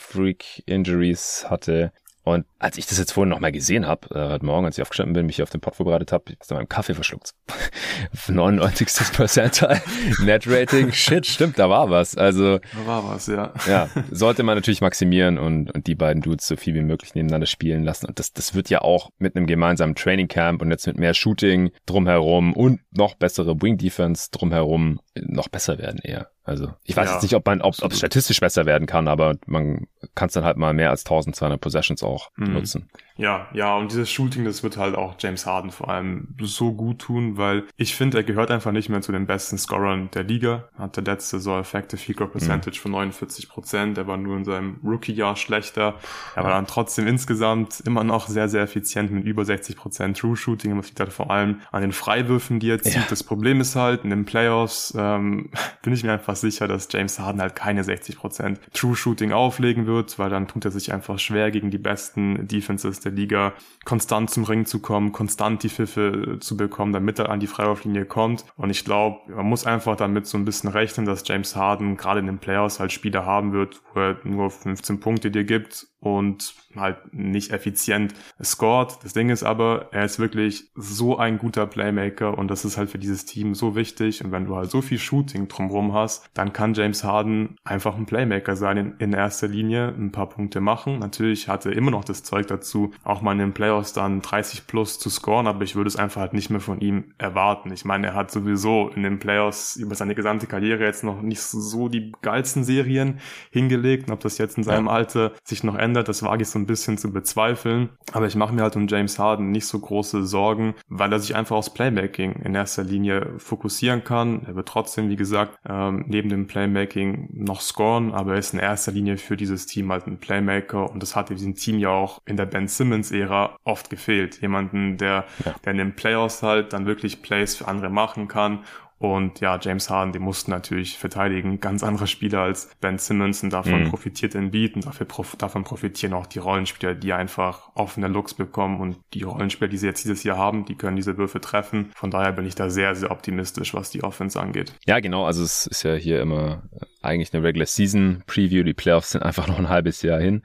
Freak-Injuries 0.83 1.45
hatte. 1.49 1.91
Und 2.25 2.45
als 2.57 2.77
ich 2.77 2.85
das 2.85 2.97
jetzt 2.99 3.11
vorhin 3.11 3.29
nochmal 3.29 3.51
gesehen 3.51 3.85
habe, 3.85 4.07
äh, 4.15 4.29
heute 4.29 4.45
Morgen, 4.45 4.65
als 4.65 4.77
ich 4.77 4.81
aufgestanden 4.81 5.13
bin, 5.13 5.25
mich 5.25 5.43
auf 5.43 5.49
den 5.49 5.59
Pod 5.59 5.75
vorbereitet 5.75 6.13
habe, 6.13 6.31
ist 6.39 6.51
meinem 6.51 6.69
Kaffee 6.69 6.93
verschluckt. 6.93 7.33
99. 8.29 8.87
Percentile 9.11 9.81
Net 10.23 10.47
Rating. 10.47 10.93
Shit, 10.93 11.25
stimmt, 11.25 11.59
da 11.59 11.69
war 11.69 11.89
was. 11.89 12.15
Also. 12.15 12.59
Da 12.59 12.87
war 12.87 13.05
was, 13.09 13.27
ja. 13.27 13.53
Ja, 13.67 13.89
sollte 14.11 14.43
man 14.43 14.55
natürlich 14.55 14.79
maximieren 14.79 15.37
und, 15.37 15.75
und 15.75 15.85
die 15.85 15.95
beiden 15.95 16.21
Dudes 16.21 16.47
so 16.47 16.55
viel 16.55 16.73
wie 16.75 16.81
möglich 16.81 17.13
nebeneinander 17.13 17.47
spielen 17.47 17.83
lassen. 17.83 18.05
Und 18.05 18.19
das, 18.19 18.31
das 18.31 18.55
wird 18.55 18.69
ja 18.69 18.79
auch 18.79 19.09
mit 19.17 19.35
einem 19.35 19.45
gemeinsamen 19.45 19.95
Training 19.95 20.29
Camp 20.29 20.61
und 20.61 20.71
jetzt 20.71 20.87
mit 20.87 20.97
mehr 20.97 21.13
Shooting 21.13 21.71
drumherum 21.85 22.53
und 22.53 22.79
noch 22.91 23.15
bessere 23.15 23.61
Wing 23.61 23.77
Defense 23.77 24.29
drumherum 24.31 25.01
noch 25.15 25.47
besser 25.47 25.77
werden 25.77 25.99
eher. 26.03 26.29
Also 26.43 26.73
ich 26.83 26.97
weiß 26.97 27.07
ja, 27.07 27.13
jetzt 27.13 27.23
nicht, 27.23 27.35
ob 27.35 27.45
man, 27.45 27.61
ob 27.61 27.73
es 27.73 27.97
statistisch 27.97 28.39
besser 28.39 28.65
werden 28.65 28.87
kann, 28.87 29.07
aber 29.07 29.35
man 29.45 29.87
kann 30.15 30.27
es 30.27 30.33
dann 30.33 30.43
halt 30.43 30.57
mal 30.57 30.73
mehr 30.73 30.89
als 30.89 31.05
1200 31.05 31.59
Possessions 31.59 32.03
auch 32.03 32.31
mhm. 32.35 32.53
nutzen. 32.53 32.89
Ja, 33.15 33.47
ja, 33.53 33.75
und 33.77 33.91
dieses 33.91 34.09
Shooting, 34.09 34.43
das 34.43 34.63
wird 34.63 34.77
halt 34.77 34.95
auch 34.95 35.15
James 35.19 35.45
Harden 35.45 35.71
vor 35.71 35.89
allem 35.89 36.29
so 36.41 36.73
gut 36.73 36.99
tun, 36.99 37.37
weil 37.37 37.63
ich 37.77 37.95
finde, 37.95 38.17
er 38.17 38.23
gehört 38.23 38.49
einfach 38.49 38.71
nicht 38.71 38.89
mehr 38.89 39.01
zu 39.01 39.11
den 39.11 39.27
besten 39.27 39.57
Scorern 39.57 40.09
der 40.13 40.23
Liga. 40.23 40.69
Hatte 40.77 41.01
letzte 41.01 41.37
Saison 41.37 41.59
Effective 41.59 42.01
Field 42.01 42.17
Percentage 42.31 42.77
mhm. 42.77 42.81
von 42.81 42.91
49 42.91 43.49
Prozent. 43.49 43.97
Er 43.97 44.07
war 44.07 44.17
nur 44.17 44.37
in 44.37 44.45
seinem 44.45 44.79
Rookie-Jahr 44.83 45.35
schlechter. 45.35 45.95
Er 46.35 46.43
war 46.43 46.51
dann 46.51 46.65
trotzdem 46.65 47.05
insgesamt 47.05 47.81
immer 47.85 48.03
noch 48.03 48.27
sehr, 48.27 48.49
sehr 48.49 48.63
effizient 48.63 49.11
mit 49.11 49.25
über 49.25 49.45
60 49.45 49.75
Prozent 49.75 50.17
True 50.17 50.35
Shooting. 50.35 50.73
Man 50.73 50.81
sieht 50.81 50.99
halt 50.99 51.13
vor 51.13 51.29
allem 51.29 51.61
an 51.71 51.81
den 51.81 51.91
Freiwürfen, 51.91 52.59
die 52.59 52.71
er 52.71 52.81
zieht. 52.81 52.95
Ja. 52.95 53.03
Das 53.09 53.23
Problem 53.23 53.61
ist 53.61 53.75
halt, 53.75 54.03
in 54.03 54.09
den 54.09 54.25
Playoffs 54.25 54.93
ähm, 54.97 55.49
bin 55.83 55.93
ich 55.93 56.03
mir 56.03 56.13
einfach 56.13 56.35
sicher, 56.35 56.67
dass 56.67 56.87
James 56.91 57.19
Harden 57.19 57.41
halt 57.41 57.55
keine 57.55 57.83
60 57.83 58.17
Prozent 58.17 58.59
True 58.73 58.95
Shooting 58.95 59.31
auflegen 59.31 59.85
wird, 59.85 60.17
weil 60.17 60.31
dann 60.31 60.47
tut 60.47 60.65
er 60.65 60.71
sich 60.71 60.91
einfach 60.91 61.19
schwer 61.19 61.51
gegen 61.51 61.69
die 61.69 61.77
besten 61.77 62.47
Defenses 62.47 63.02
der 63.05 63.11
Liga 63.11 63.53
konstant 63.85 64.29
zum 64.29 64.43
Ring 64.43 64.65
zu 64.65 64.79
kommen, 64.79 65.11
konstant 65.11 65.63
die 65.63 65.69
Pfiffe 65.69 66.37
zu 66.39 66.57
bekommen, 66.57 66.93
damit 66.93 67.19
er 67.19 67.29
an 67.29 67.39
die 67.39 67.47
Freiwurflinie 67.47 68.05
kommt. 68.05 68.45
Und 68.55 68.69
ich 68.69 68.85
glaube, 68.85 69.19
man 69.31 69.45
muss 69.45 69.65
einfach 69.65 69.95
damit 69.95 70.27
so 70.27 70.37
ein 70.37 70.45
bisschen 70.45 70.69
rechnen, 70.69 71.05
dass 71.05 71.27
James 71.27 71.55
Harden 71.55 71.97
gerade 71.97 72.19
in 72.19 72.27
den 72.27 72.39
Playoffs 72.39 72.79
halt 72.79 72.91
Spieler 72.91 73.25
haben 73.25 73.53
wird, 73.53 73.81
wo 73.93 73.99
er 73.99 74.17
nur 74.23 74.49
15 74.49 74.99
Punkte 74.99 75.31
dir 75.31 75.43
gibt 75.43 75.87
und 76.03 76.53
halt 76.75 77.13
nicht 77.13 77.51
effizient 77.51 78.13
scored. 78.43 78.97
Das 79.03 79.13
Ding 79.13 79.29
ist 79.29 79.43
aber, 79.43 79.87
er 79.91 80.05
ist 80.05 80.19
wirklich 80.19 80.65
so 80.75 81.17
ein 81.17 81.37
guter 81.37 81.65
Playmaker 81.65 82.37
und 82.37 82.49
das 82.49 82.65
ist 82.65 82.77
halt 82.77 82.89
für 82.89 82.99
dieses 82.99 83.25
Team 83.25 83.55
so 83.55 83.75
wichtig. 83.75 84.23
Und 84.23 84.31
wenn 84.31 84.45
du 84.45 84.55
halt 84.55 84.69
so 84.69 84.81
viel 84.81 84.99
Shooting 84.99 85.47
drumherum 85.47 85.93
hast, 85.93 86.29
dann 86.33 86.51
kann 86.51 86.73
James 86.73 87.03
Harden 87.03 87.55
einfach 87.63 87.95
ein 87.95 88.05
Playmaker 88.05 88.55
sein 88.55 88.77
in, 88.77 88.95
in 88.99 89.13
erster 89.13 89.47
Linie, 89.47 89.93
ein 89.97 90.11
paar 90.11 90.29
Punkte 90.29 90.61
machen. 90.61 90.99
Natürlich 90.99 91.47
hat 91.47 91.65
er 91.65 91.73
immer 91.73 91.91
noch 91.91 92.03
das 92.03 92.23
Zeug 92.23 92.47
dazu, 92.47 92.91
auch 93.03 93.21
mal 93.21 93.33
in 93.33 93.39
den 93.39 93.53
Playoffs 93.53 93.93
dann 93.93 94.21
30 94.21 94.67
plus 94.67 94.99
zu 94.99 95.09
scoren, 95.09 95.47
aber 95.47 95.63
ich 95.63 95.75
würde 95.75 95.87
es 95.87 95.95
einfach 95.95 96.21
halt 96.21 96.33
nicht 96.33 96.49
mehr 96.49 96.59
von 96.59 96.81
ihm 96.81 97.13
erwarten. 97.17 97.71
Ich 97.71 97.85
meine, 97.85 98.07
er 98.07 98.13
hat 98.13 98.31
sowieso 98.31 98.89
in 98.89 99.03
den 99.03 99.19
Playoffs 99.19 99.77
über 99.77 99.95
seine 99.95 100.15
gesamte 100.15 100.47
Karriere 100.47 100.83
jetzt 100.83 101.03
noch 101.03 101.21
nicht 101.21 101.41
so 101.41 101.87
die 101.87 102.11
geilsten 102.21 102.63
Serien 102.63 103.19
hingelegt. 103.51 104.07
Und 104.07 104.13
ob 104.13 104.19
das 104.19 104.37
jetzt 104.37 104.57
in 104.57 104.63
seinem 104.63 104.87
Alter 104.87 105.31
sich 105.43 105.63
noch 105.63 105.75
ändert, 105.75 105.92
das 106.01 106.23
wage 106.23 106.43
ich 106.43 106.49
so 106.49 106.57
ein 106.57 106.65
bisschen 106.65 106.97
zu 106.97 107.11
bezweifeln. 107.11 107.89
Aber 108.13 108.25
ich 108.25 108.35
mache 108.35 108.53
mir 108.53 108.63
halt 108.63 108.75
um 108.75 108.87
James 108.87 109.19
Harden 109.19 109.51
nicht 109.51 109.67
so 109.67 109.77
große 109.77 110.25
Sorgen, 110.25 110.75
weil 110.87 111.11
er 111.11 111.19
sich 111.19 111.35
einfach 111.35 111.57
aufs 111.57 111.73
Playmaking 111.73 112.41
in 112.43 112.55
erster 112.55 112.83
Linie 112.83 113.33
fokussieren 113.37 114.03
kann. 114.03 114.43
Er 114.47 114.55
wird 114.55 114.67
trotzdem, 114.67 115.09
wie 115.09 115.15
gesagt, 115.15 115.59
ähm, 115.67 116.05
neben 116.07 116.29
dem 116.29 116.47
Playmaking 116.47 117.29
noch 117.33 117.61
scoren, 117.61 118.13
aber 118.13 118.33
er 118.33 118.39
ist 118.39 118.53
in 118.53 118.59
erster 118.59 118.91
Linie 118.91 119.17
für 119.17 119.37
dieses 119.37 119.65
Team 119.65 119.91
halt 119.91 120.07
ein 120.07 120.17
Playmaker 120.17 120.89
und 120.89 121.03
das 121.03 121.15
hat 121.15 121.29
diesem 121.29 121.55
Team 121.55 121.79
ja 121.79 121.89
auch 121.89 122.21
in 122.25 122.37
der 122.37 122.45
Ben 122.45 122.67
Simmons-Ära 122.67 123.57
oft 123.63 123.89
gefehlt. 123.89 124.41
Jemanden, 124.41 124.97
der, 124.97 125.25
ja. 125.45 125.55
der 125.65 125.71
in 125.71 125.77
den 125.77 125.95
Playoffs 125.95 126.41
halt 126.41 126.73
dann 126.73 126.85
wirklich 126.85 127.21
Plays 127.21 127.55
für 127.55 127.67
andere 127.67 127.89
machen 127.89 128.27
kann 128.27 128.59
und 128.99 129.41
ja, 129.41 129.59
James 129.61 129.89
Harden, 129.89 130.13
die 130.13 130.19
mussten 130.19 130.51
natürlich 130.51 130.97
verteidigen. 130.97 131.59
Ganz 131.59 131.83
andere 131.83 132.07
Spieler 132.07 132.41
als 132.41 132.69
Ben 132.79 132.97
Simmons 132.97 133.43
und 133.43 133.51
davon 133.51 133.83
mhm. 133.83 133.89
profitiert 133.89 134.33
Embiid 134.33 134.75
und 134.75 134.85
dafür, 134.85 135.07
davon 135.37 135.63
profitieren 135.63 136.13
auch 136.13 136.25
die 136.25 136.39
Rollenspieler, 136.39 136.95
die 136.95 137.11
einfach 137.11 137.69
offene 137.75 138.07
Looks 138.07 138.33
bekommen 138.33 138.79
und 138.79 138.97
die 139.13 139.23
Rollenspieler, 139.23 139.67
die 139.67 139.77
sie 139.77 139.87
jetzt 139.87 140.03
dieses 140.03 140.23
Jahr 140.23 140.37
haben, 140.37 140.65
die 140.65 140.75
können 140.75 140.95
diese 140.95 141.17
Würfe 141.17 141.41
treffen. 141.41 141.91
Von 141.95 142.11
daher 142.11 142.31
bin 142.31 142.45
ich 142.45 142.55
da 142.55 142.69
sehr, 142.69 142.95
sehr 142.95 143.11
optimistisch, 143.11 143.73
was 143.73 143.89
die 143.89 144.03
Offense 144.03 144.39
angeht. 144.39 144.73
Ja, 144.85 144.99
genau. 144.99 145.25
Also 145.25 145.43
es 145.43 145.67
ist 145.67 145.83
ja 145.83 145.95
hier 145.95 146.21
immer 146.21 146.63
eigentlich 147.03 147.33
eine 147.33 147.43
Regular 147.43 147.65
Season 147.65 148.23
Preview. 148.25 148.63
Die 148.63 148.73
Playoffs 148.73 149.11
sind 149.11 149.23
einfach 149.23 149.47
noch 149.49 149.59
ein 149.59 149.69
halbes 149.69 150.01
Jahr 150.01 150.19
hin. 150.19 150.41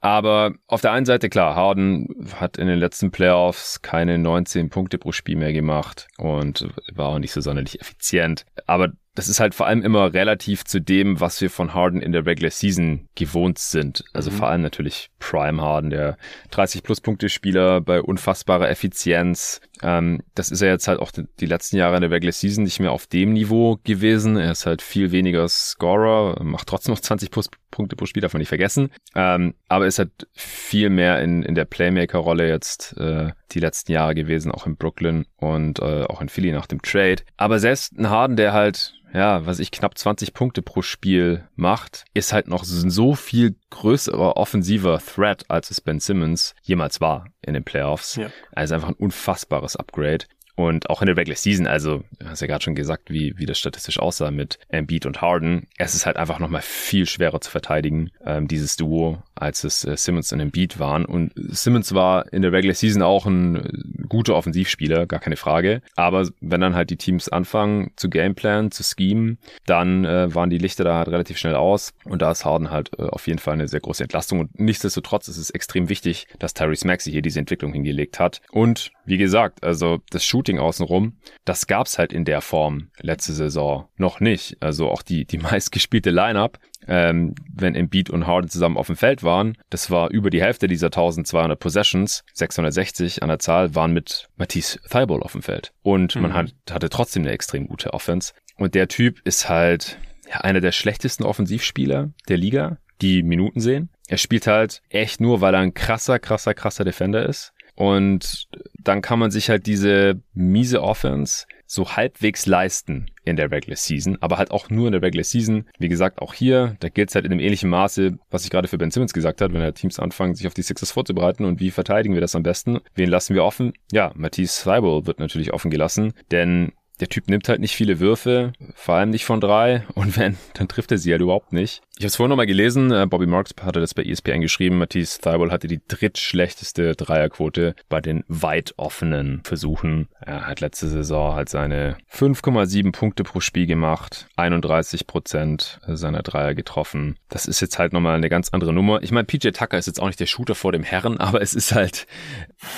Aber 0.00 0.52
auf 0.66 0.80
der 0.80 0.92
einen 0.92 1.06
Seite, 1.06 1.28
klar, 1.28 1.54
Harden 1.54 2.08
hat 2.34 2.56
in 2.56 2.66
den 2.66 2.78
letzten 2.78 3.10
Playoffs 3.10 3.82
keine 3.82 4.18
19 4.18 4.70
Punkte 4.70 4.98
pro 4.98 5.12
Spiel 5.12 5.36
mehr 5.36 5.52
gemacht 5.52 6.08
und 6.18 6.68
war 6.94 7.08
auch 7.08 7.18
nicht 7.18 7.32
so 7.32 7.40
sonderlich 7.40 7.80
effizient. 7.80 8.46
Aber 8.66 8.90
das 9.14 9.28
ist 9.28 9.40
halt 9.40 9.54
vor 9.54 9.66
allem 9.66 9.82
immer 9.82 10.12
relativ 10.14 10.64
zu 10.64 10.80
dem, 10.80 11.20
was 11.20 11.40
wir 11.40 11.50
von 11.50 11.74
Harden 11.74 12.00
in 12.00 12.12
der 12.12 12.24
Regular 12.24 12.52
Season 12.52 13.08
gewohnt 13.16 13.58
sind. 13.58 14.04
Also 14.12 14.30
mhm. 14.30 14.34
vor 14.36 14.48
allem 14.48 14.62
natürlich 14.62 15.10
Prime 15.18 15.60
Harden, 15.60 15.90
der 15.90 16.16
30 16.52 16.84
plus 16.84 17.00
Punkte 17.00 17.28
Spieler 17.28 17.80
bei 17.80 18.00
unfassbarer 18.00 18.70
Effizienz. 18.70 19.60
Ähm, 19.82 20.22
das 20.34 20.50
ist 20.50 20.62
er 20.62 20.70
jetzt 20.70 20.86
halt 20.86 21.00
auch 21.00 21.10
die 21.10 21.46
letzten 21.46 21.76
Jahre 21.76 21.96
in 21.96 22.02
der 22.02 22.10
Regular 22.12 22.32
Season 22.32 22.62
nicht 22.62 22.78
mehr 22.78 22.92
auf 22.92 23.06
dem 23.06 23.32
Niveau 23.32 23.78
gewesen. 23.82 24.36
Er 24.36 24.52
ist 24.52 24.66
halt 24.66 24.82
viel 24.82 25.10
weniger 25.10 25.48
Scorer, 25.48 26.40
macht 26.44 26.68
trotzdem 26.68 26.94
noch 26.94 27.00
20 27.00 27.30
plus 27.30 27.50
Punkte 27.70 27.96
pro 27.96 28.06
Spiel, 28.06 28.20
darf 28.20 28.32
man 28.32 28.38
nicht 28.38 28.48
vergessen. 28.48 28.90
Ähm, 29.14 29.54
aber 29.68 29.86
ist 29.86 29.98
halt 29.98 30.28
viel 30.32 30.90
mehr 30.90 31.22
in, 31.22 31.42
in 31.42 31.54
der 31.54 31.64
Playmaker-Rolle 31.64 32.48
jetzt 32.48 32.96
äh, 32.98 33.32
die 33.52 33.60
letzten 33.60 33.92
Jahre 33.92 34.14
gewesen, 34.14 34.52
auch 34.52 34.66
in 34.66 34.76
Brooklyn 34.76 35.26
und 35.36 35.78
äh, 35.80 36.04
auch 36.04 36.20
in 36.20 36.28
Philly 36.28 36.52
nach 36.52 36.66
dem 36.66 36.82
Trade. 36.82 37.22
Aber 37.36 37.58
selbst 37.58 37.98
ein 37.98 38.10
Harden, 38.10 38.36
der 38.36 38.52
halt 38.52 38.94
ja, 39.14 39.46
was 39.46 39.58
ich 39.58 39.70
knapp 39.70 39.96
20 39.96 40.34
Punkte 40.34 40.62
pro 40.62 40.82
Spiel 40.82 41.48
macht, 41.56 42.04
ist 42.14 42.32
halt 42.32 42.48
noch 42.48 42.64
so 42.64 43.14
viel 43.14 43.56
größerer 43.70 44.36
offensiver 44.36 44.98
Threat, 44.98 45.44
als 45.48 45.70
es 45.70 45.80
Ben 45.80 46.00
Simmons 46.00 46.54
jemals 46.62 47.00
war 47.00 47.26
in 47.42 47.54
den 47.54 47.64
Playoffs. 47.64 48.16
Ja. 48.16 48.30
Also 48.52 48.74
einfach 48.74 48.88
ein 48.88 48.94
unfassbares 48.94 49.76
Upgrade. 49.76 50.26
Und 50.58 50.90
auch 50.90 51.02
in 51.02 51.06
der 51.06 51.16
Regular 51.16 51.36
Season, 51.36 51.68
also 51.68 52.02
du 52.18 52.26
hast 52.26 52.40
ja 52.40 52.48
gerade 52.48 52.64
schon 52.64 52.74
gesagt, 52.74 53.12
wie, 53.12 53.32
wie 53.38 53.46
das 53.46 53.60
statistisch 53.60 54.00
aussah 54.00 54.32
mit 54.32 54.58
Embiid 54.70 55.06
und 55.06 55.22
Harden. 55.22 55.68
Es 55.78 55.94
ist 55.94 56.04
halt 56.04 56.16
einfach 56.16 56.40
nochmal 56.40 56.62
viel 56.62 57.06
schwerer 57.06 57.40
zu 57.40 57.48
verteidigen, 57.48 58.10
ähm, 58.26 58.48
dieses 58.48 58.76
Duo, 58.76 59.22
als 59.36 59.62
es 59.62 59.84
äh, 59.84 59.96
Simmons 59.96 60.32
und 60.32 60.40
Embiid 60.40 60.80
waren. 60.80 61.04
Und 61.04 61.30
Simmons 61.36 61.94
war 61.94 62.32
in 62.32 62.42
der 62.42 62.50
Regular 62.50 62.74
Season 62.74 63.02
auch 63.02 63.24
ein 63.24 63.54
äh, 63.54 63.68
guter 64.08 64.34
Offensivspieler, 64.34 65.06
gar 65.06 65.20
keine 65.20 65.36
Frage. 65.36 65.80
Aber 65.94 66.28
wenn 66.40 66.60
dann 66.60 66.74
halt 66.74 66.90
die 66.90 66.96
Teams 66.96 67.28
anfangen 67.28 67.92
zu 67.94 68.10
Gameplan, 68.10 68.72
zu 68.72 68.82
schemen, 68.82 69.38
dann 69.64 70.04
äh, 70.04 70.34
waren 70.34 70.50
die 70.50 70.58
Lichter 70.58 70.82
da 70.82 70.96
halt 70.96 71.08
relativ 71.08 71.38
schnell 71.38 71.54
aus. 71.54 71.94
Und 72.02 72.20
da 72.20 72.32
ist 72.32 72.44
Harden 72.44 72.72
halt 72.72 72.90
äh, 72.98 73.02
auf 73.04 73.28
jeden 73.28 73.38
Fall 73.38 73.54
eine 73.54 73.68
sehr 73.68 73.78
große 73.78 74.02
Entlastung. 74.02 74.40
Und 74.40 74.58
nichtsdestotrotz 74.58 75.28
ist 75.28 75.36
es 75.36 75.50
extrem 75.50 75.88
wichtig, 75.88 76.26
dass 76.40 76.52
Tyrese 76.52 76.84
Maxey 76.84 77.12
hier 77.12 77.22
diese 77.22 77.38
Entwicklung 77.38 77.72
hingelegt 77.72 78.18
hat. 78.18 78.40
Und 78.50 78.90
wie 79.04 79.18
gesagt, 79.18 79.62
also 79.62 80.00
das 80.10 80.24
Shoot 80.24 80.47
Shooting 80.48 80.58
außenrum, 80.58 81.18
das 81.44 81.66
gab's 81.66 81.98
halt 81.98 82.12
in 82.12 82.24
der 82.24 82.40
Form 82.40 82.88
letzte 83.00 83.32
Saison 83.32 83.88
noch 83.96 84.20
nicht. 84.20 84.56
Also 84.60 84.88
auch 84.88 85.02
die, 85.02 85.26
die 85.26 85.38
meistgespielte 85.38 86.10
Lineup, 86.10 86.58
ähm, 86.86 87.34
wenn 87.54 87.74
Embiid 87.74 88.08
und 88.08 88.26
Harden 88.26 88.48
zusammen 88.48 88.78
auf 88.78 88.86
dem 88.86 88.96
Feld 88.96 89.22
waren, 89.22 89.56
das 89.68 89.90
war 89.90 90.10
über 90.10 90.30
die 90.30 90.40
Hälfte 90.40 90.66
dieser 90.66 90.86
1200 90.86 91.58
Possessions, 91.58 92.24
660 92.32 93.22
an 93.22 93.28
der 93.28 93.38
Zahl, 93.38 93.74
waren 93.74 93.92
mit 93.92 94.28
Matisse 94.36 94.80
Thibault 94.88 95.22
auf 95.22 95.32
dem 95.32 95.42
Feld. 95.42 95.72
Und 95.82 96.16
mhm. 96.16 96.22
man 96.22 96.32
hat, 96.34 96.54
hatte 96.70 96.88
trotzdem 96.88 97.24
eine 97.24 97.32
extrem 97.32 97.68
gute 97.68 97.92
Offense. 97.92 98.32
Und 98.56 98.74
der 98.74 98.88
Typ 98.88 99.20
ist 99.24 99.48
halt 99.48 99.98
ja, 100.28 100.40
einer 100.40 100.60
der 100.60 100.72
schlechtesten 100.72 101.24
Offensivspieler 101.24 102.10
der 102.28 102.36
Liga, 102.38 102.78
die 103.02 103.22
Minuten 103.22 103.60
sehen. 103.60 103.90
Er 104.08 104.16
spielt 104.16 104.46
halt 104.46 104.82
echt 104.88 105.20
nur, 105.20 105.42
weil 105.42 105.54
er 105.54 105.60
ein 105.60 105.74
krasser, 105.74 106.18
krasser, 106.18 106.54
krasser 106.54 106.84
Defender 106.84 107.28
ist. 107.28 107.52
Und 107.78 108.48
dann 108.82 109.02
kann 109.02 109.20
man 109.20 109.30
sich 109.30 109.50
halt 109.50 109.66
diese 109.66 110.20
miese 110.34 110.82
Offense 110.82 111.46
so 111.64 111.94
halbwegs 111.94 112.44
leisten 112.46 113.06
in 113.24 113.36
der 113.36 113.52
Regular 113.52 113.76
Season, 113.76 114.18
aber 114.20 114.36
halt 114.36 114.50
auch 114.50 114.68
nur 114.68 114.86
in 114.88 114.92
der 114.92 115.02
Regular 115.02 115.22
Season. 115.22 115.64
Wie 115.78 115.88
gesagt, 115.88 116.20
auch 116.20 116.34
hier, 116.34 116.76
da 116.80 116.88
gilt 116.88 117.10
es 117.10 117.14
halt 117.14 117.24
in 117.24 117.30
einem 117.30 117.40
ähnlichen 117.40 117.70
Maße, 117.70 118.18
was 118.32 118.42
ich 118.42 118.50
gerade 118.50 118.66
für 118.66 118.78
Ben 118.78 118.90
Simmons 118.90 119.12
gesagt 119.12 119.40
habe, 119.40 119.54
wenn 119.54 119.60
er 119.60 119.74
Teams 119.74 120.00
anfangen, 120.00 120.34
sich 120.34 120.48
auf 120.48 120.54
die 120.54 120.62
Sixers 120.62 120.90
vorzubereiten 120.90 121.44
und 121.44 121.60
wie 121.60 121.70
verteidigen 121.70 122.14
wir 122.14 122.20
das 122.20 122.34
am 122.34 122.42
besten? 122.42 122.80
Wen 122.96 123.10
lassen 123.10 123.36
wir 123.36 123.44
offen? 123.44 123.74
Ja, 123.92 124.10
Matisse 124.16 124.64
Thibault 124.64 125.06
wird 125.06 125.20
natürlich 125.20 125.52
offen 125.52 125.70
gelassen, 125.70 126.14
denn 126.32 126.72
der 127.00 127.08
Typ 127.08 127.28
nimmt 127.28 127.48
halt 127.48 127.60
nicht 127.60 127.74
viele 127.74 128.00
Würfe, 128.00 128.52
vor 128.74 128.96
allem 128.96 129.10
nicht 129.10 129.24
von 129.24 129.40
drei. 129.40 129.84
Und 129.94 130.16
wenn, 130.16 130.36
dann 130.54 130.68
trifft 130.68 130.92
er 130.92 130.98
sie 130.98 131.12
halt 131.12 131.22
überhaupt 131.22 131.52
nicht. 131.52 131.82
Ich 131.96 132.04
habe 132.04 132.08
es 132.08 132.16
vorhin 132.16 132.30
nochmal 132.30 132.46
gelesen, 132.46 132.92
äh, 132.92 133.06
Bobby 133.06 133.26
Marks 133.26 133.52
hatte 133.60 133.80
das 133.80 133.92
bei 133.92 134.04
ESPN 134.04 134.40
geschrieben, 134.40 134.78
Matisse 134.78 135.20
Thibault 135.20 135.50
hatte 135.50 135.66
die 135.66 135.80
drittschlechteste 135.88 136.94
Dreierquote 136.94 137.74
bei 137.88 138.00
den 138.00 138.22
weit 138.28 138.74
offenen 138.76 139.40
Versuchen. 139.42 140.08
Er 140.20 140.46
hat 140.46 140.60
letzte 140.60 140.86
Saison 140.86 141.34
halt 141.34 141.48
seine 141.48 141.96
5,7 142.12 142.92
Punkte 142.92 143.24
pro 143.24 143.40
Spiel 143.40 143.66
gemacht, 143.66 144.28
31 144.36 145.08
Prozent 145.08 145.80
seiner 145.88 146.22
Dreier 146.22 146.54
getroffen. 146.54 147.16
Das 147.28 147.46
ist 147.46 147.60
jetzt 147.60 147.80
halt 147.80 147.92
nochmal 147.92 148.16
eine 148.16 148.28
ganz 148.28 148.50
andere 148.50 148.72
Nummer. 148.72 149.02
Ich 149.02 149.10
meine, 149.10 149.24
PJ 149.24 149.48
Tucker 149.50 149.76
ist 149.76 149.86
jetzt 149.86 150.00
auch 150.00 150.06
nicht 150.06 150.20
der 150.20 150.26
Shooter 150.26 150.54
vor 150.54 150.70
dem 150.70 150.84
Herren, 150.84 151.18
aber 151.18 151.42
es 151.42 151.54
ist 151.54 151.74
halt 151.74 152.06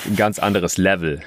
ein 0.07 0.15
ganz 0.15 0.39
anderes 0.39 0.77
Level. 0.77 1.21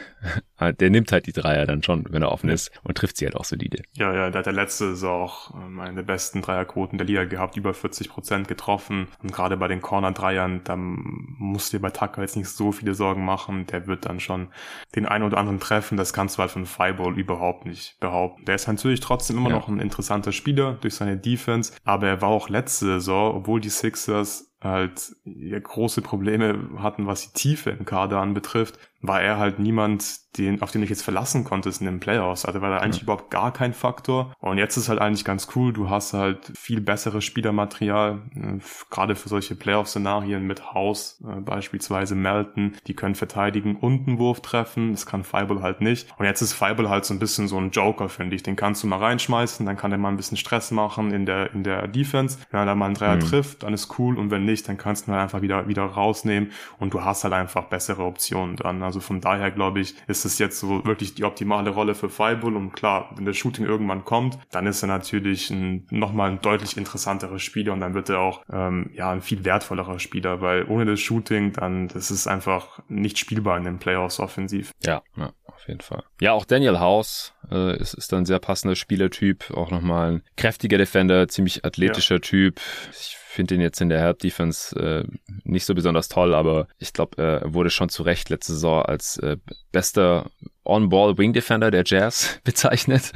Der 0.73 0.91
nimmt 0.91 1.13
halt 1.13 1.27
die 1.27 1.33
Dreier 1.33 1.67
dann 1.67 1.83
schon, 1.83 2.05
wenn 2.11 2.23
er 2.23 2.33
offen 2.33 2.51
ist 2.51 2.71
und 2.83 2.97
trifft 2.97 3.17
sie 3.17 3.27
halt 3.27 3.37
auch 3.37 3.45
solide. 3.45 3.83
Ja, 3.95 4.15
ja, 4.15 4.31
der 4.31 4.41
hat 4.41 4.47
der 4.47 4.53
letzte 4.53 4.91
Saison 4.91 5.23
auch 5.23 5.55
ähm, 5.55 5.81
eine 5.81 5.95
der 5.97 6.03
besten 6.03 6.43
Dreierquoten 6.43 6.99
der 6.99 7.07
Liga 7.07 7.25
gehabt, 7.25 7.57
über 7.57 7.75
40 7.75 8.09
Prozent 8.09 8.49
getroffen. 8.49 9.09
Und 9.23 9.33
gerade 9.33 9.57
bei 9.57 9.69
den 9.69 9.81
Corner-Dreiern, 9.81 10.63
da 10.65 10.77
musst 10.77 11.73
du 11.73 11.77
dir 11.77 11.83
bei 11.83 11.91
Tucker 11.91 12.23
jetzt 12.23 12.37
nicht 12.37 12.49
so 12.49 12.73
viele 12.73 12.95
Sorgen 12.95 13.25
machen. 13.25 13.67
Der 13.67 13.87
wird 13.87 14.07
dann 14.07 14.21
schon 14.21 14.49
den 14.95 15.07
einen 15.07 15.25
oder 15.25 15.39
anderen 15.39 15.61
treffen. 15.61 15.97
Das 15.97 16.13
kannst 16.13 16.37
du 16.37 16.41
halt 16.41 16.51
von 16.51 16.67
Fireball 16.67 17.19
überhaupt 17.19 17.67
nicht 17.67 17.99
behaupten. 18.01 18.45
Der 18.45 18.55
ist 18.55 18.67
natürlich 18.67 19.01
trotzdem 19.01 19.39
immer 19.39 19.51
ja. 19.51 19.57
noch 19.57 19.69
ein 19.69 19.81
interessanter 19.81 20.33
Spieler 20.33 20.75
durch 20.81 20.95
seine 20.95 21.17
Defense, 21.17 21.73
aber 21.85 22.09
er 22.09 22.21
war 22.21 22.29
auch 22.29 22.49
letzte 22.49 22.87
Saison, 22.87 23.37
obwohl 23.37 23.61
die 23.61 23.71
Sixers 23.71 24.54
halt 24.65 25.15
ja, 25.25 25.59
große 25.59 26.03
Probleme 26.03 26.69
hatten, 26.79 27.07
was 27.07 27.33
die 27.33 27.39
Tiefe 27.39 27.71
im 27.71 27.85
Kader 27.85 28.21
anbetrifft, 28.21 28.79
war 29.07 29.21
er 29.21 29.39
halt 29.39 29.59
niemand, 29.59 30.39
den, 30.39 30.63
auf 30.63 30.71
den 30.71 30.83
ich 30.83 30.91
jetzt 30.91 31.03
verlassen 31.03 31.45
konntest 31.45 31.81
in 31.81 31.87
den 31.87 32.01
Playoffs. 32.01 32.45
Also 32.45 32.61
war 32.63 32.71
da 32.71 32.79
eigentlich 32.79 32.99
ja. 32.99 33.03
überhaupt 33.03 33.31
gar 33.31 33.53
kein 33.53 33.75
Faktor. 33.75 34.33
Und 34.41 34.59
jetzt 34.59 34.77
ist 34.77 34.89
halt 34.89 34.99
eigentlich 34.99 35.25
ganz 35.25 35.49
cool. 35.55 35.73
Du 35.73 35.91
hast 35.91 36.15
halt 36.15 36.53
viel 36.57 36.81
besseres 36.81 37.25
Spielermaterial, 37.25 38.23
äh, 38.35 38.59
gerade 38.91 39.15
für 39.15 39.29
solche 39.29 39.55
Playoff-Szenarien 39.55 40.47
mit 40.47 40.73
Haus, 40.73 41.23
äh, 41.23 41.41
beispielsweise 41.41 42.15
Melton, 42.15 42.77
die 42.87 42.95
können 42.95 43.15
verteidigen 43.15 43.77
und 43.77 44.09
einen 44.09 44.19
Wurf 44.19 44.41
treffen. 44.41 44.93
Das 44.93 45.07
kann 45.07 45.23
Feibel 45.23 45.63
halt 45.63 45.81
nicht. 45.83 46.09
Und 46.19 46.25
jetzt 46.25 46.41
ist 46.41 46.55
Feibel 46.55 46.89
halt 46.89 47.05
so 47.05 47.13
ein 47.15 47.19
bisschen 47.19 47.47
so 47.47 47.59
ein 47.59 47.71
Joker, 47.71 48.09
finde 48.09 48.37
ich. 48.37 48.43
Den 48.43 48.57
kannst 48.57 48.83
du 48.83 48.87
mal 48.87 48.99
reinschmeißen, 48.99 49.67
dann 49.67 49.77
kann 49.77 49.93
er 49.93 49.99
mal 49.99 50.09
ein 50.09 50.17
bisschen 50.17 50.39
Stress 50.39 50.71
machen 50.71 51.13
in 51.13 51.27
der, 51.27 51.53
in 51.53 51.63
der 51.63 51.89
Defense. 51.89 52.39
Wenn 52.51 52.61
er 52.61 52.67
da 52.67 52.75
mal 52.75 52.87
einen 52.87 52.95
Dreier 52.95 53.17
mhm. 53.17 53.21
trifft, 53.21 53.63
dann 53.63 53.75
ist 53.75 53.99
cool. 53.99 54.19
Und 54.19 54.31
wenn 54.31 54.47
nicht, 54.47 54.54
nicht, 54.55 54.69
dann 54.69 54.77
kannst 54.77 55.07
du 55.07 55.11
ihn 55.11 55.15
halt 55.15 55.25
einfach 55.25 55.43
wieder, 55.43 55.69
wieder 55.69 55.83
rausnehmen 55.83 56.53
und 56.79 56.95
du 56.95 57.05
hast 57.05 57.25
halt 57.25 57.35
einfach 57.35 57.65
bessere 57.65 58.05
Optionen 58.05 58.57
dann. 58.57 58.83
Also 58.83 59.01
von 59.01 59.21
daher 59.21 59.51
glaube 59.51 59.81
ich, 59.81 59.95
ist 60.07 60.25
es 60.25 60.39
jetzt 60.39 60.61
so 60.61 60.85
wirklich 60.85 61.15
die 61.15 61.25
optimale 61.25 61.71
Rolle 61.71 61.95
für 61.95 62.09
Fireball 62.09 62.57
und 62.57 62.73
klar, 62.73 63.11
wenn 63.17 63.25
das 63.25 63.37
Shooting 63.37 63.67
irgendwann 63.67 64.05
kommt, 64.05 64.39
dann 64.51 64.67
ist 64.67 64.83
er 64.83 64.89
natürlich 64.89 65.51
ein, 65.51 65.87
nochmal 65.91 66.31
ein 66.31 66.41
deutlich 66.41 66.77
interessanterer 66.77 67.39
Spieler 67.39 67.73
und 67.73 67.81
dann 67.81 67.95
wird 67.95 68.09
er 68.09 68.21
auch 68.21 68.43
ähm, 68.53 68.91
ja 68.95 69.11
ein 69.11 69.21
viel 69.21 69.45
wertvollerer 69.45 69.99
Spieler, 69.99 70.41
weil 70.41 70.65
ohne 70.65 70.87
das 70.87 71.01
Shooting 71.01 71.53
dann 71.53 71.89
das 71.89 72.11
ist 72.11 72.27
einfach 72.27 72.81
nicht 72.89 73.19
spielbar 73.19 73.59
in 73.59 73.65
den 73.65 73.79
Playoffs 73.79 74.21
offensiv. 74.21 74.71
Ja, 74.85 75.03
ja 75.17 75.33
auf 75.47 75.69
jeden 75.69 75.81
Fall. 75.81 76.03
Ja, 76.21 76.33
auch 76.33 76.45
Daniel 76.45 76.79
House 76.79 77.33
äh, 77.51 77.77
ist, 77.79 77.95
ist 77.95 78.13
dann 78.13 78.27
sehr 78.27 78.39
passender 78.39 78.77
Spielertyp, 78.77 79.51
auch 79.53 79.71
nochmal 79.71 80.13
ein 80.13 80.23
kräftiger 80.37 80.79
Defender, 80.79 81.29
ziemlich 81.29 81.65
athletischer 81.65 82.17
ja. 82.17 82.21
Typ. 82.21 82.61
Ich 82.91 83.17
finde 83.35 83.57
ihn 83.57 83.61
jetzt 83.61 83.81
in 83.81 83.89
der 83.89 84.01
Help 84.01 84.21
Defense 84.21 84.79
äh, 84.79 85.05
nicht 85.45 85.65
so 85.65 85.75
besonders 85.75 86.09
toll, 86.09 86.35
aber 86.35 86.69
ich 86.79 86.93
glaube, 86.93 87.23
er 87.23 87.53
wurde 87.53 87.71
schon 87.71 87.89
zu 87.89 88.03
Recht 88.03 88.31
letzte 88.31 88.53
Saison 88.53 88.83
als 88.83 89.19
äh, 89.19 89.37
bester 89.73 90.31
On-Ball 90.65 91.19
Wing 91.19 91.33
Defender 91.33 91.71
der 91.71 91.85
Jazz 91.85 92.41
bezeichnet. 92.45 93.13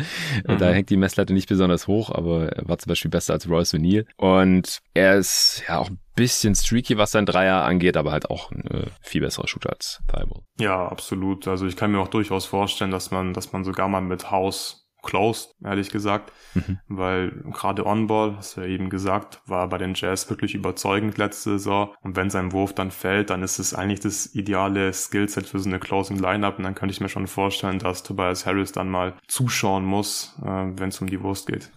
Mhm. 0.46 0.58
Da 0.58 0.70
hängt 0.70 0.90
die 0.90 0.96
Messlatte 0.96 1.32
nicht 1.32 1.48
besonders 1.48 1.86
hoch, 1.86 2.10
aber 2.10 2.52
er 2.52 2.68
war 2.68 2.78
zum 2.78 2.90
Beispiel 2.90 3.10
besser 3.10 3.32
als 3.34 3.48
Royce 3.48 3.74
O'Neal. 3.74 4.06
Und 4.16 4.80
er 4.94 5.16
ist 5.16 5.62
ja 5.68 5.78
auch 5.78 5.88
ein 5.88 5.98
bisschen 6.14 6.54
streaky, 6.54 6.98
was 6.98 7.12
sein 7.12 7.26
Dreier 7.26 7.62
angeht, 7.62 7.96
aber 7.96 8.12
halt 8.12 8.28
auch 8.28 8.50
ein 8.50 8.66
äh, 8.66 8.86
viel 9.00 9.20
besserer 9.20 9.46
Shooter 9.46 9.70
als 9.70 10.00
Thibault. 10.08 10.42
Ja, 10.58 10.88
absolut. 10.88 11.46
Also 11.48 11.66
ich 11.66 11.76
kann 11.76 11.92
mir 11.92 12.00
auch 12.00 12.08
durchaus 12.08 12.44
vorstellen, 12.44 12.90
dass 12.90 13.10
man, 13.10 13.32
dass 13.32 13.52
man 13.52 13.64
sogar 13.64 13.88
mal 13.88 14.00
mit 14.00 14.30
House 14.30 14.87
closed, 15.02 15.54
ehrlich 15.62 15.90
gesagt, 15.90 16.32
mhm. 16.54 16.78
weil 16.88 17.30
gerade 17.52 17.86
On-Ball, 17.86 18.36
hast 18.36 18.56
du 18.56 18.62
ja 18.62 18.66
eben 18.66 18.90
gesagt, 18.90 19.40
war 19.46 19.68
bei 19.68 19.78
den 19.78 19.94
Jazz 19.94 20.28
wirklich 20.28 20.54
überzeugend 20.54 21.18
letzte 21.18 21.50
Saison 21.50 21.94
und 22.02 22.16
wenn 22.16 22.30
sein 22.30 22.52
Wurf 22.52 22.74
dann 22.74 22.90
fällt, 22.90 23.30
dann 23.30 23.42
ist 23.42 23.58
es 23.58 23.74
eigentlich 23.74 24.00
das 24.00 24.34
ideale 24.34 24.92
Skillset 24.92 25.46
für 25.46 25.58
so 25.58 25.68
eine 25.68 25.78
Closing 25.78 26.18
Lineup 26.18 26.58
und 26.58 26.64
dann 26.64 26.74
könnte 26.74 26.92
ich 26.92 27.00
mir 27.00 27.08
schon 27.08 27.26
vorstellen, 27.26 27.78
dass 27.78 28.02
Tobias 28.02 28.46
Harris 28.46 28.72
dann 28.72 28.88
mal 28.88 29.14
zuschauen 29.26 29.84
muss, 29.84 30.36
äh, 30.42 30.46
wenn 30.46 30.88
es 30.88 31.00
um 31.00 31.08
die 31.08 31.22
Wurst 31.22 31.46
geht. 31.46 31.70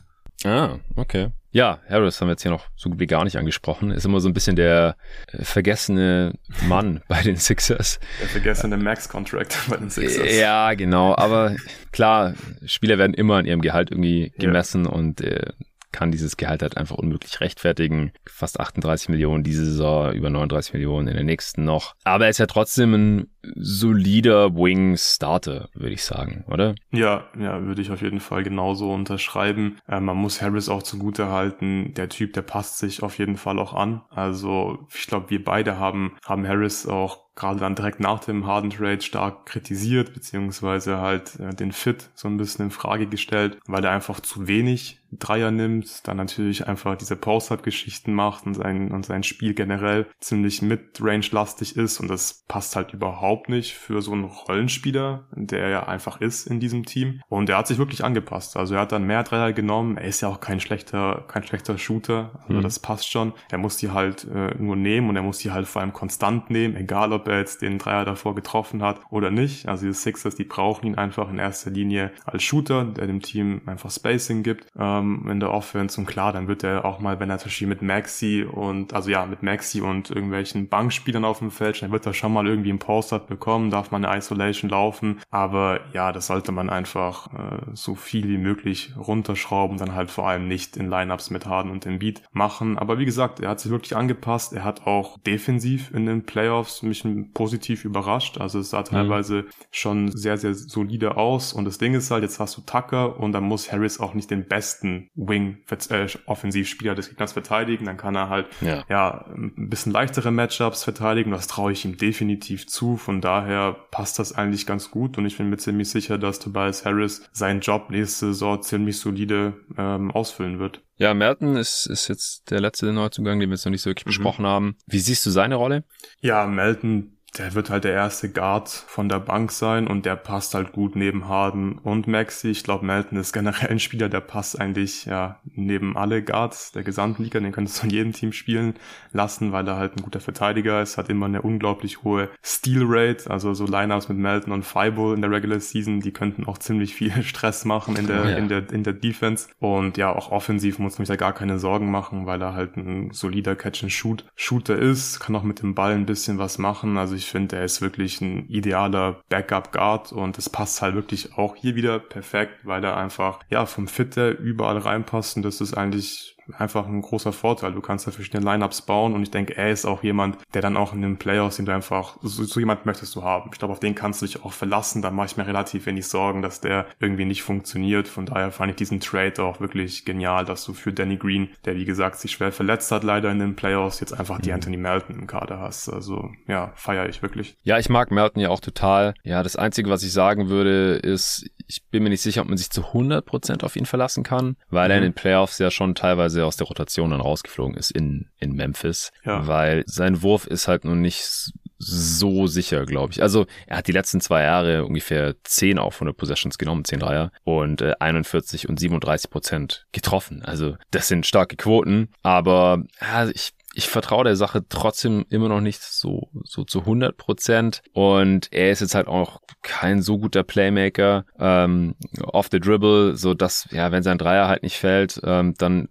Ah, 0.45 0.79
okay. 0.95 1.29
Ja, 1.53 1.79
Harris 1.89 2.21
haben 2.21 2.29
wir 2.29 2.33
jetzt 2.33 2.43
hier 2.43 2.51
noch 2.51 2.67
so 2.75 2.89
gut 2.89 2.99
wie 2.99 3.07
gar 3.07 3.25
nicht 3.25 3.37
angesprochen. 3.37 3.91
Ist 3.91 4.05
immer 4.05 4.21
so 4.21 4.29
ein 4.29 4.33
bisschen 4.33 4.55
der 4.55 4.95
äh, 5.27 5.43
vergessene 5.43 6.33
Mann 6.67 7.01
bei 7.09 7.21
den 7.21 7.35
Sixers. 7.35 7.99
Der 8.21 8.29
vergessene 8.29 8.77
Max-Contract 8.77 9.57
bei 9.69 9.77
den 9.77 9.89
Sixers. 9.89 10.33
Ja, 10.33 10.73
genau. 10.75 11.13
Aber 11.15 11.55
klar, 11.91 12.35
Spieler 12.65 12.97
werden 12.97 13.13
immer 13.13 13.35
an 13.35 13.45
ihrem 13.45 13.61
Gehalt 13.61 13.91
irgendwie 13.91 14.31
gemessen 14.37 14.85
ja. 14.85 14.91
und 14.91 15.19
äh, 15.21 15.51
kann 15.91 16.11
dieses 16.11 16.37
Gehalt 16.37 16.61
halt 16.61 16.77
einfach 16.77 16.95
unmöglich 16.95 17.39
rechtfertigen. 17.41 18.11
Fast 18.25 18.59
38 18.59 19.09
Millionen 19.09 19.43
diese 19.43 19.65
Saison, 19.65 20.13
über 20.13 20.29
39 20.29 20.73
Millionen 20.73 21.07
in 21.07 21.15
der 21.15 21.23
nächsten 21.23 21.63
noch. 21.65 21.95
Aber 22.03 22.25
er 22.25 22.29
ist 22.29 22.37
ja 22.37 22.45
trotzdem 22.45 22.93
ein 22.93 23.27
solider 23.55 24.55
Wing-Starter, 24.55 25.69
würde 25.73 25.93
ich 25.93 26.03
sagen, 26.03 26.45
oder? 26.47 26.75
Ja, 26.91 27.25
ja, 27.39 27.63
würde 27.63 27.81
ich 27.81 27.91
auf 27.91 28.01
jeden 28.01 28.19
Fall 28.19 28.43
genauso 28.43 28.91
unterschreiben. 28.91 29.77
Äh, 29.87 29.99
man 29.99 30.17
muss 30.17 30.41
Harris 30.41 30.69
auch 30.69 30.83
zugute 30.83 31.29
halten. 31.29 31.93
Der 31.95 32.09
Typ, 32.09 32.33
der 32.33 32.43
passt 32.43 32.79
sich 32.79 33.03
auf 33.03 33.17
jeden 33.17 33.37
Fall 33.37 33.59
auch 33.59 33.73
an. 33.73 34.01
Also 34.09 34.87
ich 34.93 35.07
glaube, 35.07 35.29
wir 35.29 35.43
beide 35.43 35.77
haben, 35.77 36.17
haben 36.25 36.47
Harris 36.47 36.87
auch 36.87 37.30
gerade 37.41 37.59
dann 37.59 37.75
direkt 37.75 37.99
nach 37.99 38.19
dem 38.19 38.45
Harden 38.45 38.69
Trade 38.69 39.01
stark 39.01 39.47
kritisiert, 39.47 40.13
beziehungsweise 40.13 40.99
halt 40.99 41.39
äh, 41.39 41.53
den 41.53 41.71
Fit 41.71 42.09
so 42.13 42.27
ein 42.27 42.37
bisschen 42.37 42.65
in 42.65 42.71
Frage 42.71 43.07
gestellt, 43.07 43.57
weil 43.65 43.83
er 43.83 43.91
einfach 43.91 44.19
zu 44.19 44.47
wenig 44.47 45.01
Dreier 45.11 45.51
nimmt, 45.51 46.07
dann 46.07 46.17
natürlich 46.17 46.67
einfach 46.67 46.95
diese 46.95 47.17
Post-Up-Geschichten 47.17 48.13
macht 48.13 48.45
und 48.45 48.53
sein, 48.53 48.91
und 48.91 49.05
sein 49.05 49.23
Spiel 49.23 49.53
generell 49.53 50.07
ziemlich 50.21 50.61
mid-range-lastig 50.61 51.75
ist 51.75 51.99
und 51.99 52.07
das 52.07 52.45
passt 52.47 52.75
halt 52.75 52.93
überhaupt 52.93 53.49
nicht 53.49 53.73
für 53.73 54.01
so 54.01 54.13
einen 54.13 54.23
Rollenspieler, 54.23 55.25
der 55.35 55.67
ja 55.67 55.87
einfach 55.87 56.21
ist 56.21 56.47
in 56.47 56.61
diesem 56.61 56.85
Team. 56.85 57.21
Und 57.27 57.49
er 57.49 57.57
hat 57.57 57.67
sich 57.67 57.77
wirklich 57.77 58.05
angepasst. 58.05 58.55
Also 58.55 58.75
er 58.75 58.81
hat 58.81 58.93
dann 58.93 59.03
mehr 59.03 59.23
Dreier 59.23 59.51
genommen. 59.51 59.97
Er 59.97 60.05
ist 60.05 60.21
ja 60.21 60.29
auch 60.29 60.39
kein 60.39 60.61
schlechter, 60.61 61.25
kein 61.27 61.43
schlechter 61.43 61.77
Shooter. 61.77 62.31
Also 62.43 62.59
mhm. 62.59 62.61
das 62.61 62.79
passt 62.79 63.11
schon. 63.11 63.33
Er 63.49 63.57
muss 63.57 63.77
die 63.77 63.91
halt 63.91 64.25
äh, 64.33 64.55
nur 64.57 64.77
nehmen 64.77 65.09
und 65.09 65.15
er 65.17 65.23
muss 65.23 65.39
die 65.39 65.51
halt 65.51 65.67
vor 65.67 65.81
allem 65.81 65.93
konstant 65.93 66.49
nehmen, 66.49 66.75
egal 66.77 67.11
ob 67.11 67.27
er 67.31 67.39
jetzt 67.39 67.61
den 67.61 67.77
Dreier 67.77 68.05
davor 68.05 68.35
getroffen 68.35 68.83
hat 68.83 68.99
oder 69.09 69.31
nicht. 69.31 69.67
Also 69.67 69.87
die 69.87 69.93
Sixers, 69.93 70.35
die 70.35 70.43
brauchen 70.43 70.85
ihn 70.85 70.95
einfach 70.95 71.29
in 71.29 71.39
erster 71.39 71.71
Linie 71.71 72.11
als 72.25 72.43
Shooter, 72.43 72.85
der 72.85 73.07
dem 73.07 73.21
Team 73.21 73.61
einfach 73.65 73.89
Spacing 73.89 74.43
gibt 74.43 74.67
ähm, 74.77 75.27
in 75.29 75.39
der 75.39 75.51
Offense. 75.51 75.99
Und 75.99 76.07
klar, 76.07 76.33
dann 76.33 76.47
wird 76.47 76.63
er 76.63 76.85
auch 76.85 76.99
mal, 76.99 77.19
wenn 77.19 77.29
er 77.29 77.39
zum 77.39 77.49
Beispiel 77.49 77.67
mit 77.67 77.81
Maxi 77.81 78.45
und, 78.49 78.93
also 78.93 79.09
ja, 79.09 79.25
mit 79.25 79.43
Maxi 79.43 79.81
und 79.81 80.09
irgendwelchen 80.09 80.67
Bankspielern 80.67 81.25
auf 81.25 81.39
dem 81.39 81.51
Feld, 81.51 81.81
dann 81.81 81.91
wird 81.91 82.05
er 82.05 82.13
schon 82.13 82.33
mal 82.33 82.47
irgendwie 82.47 82.69
einen 82.69 82.79
Post-Up 82.79 83.27
bekommen, 83.27 83.71
darf 83.71 83.91
man 83.91 84.05
eine 84.05 84.17
Isolation 84.17 84.69
laufen. 84.69 85.19
Aber 85.29 85.79
ja, 85.93 86.11
das 86.11 86.27
sollte 86.27 86.51
man 86.51 86.69
einfach 86.69 87.33
äh, 87.33 87.57
so 87.73 87.95
viel 87.95 88.27
wie 88.27 88.37
möglich 88.37 88.93
runterschrauben, 88.97 89.77
dann 89.77 89.95
halt 89.95 90.11
vor 90.11 90.27
allem 90.27 90.47
nicht 90.47 90.77
in 90.77 90.89
Lineups 90.89 91.29
mit 91.29 91.45
Harden 91.45 91.71
und 91.71 91.85
dem 91.85 91.99
Beat 91.99 92.21
machen. 92.31 92.77
Aber 92.77 92.99
wie 92.99 93.05
gesagt, 93.05 93.39
er 93.39 93.49
hat 93.49 93.59
sich 93.59 93.71
wirklich 93.71 93.95
angepasst. 93.95 94.53
Er 94.53 94.63
hat 94.63 94.85
auch 94.85 95.17
defensiv 95.19 95.91
in 95.93 96.05
den 96.05 96.25
Playoffs 96.25 96.81
mich 96.81 97.05
ein 97.05 97.10
positiv 97.33 97.85
überrascht. 97.85 98.39
Also 98.39 98.59
es 98.59 98.69
sah 98.69 98.81
mhm. 98.81 98.85
teilweise 98.85 99.35
mhm. 99.43 99.47
schon 99.71 100.11
sehr, 100.11 100.37
sehr 100.37 100.53
solide 100.53 101.17
aus. 101.17 101.53
Und 101.53 101.65
das 101.65 101.77
Ding 101.77 101.93
ist 101.93 102.11
halt, 102.11 102.23
jetzt 102.23 102.39
hast 102.39 102.57
du 102.57 102.61
Tucker 102.61 103.19
und 103.19 103.31
dann 103.31 103.43
muss 103.43 103.71
Harris 103.71 103.99
auch 103.99 104.13
nicht 104.13 104.31
den 104.31 104.47
besten 104.47 105.09
Wing 105.15 105.57
äh, 105.89 106.07
Offensivspieler 106.25 106.95
des 106.95 107.09
Gegners 107.09 107.33
verteidigen. 107.33 107.85
Dann 107.85 107.97
kann 107.97 108.15
er 108.15 108.29
halt 108.29 108.47
ja, 108.61 108.83
ja 108.89 109.25
ein 109.35 109.69
bisschen 109.69 109.91
leichtere 109.91 110.31
Matchups 110.31 110.83
verteidigen. 110.83 111.31
Das 111.31 111.47
traue 111.47 111.71
ich 111.71 111.85
ihm 111.85 111.97
definitiv 111.97 112.67
zu. 112.67 112.97
Von 112.97 113.21
daher 113.21 113.75
passt 113.91 114.19
das 114.19 114.33
eigentlich 114.33 114.65
ganz 114.65 114.91
gut. 114.91 115.17
Und 115.17 115.25
ich 115.25 115.37
bin 115.37 115.49
mir 115.49 115.57
ziemlich 115.57 115.89
sicher, 115.89 116.17
dass 116.17 116.39
Tobias 116.39 116.85
Harris 116.85 117.29
seinen 117.31 117.61
Job 117.61 117.89
nächste 117.89 118.27
Saison 118.27 118.61
ziemlich 118.61 118.99
solide 118.99 119.53
ähm, 119.77 120.11
ausfüllen 120.11 120.59
wird. 120.59 120.81
Ja, 121.01 121.15
Merton 121.15 121.55
ist, 121.55 121.87
ist 121.87 122.09
jetzt 122.09 122.51
der 122.51 122.61
letzte 122.61 122.93
Neuzugang, 122.93 123.39
den 123.39 123.49
wir 123.49 123.55
jetzt 123.55 123.65
noch 123.65 123.71
nicht 123.71 123.81
so 123.81 123.89
wirklich 123.89 124.05
mhm. 124.05 124.09
besprochen 124.09 124.45
haben. 124.45 124.77
Wie 124.85 124.99
siehst 124.99 125.25
du 125.25 125.31
seine 125.31 125.55
Rolle? 125.55 125.83
Ja, 126.19 126.45
Melton 126.45 127.17
der 127.37 127.53
wird 127.53 127.69
halt 127.69 127.85
der 127.85 127.93
erste 127.93 128.29
Guard 128.29 128.67
von 128.67 129.07
der 129.07 129.19
Bank 129.19 129.53
sein 129.53 129.87
und 129.87 130.05
der 130.05 130.17
passt 130.17 130.53
halt 130.53 130.73
gut 130.73 130.97
neben 130.97 131.29
Harden 131.29 131.77
und 131.77 132.05
Maxi. 132.05 132.49
Ich 132.49 132.65
glaube, 132.65 132.85
Melton 132.85 133.17
ist 133.17 133.31
generell 133.31 133.69
ein 133.69 133.79
Spieler, 133.79 134.09
der 134.09 134.19
passt 134.19 134.59
eigentlich 134.59 135.05
ja 135.05 135.39
neben 135.55 135.95
alle 135.95 136.21
Guards 136.21 136.73
der 136.73 136.83
gesamten 136.83 137.23
Liga. 137.23 137.39
Den 137.39 137.53
könntest 137.53 137.81
du 137.81 137.87
in 137.87 137.91
jedem 137.91 138.11
Team 138.11 138.33
spielen 138.33 138.73
lassen, 139.13 139.53
weil 139.53 139.65
er 139.65 139.77
halt 139.77 139.95
ein 139.95 140.01
guter 140.01 140.19
Verteidiger 140.19 140.81
ist, 140.81 140.97
hat 140.97 141.09
immer 141.09 141.25
eine 141.25 141.41
unglaublich 141.41 142.03
hohe 142.03 142.29
Steal 142.43 142.83
Rate. 142.85 143.29
Also 143.29 143.53
so 143.53 143.65
Lineups 143.65 144.09
mit 144.09 144.17
Melton 144.17 144.51
und 144.51 144.65
Fireball 144.65 145.15
in 145.15 145.21
der 145.21 145.31
Regular 145.31 145.61
Season, 145.61 146.01
die 146.01 146.11
könnten 146.11 146.45
auch 146.45 146.57
ziemlich 146.57 146.93
viel 146.93 147.11
Stress 147.23 147.63
machen 147.63 147.95
in 147.95 148.07
der, 148.07 148.23
oh 148.23 148.27
ja. 148.27 148.35
in 148.35 148.49
der, 148.49 148.69
in 148.73 148.83
der 148.83 148.93
Defense. 148.93 149.47
Und 149.59 149.95
ja, 149.95 150.13
auch 150.13 150.31
offensiv 150.31 150.79
muss 150.79 150.97
man 150.97 151.05
sich 151.05 151.13
da 151.13 151.15
gar 151.15 151.33
keine 151.33 151.59
Sorgen 151.59 151.91
machen, 151.91 152.25
weil 152.25 152.41
er 152.41 152.53
halt 152.53 152.75
ein 152.75 153.11
solider 153.11 153.55
Catch-and-Shoot-Shooter 153.55 154.77
ist, 154.77 155.21
kann 155.21 155.35
auch 155.37 155.43
mit 155.43 155.61
dem 155.61 155.75
Ball 155.75 155.93
ein 155.93 156.05
bisschen 156.05 156.37
was 156.37 156.57
machen. 156.57 156.97
Also 156.97 157.20
ich 157.21 157.29
finde, 157.29 157.57
er 157.57 157.65
ist 157.65 157.81
wirklich 157.81 158.19
ein 158.19 158.47
idealer 158.49 159.21
Backup-Guard 159.29 160.11
und 160.11 160.37
es 160.39 160.49
passt 160.49 160.81
halt 160.81 160.95
wirklich 160.95 161.37
auch 161.37 161.55
hier 161.55 161.75
wieder 161.75 161.99
perfekt, 161.99 162.61
weil 162.63 162.83
er 162.83 162.97
einfach, 162.97 163.39
ja, 163.49 163.67
vom 163.67 163.87
Fit 163.87 164.15
her 164.15 164.37
überall 164.39 164.79
reinpasst 164.79 165.37
und 165.37 165.43
das 165.43 165.61
ist 165.61 165.75
eigentlich 165.75 166.35
einfach 166.57 166.87
ein 166.87 167.01
großer 167.01 167.33
Vorteil. 167.33 167.73
Du 167.73 167.81
kannst 167.81 168.07
da 168.07 168.11
verschiedene 168.11 168.43
Lineups 168.43 168.83
bauen 168.83 169.13
und 169.13 169.23
ich 169.23 169.31
denke, 169.31 169.55
er 169.55 169.71
ist 169.71 169.85
auch 169.85 170.03
jemand, 170.03 170.37
der 170.53 170.61
dann 170.61 170.77
auch 170.77 170.93
in 170.93 171.01
den 171.01 171.17
Playoffs, 171.17 171.57
den 171.57 171.65
du 171.65 171.73
einfach, 171.73 172.17
so, 172.21 172.43
so 172.43 172.59
jemand 172.59 172.85
möchtest 172.85 173.15
du 173.15 173.23
haben. 173.23 173.49
Ich 173.53 173.59
glaube, 173.59 173.73
auf 173.73 173.79
den 173.79 173.95
kannst 173.95 174.21
du 174.21 174.25
dich 174.25 174.43
auch 174.43 174.53
verlassen. 174.53 175.01
Da 175.01 175.11
mache 175.11 175.27
ich 175.27 175.37
mir 175.37 175.47
relativ 175.47 175.85
wenig 175.85 176.07
Sorgen, 176.07 176.41
dass 176.41 176.61
der 176.61 176.85
irgendwie 176.99 177.25
nicht 177.25 177.43
funktioniert. 177.43 178.07
Von 178.07 178.25
daher 178.25 178.51
fand 178.51 178.71
ich 178.71 178.77
diesen 178.77 178.99
Trade 178.99 179.43
auch 179.43 179.59
wirklich 179.59 180.05
genial, 180.05 180.45
dass 180.45 180.65
du 180.65 180.73
für 180.73 180.93
Danny 180.93 181.17
Green, 181.17 181.49
der 181.65 181.75
wie 181.75 181.85
gesagt 181.85 182.17
sich 182.17 182.31
schwer 182.31 182.51
verletzt 182.51 182.91
hat, 182.91 183.03
leider 183.03 183.31
in 183.31 183.39
den 183.39 183.55
Playoffs, 183.55 183.99
jetzt 183.99 184.17
einfach 184.17 184.39
die 184.39 184.49
mhm. 184.49 184.55
Anthony 184.55 184.77
Melton 184.77 185.19
im 185.19 185.27
Kader 185.27 185.59
hast. 185.59 185.89
Also 185.89 186.31
ja, 186.47 186.71
feiere 186.75 187.09
ich 187.09 187.21
wirklich. 187.21 187.55
Ja, 187.63 187.77
ich 187.77 187.89
mag 187.89 188.11
Melton 188.11 188.41
ja 188.41 188.49
auch 188.49 188.59
total. 188.59 189.13
Ja, 189.23 189.43
das 189.43 189.55
Einzige, 189.55 189.89
was 189.89 190.03
ich 190.03 190.11
sagen 190.11 190.49
würde, 190.49 190.95
ist, 190.95 191.49
ich 191.67 191.83
bin 191.89 192.03
mir 192.03 192.09
nicht 192.09 192.21
sicher, 192.21 192.41
ob 192.41 192.49
man 192.49 192.57
sich 192.57 192.69
zu 192.69 192.81
100% 192.81 193.63
auf 193.63 193.75
ihn 193.75 193.85
verlassen 193.85 194.23
kann, 194.23 194.57
weil 194.69 194.87
mhm. 194.87 194.91
er 194.91 194.97
in 194.97 195.03
den 195.03 195.13
Playoffs 195.13 195.59
ja 195.59 195.71
schon 195.71 195.95
teilweise 195.95 196.40
aus 196.45 196.57
der 196.57 196.67
Rotation 196.67 197.11
dann 197.11 197.21
rausgeflogen 197.21 197.75
ist 197.75 197.91
in, 197.91 198.29
in 198.39 198.53
Memphis, 198.53 199.11
ja. 199.25 199.47
weil 199.47 199.83
sein 199.85 200.21
Wurf 200.21 200.47
ist 200.47 200.67
halt 200.67 200.85
nun 200.85 201.01
nicht 201.01 201.51
so 201.77 202.47
sicher, 202.47 202.85
glaube 202.85 203.11
ich. 203.11 203.21
Also 203.23 203.47
er 203.65 203.77
hat 203.77 203.87
die 203.87 203.91
letzten 203.91 204.21
zwei 204.21 204.43
Jahre 204.43 204.85
ungefähr 204.85 205.35
10 205.43 205.79
auf 205.79 205.95
100 205.95 206.15
Possessions 206.15 206.57
genommen, 206.57 206.85
10 206.85 206.99
Dreier 206.99 207.31
und 207.43 207.81
äh, 207.81 207.93
41 207.99 208.69
und 208.69 208.79
37 208.79 209.29
Prozent 209.29 209.87
getroffen. 209.91 210.43
Also 210.43 210.75
das 210.91 211.07
sind 211.07 211.25
starke 211.25 211.55
Quoten, 211.55 212.09
aber 212.21 212.83
ja, 213.01 213.27
ich 213.29 213.53
ich 213.73 213.87
vertraue 213.87 214.25
der 214.25 214.35
Sache 214.35 214.63
trotzdem 214.67 215.25
immer 215.29 215.47
noch 215.47 215.61
nicht 215.61 215.81
so, 215.81 216.29
so 216.43 216.63
zu 216.63 216.81
100 216.81 217.15
Prozent. 217.15 217.81
Und 217.93 218.51
er 218.51 218.71
ist 218.71 218.81
jetzt 218.81 218.95
halt 218.95 219.07
auch 219.07 219.41
kein 219.61 220.01
so 220.01 220.17
guter 220.17 220.43
Playmaker 220.43 221.25
ähm, 221.39 221.95
off 222.23 222.49
the 222.51 222.59
dribble, 222.59 223.15
so 223.15 223.33
dass, 223.33 223.67
ja, 223.71 223.91
wenn 223.91 224.03
sein 224.03 224.17
Dreier 224.17 224.47
halt 224.47 224.63
nicht 224.63 224.77
fällt, 224.77 225.21
ähm, 225.23 225.53
dann 225.57 225.87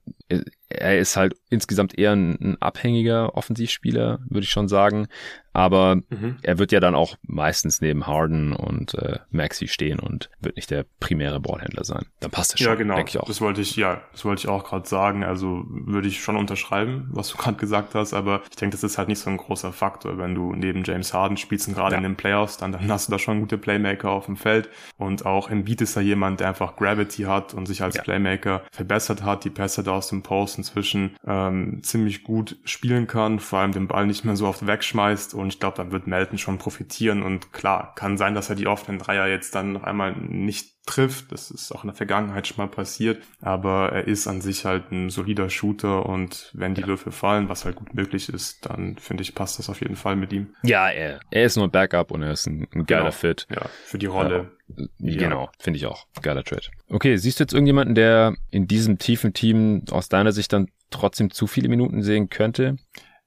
er 0.68 0.98
ist 0.98 1.16
halt 1.16 1.34
insgesamt 1.50 1.98
eher 1.98 2.12
ein, 2.12 2.38
ein 2.40 2.62
abhängiger 2.62 3.34
Offensivspieler, 3.34 4.20
würde 4.28 4.44
ich 4.44 4.50
schon 4.50 4.68
sagen. 4.68 5.08
Aber 5.52 5.96
mhm. 5.96 6.36
er 6.42 6.58
wird 6.58 6.72
ja 6.72 6.80
dann 6.80 6.94
auch 6.94 7.16
meistens 7.22 7.80
neben 7.80 8.06
Harden 8.06 8.52
und 8.52 8.94
äh, 8.94 9.18
Maxi 9.30 9.68
stehen 9.68 9.98
und 9.98 10.30
wird 10.40 10.56
nicht 10.56 10.70
der 10.70 10.84
primäre 11.00 11.40
Ballhändler 11.40 11.84
sein. 11.84 12.06
Dann 12.20 12.30
passt 12.30 12.52
das 12.52 12.60
schon, 12.60 12.68
ja, 12.68 12.74
genau. 12.76 12.94
denke 12.94 13.10
ich 13.10 13.18
auch. 13.18 13.26
Das 13.26 13.40
wollte 13.40 13.60
ich, 13.60 13.76
ja, 13.76 14.00
das 14.12 14.24
wollte 14.24 14.40
ich 14.40 14.48
auch 14.48 14.64
gerade 14.64 14.88
sagen. 14.88 15.24
Also 15.24 15.64
würde 15.68 16.08
ich 16.08 16.22
schon 16.22 16.36
unterschreiben, 16.36 17.08
was 17.10 17.30
du 17.30 17.36
gerade 17.38 17.56
gesagt 17.56 17.94
hast, 17.94 18.14
aber 18.14 18.42
ich 18.50 18.56
denke, 18.56 18.76
das 18.76 18.84
ist 18.84 18.98
halt 18.98 19.08
nicht 19.08 19.18
so 19.18 19.30
ein 19.30 19.36
großer 19.36 19.72
Faktor. 19.72 20.18
Wenn 20.18 20.34
du 20.34 20.54
neben 20.54 20.84
James 20.84 21.12
Harden 21.12 21.36
spielst 21.36 21.68
und 21.68 21.74
gerade 21.74 21.92
ja. 21.92 21.98
in 21.98 22.04
den 22.04 22.16
Playoffs, 22.16 22.56
dann, 22.56 22.72
dann 22.72 22.88
hast 22.88 23.08
du 23.08 23.12
da 23.12 23.18
schon 23.18 23.40
gute 23.40 23.58
Playmaker 23.58 24.10
auf 24.10 24.26
dem 24.26 24.36
Feld. 24.36 24.68
Und 24.96 25.26
auch 25.26 25.50
Embiid 25.50 25.80
ist 25.80 25.96
da 25.96 26.00
jemand, 26.00 26.40
der 26.40 26.48
einfach 26.48 26.76
Gravity 26.76 27.22
hat 27.22 27.54
und 27.54 27.66
sich 27.66 27.82
als 27.82 27.96
ja. 27.96 28.02
Playmaker 28.02 28.62
verbessert 28.70 29.24
hat, 29.24 29.44
die 29.44 29.50
Pässe 29.50 29.82
da 29.82 29.92
aus 29.92 30.08
dem 30.08 30.22
Post 30.22 30.58
inzwischen 30.58 31.16
ähm, 31.26 31.82
ziemlich 31.82 32.22
gut 32.22 32.58
spielen 32.64 33.06
kann, 33.06 33.40
vor 33.40 33.60
allem 33.60 33.72
den 33.72 33.88
Ball 33.88 34.06
nicht 34.06 34.24
mehr 34.24 34.36
so 34.36 34.46
oft 34.46 34.66
wegschmeißt 34.66 35.34
und 35.40 35.48
ich 35.48 35.60
glaube, 35.60 35.76
da 35.76 35.90
wird 35.90 36.06
Melton 36.06 36.38
schon 36.38 36.58
profitieren 36.58 37.22
und 37.22 37.52
klar, 37.52 37.94
kann 37.94 38.16
sein, 38.16 38.34
dass 38.34 38.50
er 38.50 38.56
die 38.56 38.66
offenen 38.66 38.98
Dreier 38.98 39.26
jetzt 39.26 39.54
dann 39.54 39.72
noch 39.72 39.84
einmal 39.84 40.12
nicht 40.12 40.80
trifft. 40.86 41.30
Das 41.32 41.50
ist 41.50 41.72
auch 41.72 41.84
in 41.84 41.88
der 41.88 41.96
Vergangenheit 41.96 42.46
schon 42.46 42.56
mal 42.58 42.68
passiert. 42.70 43.22
Aber 43.40 43.92
er 43.92 44.06
ist 44.06 44.26
an 44.26 44.40
sich 44.40 44.64
halt 44.64 44.90
ein 44.90 45.10
solider 45.10 45.48
Shooter 45.48 46.06
und 46.06 46.50
wenn 46.54 46.74
die 46.74 46.82
ja. 46.82 46.86
Würfel 46.86 47.12
fallen, 47.12 47.48
was 47.48 47.64
halt 47.64 47.76
gut 47.76 47.94
möglich 47.94 48.28
ist, 48.28 48.66
dann 48.66 48.96
finde 48.96 49.22
ich, 49.22 49.34
passt 49.34 49.58
das 49.58 49.70
auf 49.70 49.80
jeden 49.80 49.96
Fall 49.96 50.16
mit 50.16 50.32
ihm. 50.32 50.54
Ja, 50.62 50.88
er, 50.88 51.20
er 51.30 51.44
ist 51.44 51.56
nur 51.56 51.66
ein 51.66 51.70
Backup 51.70 52.10
und 52.10 52.22
er 52.22 52.32
ist 52.32 52.46
ein, 52.46 52.66
ein 52.74 52.86
geiler 52.86 53.02
genau. 53.02 53.12
Fit. 53.12 53.46
Ja, 53.50 53.62
für 53.84 53.98
die 53.98 54.06
Rolle. 54.06 54.50
Ja, 54.98 55.18
genau, 55.18 55.50
finde 55.58 55.78
ich 55.78 55.86
auch. 55.86 56.06
Geiler 56.22 56.44
Trade. 56.44 56.68
Okay, 56.88 57.16
siehst 57.16 57.40
du 57.40 57.44
jetzt 57.44 57.52
irgendjemanden, 57.52 57.94
der 57.94 58.34
in 58.50 58.66
diesem 58.66 58.98
tiefen 58.98 59.32
Team 59.32 59.84
aus 59.90 60.08
deiner 60.08 60.32
Sicht 60.32 60.52
dann 60.52 60.68
trotzdem 60.90 61.30
zu 61.30 61.46
viele 61.46 61.68
Minuten 61.68 62.02
sehen 62.02 62.30
könnte? 62.30 62.76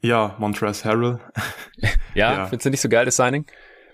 Ja, 0.03 0.35
Montrezl 0.37 0.85
Harrell. 0.89 1.19
ja, 2.13 2.33
ja. 2.33 2.45
findest 2.47 2.65
du 2.65 2.69
nicht 2.69 2.81
so 2.81 2.89
geil, 2.89 3.05
das 3.05 3.15
Signing? 3.15 3.45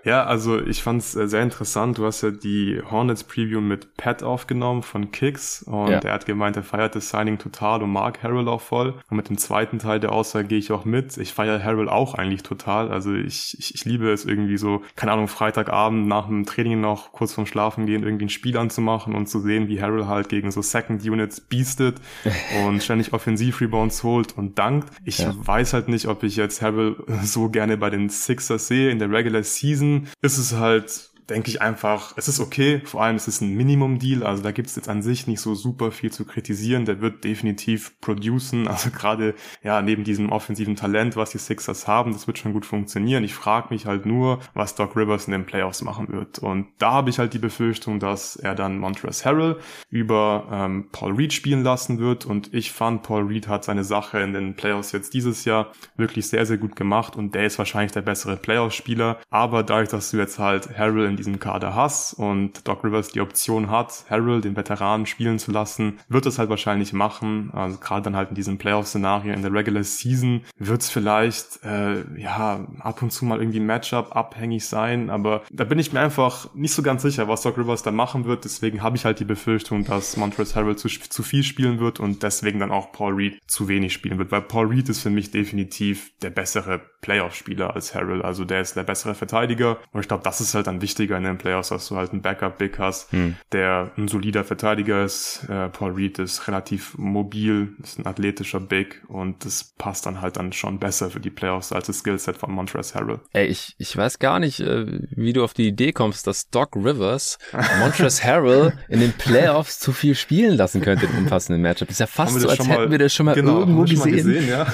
Ja, 0.03 0.23
also 0.23 0.59
ich 0.61 0.81
fand 0.81 1.01
es 1.01 1.15
äh, 1.15 1.27
sehr 1.27 1.43
interessant. 1.43 1.97
Du 1.97 2.05
hast 2.05 2.21
ja 2.21 2.31
die 2.31 2.81
Hornets 2.89 3.23
Preview 3.23 3.61
mit 3.61 3.95
Pat 3.97 4.23
aufgenommen 4.23 4.83
von 4.83 5.11
Kicks 5.11 5.63
und 5.63 5.89
ja. 5.89 5.99
er 5.99 6.13
hat 6.13 6.25
gemeint, 6.25 6.55
er 6.55 6.63
feiert 6.63 6.95
das 6.95 7.09
Signing 7.09 7.37
total 7.37 7.83
und 7.83 7.91
mag 7.91 8.23
Harrell 8.23 8.47
auch 8.47 8.61
voll. 8.61 8.95
Und 9.09 9.17
mit 9.17 9.29
dem 9.29 9.37
zweiten 9.37 9.79
Teil 9.79 9.99
der 9.99 10.11
Aussage 10.11 10.47
gehe 10.47 10.57
ich 10.57 10.71
auch 10.71 10.85
mit. 10.85 11.17
Ich 11.17 11.33
feiere 11.33 11.63
Harrell 11.63 11.89
auch 11.89 12.15
eigentlich 12.15 12.43
total. 12.43 12.91
Also 12.91 13.13
ich, 13.13 13.57
ich, 13.59 13.75
ich 13.75 13.85
liebe 13.85 14.09
es 14.11 14.25
irgendwie 14.25 14.57
so, 14.57 14.81
keine 14.95 15.11
Ahnung, 15.11 15.27
Freitagabend 15.27 16.07
nach 16.07 16.27
dem 16.27 16.45
Training 16.45 16.79
noch 16.79 17.11
kurz 17.11 17.33
vorm 17.33 17.45
Schlafen 17.45 17.85
gehen, 17.85 18.03
irgendwie 18.03 18.25
ein 18.25 18.29
Spiel 18.29 18.57
anzumachen 18.57 19.15
und 19.15 19.27
zu 19.27 19.39
sehen, 19.39 19.67
wie 19.67 19.81
Harrell 19.81 20.07
halt 20.07 20.29
gegen 20.29 20.51
so 20.51 20.61
Second 20.61 21.03
Units 21.03 21.41
beastet 21.41 21.97
und 22.65 22.81
ständig 22.81 23.13
Offensiv-Rebounds 23.13 24.03
holt 24.03 24.37
und 24.37 24.57
dankt. 24.57 24.89
Ich 25.03 25.19
ja. 25.19 25.33
weiß 25.35 25.73
halt 25.73 25.89
nicht, 25.89 26.07
ob 26.07 26.23
ich 26.23 26.35
jetzt 26.35 26.61
Harrell 26.61 26.95
so 27.23 27.49
gerne 27.49 27.77
bei 27.77 27.89
den 27.89 28.09
Sixers 28.09 28.67
sehe 28.67 28.89
in 28.89 28.99
der 28.99 29.11
Regular 29.11 29.43
Season 29.43 29.88
ist 30.21 30.37
es 30.37 30.53
halt 30.53 31.08
denke 31.29 31.49
ich 31.49 31.61
einfach, 31.61 32.13
es 32.17 32.27
ist 32.27 32.39
okay. 32.39 32.81
Vor 32.83 33.03
allem, 33.03 33.15
es 33.15 33.27
ist 33.27 33.41
ein 33.41 33.55
Minimum-Deal. 33.55 34.23
Also 34.23 34.43
da 34.43 34.51
gibt 34.51 34.69
es 34.69 34.75
jetzt 34.75 34.89
an 34.89 35.01
sich 35.01 35.27
nicht 35.27 35.39
so 35.39 35.55
super 35.55 35.91
viel 35.91 36.11
zu 36.11 36.25
kritisieren. 36.25 36.85
Der 36.85 37.01
wird 37.01 37.23
definitiv 37.23 37.99
producen. 38.01 38.67
Also 38.67 38.89
gerade 38.93 39.35
ja 39.63 39.81
neben 39.81 40.03
diesem 40.03 40.31
offensiven 40.31 40.75
Talent, 40.75 41.15
was 41.15 41.31
die 41.31 41.37
Sixers 41.37 41.87
haben, 41.87 42.13
das 42.13 42.27
wird 42.27 42.37
schon 42.37 42.53
gut 42.53 42.65
funktionieren. 42.65 43.23
Ich 43.23 43.33
frage 43.33 43.67
mich 43.71 43.85
halt 43.85 44.05
nur, 44.05 44.39
was 44.53 44.75
Doc 44.75 44.95
Rivers 44.95 45.25
in 45.25 45.31
den 45.31 45.45
Playoffs 45.45 45.81
machen 45.81 46.09
wird. 46.09 46.39
Und 46.39 46.67
da 46.77 46.91
habe 46.91 47.09
ich 47.09 47.19
halt 47.19 47.33
die 47.33 47.39
Befürchtung, 47.39 47.99
dass 47.99 48.35
er 48.35 48.55
dann 48.55 48.77
Montrezl 48.77 49.25
Harrell 49.25 49.57
über 49.89 50.47
ähm, 50.51 50.89
Paul 50.91 51.13
Reed 51.13 51.33
spielen 51.33 51.63
lassen 51.63 51.99
wird. 51.99 52.25
Und 52.25 52.53
ich 52.53 52.71
fand, 52.71 53.03
Paul 53.03 53.27
Reed 53.27 53.47
hat 53.47 53.63
seine 53.63 53.83
Sache 53.83 54.19
in 54.19 54.33
den 54.33 54.55
Playoffs 54.55 54.91
jetzt 54.91 55.13
dieses 55.13 55.45
Jahr 55.45 55.71
wirklich 55.97 56.27
sehr, 56.27 56.45
sehr 56.45 56.57
gut 56.57 56.75
gemacht. 56.75 57.15
Und 57.15 57.35
der 57.35 57.45
ist 57.45 57.57
wahrscheinlich 57.57 57.91
der 57.91 58.01
bessere 58.01 58.37
Playoff-Spieler. 58.37 59.19
Aber 59.29 59.63
dadurch, 59.63 59.89
dass 59.89 60.11
du 60.11 60.17
jetzt 60.17 60.39
halt 60.39 60.77
Harrell 60.77 61.05
in 61.05 61.15
diesem 61.19 61.39
Kader 61.39 61.75
hast 61.75 62.13
und 62.13 62.67
Doc 62.67 62.83
Rivers 62.83 63.09
die 63.09 63.21
Option 63.21 63.69
hat, 63.69 64.05
Harold, 64.09 64.45
den 64.45 64.55
Veteranen, 64.55 65.05
spielen 65.05 65.39
zu 65.39 65.51
lassen, 65.51 65.99
wird 66.07 66.25
es 66.25 66.39
halt 66.39 66.49
wahrscheinlich 66.49 66.93
machen. 66.93 67.51
Also 67.53 67.77
gerade 67.77 68.01
dann 68.01 68.15
halt 68.15 68.29
in 68.29 68.35
diesem 68.35 68.57
Playoff-Szenario 68.57 69.33
in 69.33 69.41
der 69.41 69.53
Regular 69.53 69.83
Season 69.83 70.41
wird 70.57 70.81
es 70.81 70.89
vielleicht 70.89 71.63
äh, 71.63 72.03
ja 72.19 72.67
ab 72.79 73.01
und 73.01 73.11
zu 73.11 73.25
mal 73.25 73.39
irgendwie 73.39 73.59
Matchup 73.59 74.15
abhängig 74.15 74.65
sein, 74.65 75.09
aber 75.09 75.43
da 75.51 75.63
bin 75.63 75.79
ich 75.79 75.93
mir 75.93 75.99
einfach 75.99 76.53
nicht 76.55 76.73
so 76.73 76.81
ganz 76.81 77.01
sicher, 77.01 77.27
was 77.27 77.41
Doc 77.41 77.57
Rivers 77.57 77.83
da 77.83 77.91
machen 77.91 78.25
wird. 78.25 78.45
Deswegen 78.45 78.81
habe 78.81 78.95
ich 78.97 79.05
halt 79.05 79.19
die 79.19 79.25
Befürchtung, 79.25 79.83
dass 79.85 80.17
Montrezl 80.17 80.55
Harrell 80.55 80.75
zu, 80.75 80.87
zu 80.87 81.23
viel 81.23 81.43
spielen 81.43 81.79
wird 81.79 81.99
und 81.99 82.23
deswegen 82.23 82.59
dann 82.59 82.71
auch 82.71 82.91
Paul 82.91 83.13
Reed 83.13 83.39
zu 83.47 83.67
wenig 83.67 83.93
spielen 83.93 84.17
wird, 84.17 84.31
weil 84.31 84.41
Paul 84.41 84.67
Reed 84.67 84.89
ist 84.89 85.01
für 85.01 85.09
mich 85.09 85.31
definitiv 85.31 86.11
der 86.21 86.29
bessere 86.29 86.81
Playoff-Spieler 87.01 87.75
als 87.75 87.95
Harrell. 87.95 88.21
Also 88.21 88.45
der 88.45 88.61
ist 88.61 88.75
der 88.75 88.83
bessere 88.83 89.15
Verteidiger 89.15 89.77
und 89.91 90.01
ich 90.01 90.07
glaube, 90.07 90.23
das 90.23 90.41
ist 90.41 90.53
halt 90.53 90.67
dann 90.67 90.81
wichtiger 91.09 91.17
in 91.17 91.23
den 91.23 91.37
Playoffs, 91.37 91.69
dass 91.69 91.87
du 91.87 91.95
halt 91.95 92.11
einen 92.11 92.21
Backup-Big 92.21 92.77
hast, 92.77 93.11
hm. 93.11 93.35
der 93.51 93.91
ein 93.97 94.07
solider 94.07 94.43
Verteidiger 94.43 95.03
ist. 95.03 95.45
Äh, 95.49 95.69
Paul 95.69 95.93
Reed 95.93 96.19
ist 96.19 96.47
relativ 96.47 96.97
mobil, 96.97 97.73
ist 97.81 97.99
ein 97.99 98.05
athletischer 98.05 98.59
Big 98.59 99.01
und 99.07 99.43
das 99.45 99.73
passt 99.77 100.05
dann 100.05 100.21
halt 100.21 100.37
dann 100.37 100.53
schon 100.53 100.79
besser 100.79 101.09
für 101.09 101.19
die 101.19 101.29
Playoffs 101.29 101.71
als 101.71 101.87
das 101.87 101.99
Skillset 101.99 102.37
von 102.37 102.51
Montrezl 102.51 102.95
Harrell. 102.95 103.19
Ey, 103.33 103.47
ich, 103.47 103.75
ich 103.77 103.95
weiß 103.95 104.19
gar 104.19 104.39
nicht, 104.39 104.59
äh, 104.59 104.85
wie 105.11 105.33
du 105.33 105.43
auf 105.43 105.53
die 105.53 105.67
Idee 105.67 105.91
kommst, 105.91 106.27
dass 106.27 106.49
Doc 106.49 106.75
Rivers 106.75 107.39
Montrezl 107.79 108.23
Harrell 108.23 108.73
in 108.87 108.99
den 108.99 109.13
Playoffs 109.13 109.79
zu 109.79 109.91
viel 109.91 110.15
spielen 110.15 110.55
lassen 110.55 110.81
könnte 110.81 111.07
im 111.07 111.17
umfassenden 111.17 111.61
Matchup. 111.61 111.89
Ist 111.89 111.99
ja 111.99 112.07
fast 112.07 112.39
so, 112.39 112.47
als 112.47 112.59
hätten 112.59 112.69
mal, 112.69 112.91
wir 112.91 112.99
das 112.99 113.13
schon 113.13 113.25
mal 113.25 113.35
genau, 113.35 113.59
irgendwo 113.59 113.83
gesehen. 113.83 114.15
gesehen 114.15 114.47
ja. 114.47 114.67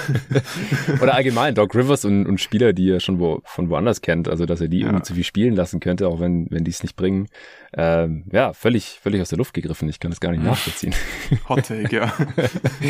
Oder 1.02 1.13
allgemein 1.13 1.56
Doc 1.56 1.76
Rivers 1.76 2.06
und, 2.06 2.26
und 2.26 2.41
Spieler, 2.41 2.74
die 2.74 2.89
er 2.89 3.00
schon 3.00 3.19
wo, 3.19 3.41
von 3.45 3.69
woanders 3.69 4.02
kennt, 4.02 4.28
also 4.28 4.45
dass 4.45 4.62
er 4.62 4.67
die 4.67 4.80
ja. 4.80 4.88
irgendwie 4.88 5.04
zu 5.04 5.13
viel 5.13 5.24
spielen 5.24 5.56
lassen 5.56 5.80
könnte, 5.80 6.08
auch 6.08 6.19
wenn, 6.19 6.25
wenn 6.26 6.64
die 6.64 6.72
es 6.72 6.84
nicht 6.84 6.96
bringen. 6.96 7.28
Ähm, 7.74 8.26
ja, 8.32 8.54
völlig, 8.54 9.00
völlig 9.02 9.22
aus 9.22 9.30
der 9.30 9.38
Luft 9.38 9.54
gegriffen. 9.54 9.90
Ich 9.90 10.00
kann 10.00 10.12
das 10.12 10.20
gar 10.20 10.32
nicht 10.32 10.44
nachvollziehen. 10.44 10.94
Hot 11.50 11.68
Take, 11.68 11.96
ja. 11.96 12.14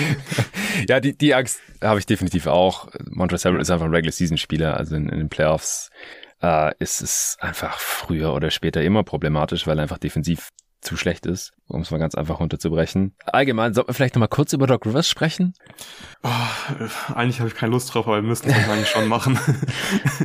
ja, 0.88 1.00
die, 1.00 1.18
die 1.18 1.34
Angst 1.34 1.60
habe 1.82 2.00
ich 2.00 2.06
definitiv 2.06 2.48
auch. 2.48 2.90
Montrezl 3.10 3.60
ist 3.60 3.72
einfach 3.72 3.86
ein 3.86 3.94
Regular 3.94 4.12
Season 4.12 4.38
Spieler, 4.38 4.78
also 4.78 4.96
in, 4.96 5.10
in 5.10 5.20
den 5.20 5.30
Playoffs 5.30 5.90
äh, 6.42 6.74
ist 6.80 7.02
es 7.02 7.38
einfach 7.40 7.80
früher 7.80 8.34
oder 8.34 8.52
später 8.52 8.84
immer 8.84 9.04
problematisch, 9.04 9.68
weil 9.68 9.80
er 9.80 9.84
einfach 9.84 9.98
defensiv 9.98 10.50
zu 10.86 10.96
schlecht 10.98 11.26
ist, 11.26 11.54
um 11.68 11.82
es 11.82 11.92
mal 11.92 11.98
ganz 11.98 12.16
einfach 12.16 12.40
runterzubrechen. 12.40 13.16
Allgemein, 13.26 13.74
sollten 13.74 13.90
wir 13.90 13.94
vielleicht 13.94 14.16
nochmal 14.16 14.30
kurz 14.30 14.54
über 14.54 14.68
Doc 14.68 14.86
Rivers 14.86 15.10
sprechen? 15.10 15.54
Oh, 16.24 16.30
eigentlich 17.14 17.40
habe 17.40 17.50
ich 17.50 17.56
keine 17.56 17.72
Lust 17.72 17.94
drauf, 17.94 18.08
aber 18.08 18.18
wir 18.18 18.28
müssen 18.28 18.50
es 18.50 18.70
eigentlich 18.70 18.90
schon 18.90 19.08
machen. 19.08 19.40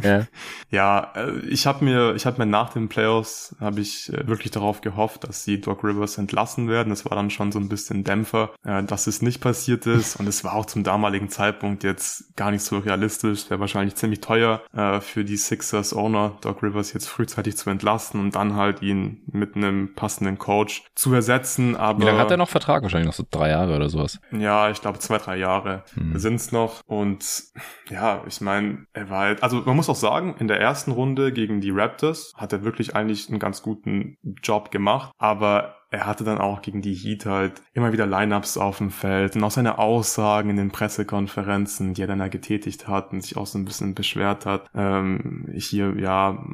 ja, 0.02 0.26
ja 0.70 1.12
äh, 1.14 1.38
ich 1.48 1.66
habe 1.66 1.84
mir, 1.84 2.14
ich 2.14 2.26
habe 2.26 2.38
mir 2.38 2.46
nach 2.46 2.72
den 2.72 2.88
Playoffs 2.88 3.56
habe 3.60 3.80
ich 3.80 4.12
äh, 4.12 4.26
wirklich 4.26 4.50
darauf 4.50 4.80
gehofft, 4.80 5.24
dass 5.24 5.44
die 5.44 5.60
Doc 5.60 5.82
Rivers 5.82 6.18
entlassen 6.18 6.68
werden. 6.68 6.90
Das 6.90 7.04
war 7.04 7.16
dann 7.16 7.30
schon 7.30 7.52
so 7.52 7.58
ein 7.58 7.68
bisschen 7.68 8.04
Dämpfer, 8.04 8.50
äh, 8.64 8.82
dass 8.82 9.06
es 9.06 9.22
nicht 9.22 9.40
passiert 9.40 9.86
ist 9.86 10.16
und 10.16 10.28
es 10.28 10.44
war 10.44 10.54
auch 10.54 10.66
zum 10.66 10.84
damaligen 10.84 11.30
Zeitpunkt 11.30 11.84
jetzt 11.84 12.36
gar 12.36 12.50
nicht 12.50 12.62
so 12.62 12.78
realistisch. 12.78 13.48
Wäre 13.48 13.60
wahrscheinlich 13.60 13.94
ziemlich 13.94 14.20
teuer 14.20 14.62
für 15.00 15.24
die 15.24 15.36
Sixers 15.36 15.94
Owner, 15.94 16.36
Doc 16.40 16.62
Rivers 16.62 16.92
jetzt 16.92 17.08
frühzeitig 17.08 17.56
zu 17.56 17.70
entlassen 17.70 18.20
und 18.20 18.34
dann 18.34 18.54
halt 18.54 18.82
ihn 18.82 19.22
mit 19.32 19.56
einem 19.56 19.94
passenden 19.94 20.38
Coach 20.50 20.82
zu 20.96 21.14
ersetzen. 21.14 21.76
Aber 21.76 22.00
wie 22.00 22.06
lange 22.06 22.18
hat 22.18 22.32
er 22.32 22.36
noch 22.36 22.48
Vertrag? 22.48 22.82
Wahrscheinlich 22.82 23.06
noch 23.06 23.14
so 23.14 23.24
drei 23.30 23.50
Jahre 23.50 23.76
oder 23.76 23.88
sowas. 23.88 24.18
Ja, 24.32 24.68
ich 24.68 24.80
glaube 24.80 24.98
zwei 24.98 25.18
drei 25.18 25.36
Jahre 25.36 25.84
hm. 25.94 26.18
sind's 26.18 26.50
noch. 26.50 26.80
Und 26.86 27.24
ja, 27.88 28.24
ich 28.26 28.40
meine, 28.40 28.86
er 28.92 29.08
war 29.10 29.20
halt, 29.20 29.44
also 29.44 29.62
man 29.64 29.76
muss 29.76 29.88
auch 29.88 29.94
sagen, 29.94 30.34
in 30.40 30.48
der 30.48 30.58
ersten 30.60 30.90
Runde 30.90 31.32
gegen 31.32 31.60
die 31.60 31.70
Raptors 31.70 32.32
hat 32.36 32.52
er 32.52 32.64
wirklich 32.64 32.96
eigentlich 32.96 33.28
einen 33.28 33.38
ganz 33.38 33.62
guten 33.62 34.18
Job 34.42 34.72
gemacht. 34.72 35.12
Aber 35.18 35.76
er 35.90 36.06
hatte 36.06 36.22
dann 36.22 36.38
auch 36.38 36.62
gegen 36.62 36.82
die 36.82 36.94
Heat 36.94 37.26
halt 37.26 37.62
immer 37.74 37.92
wieder 37.92 38.06
Lineups 38.06 38.56
auf 38.56 38.78
dem 38.78 38.90
Feld 38.90 39.34
und 39.34 39.42
auch 39.42 39.50
seine 39.50 39.78
Aussagen 39.78 40.50
in 40.50 40.56
den 40.56 40.70
Pressekonferenzen, 40.70 41.94
die 41.94 42.02
er 42.02 42.06
dann 42.06 42.20
da 42.20 42.28
getätigt 42.28 42.86
hat 42.86 43.12
und 43.12 43.22
sich 43.22 43.36
auch 43.36 43.46
so 43.46 43.58
ein 43.58 43.64
bisschen 43.64 43.94
beschwert 43.94 44.46
hat. 44.46 44.70
Ähm, 44.74 45.48
hier, 45.52 45.94
ja, 45.98 46.44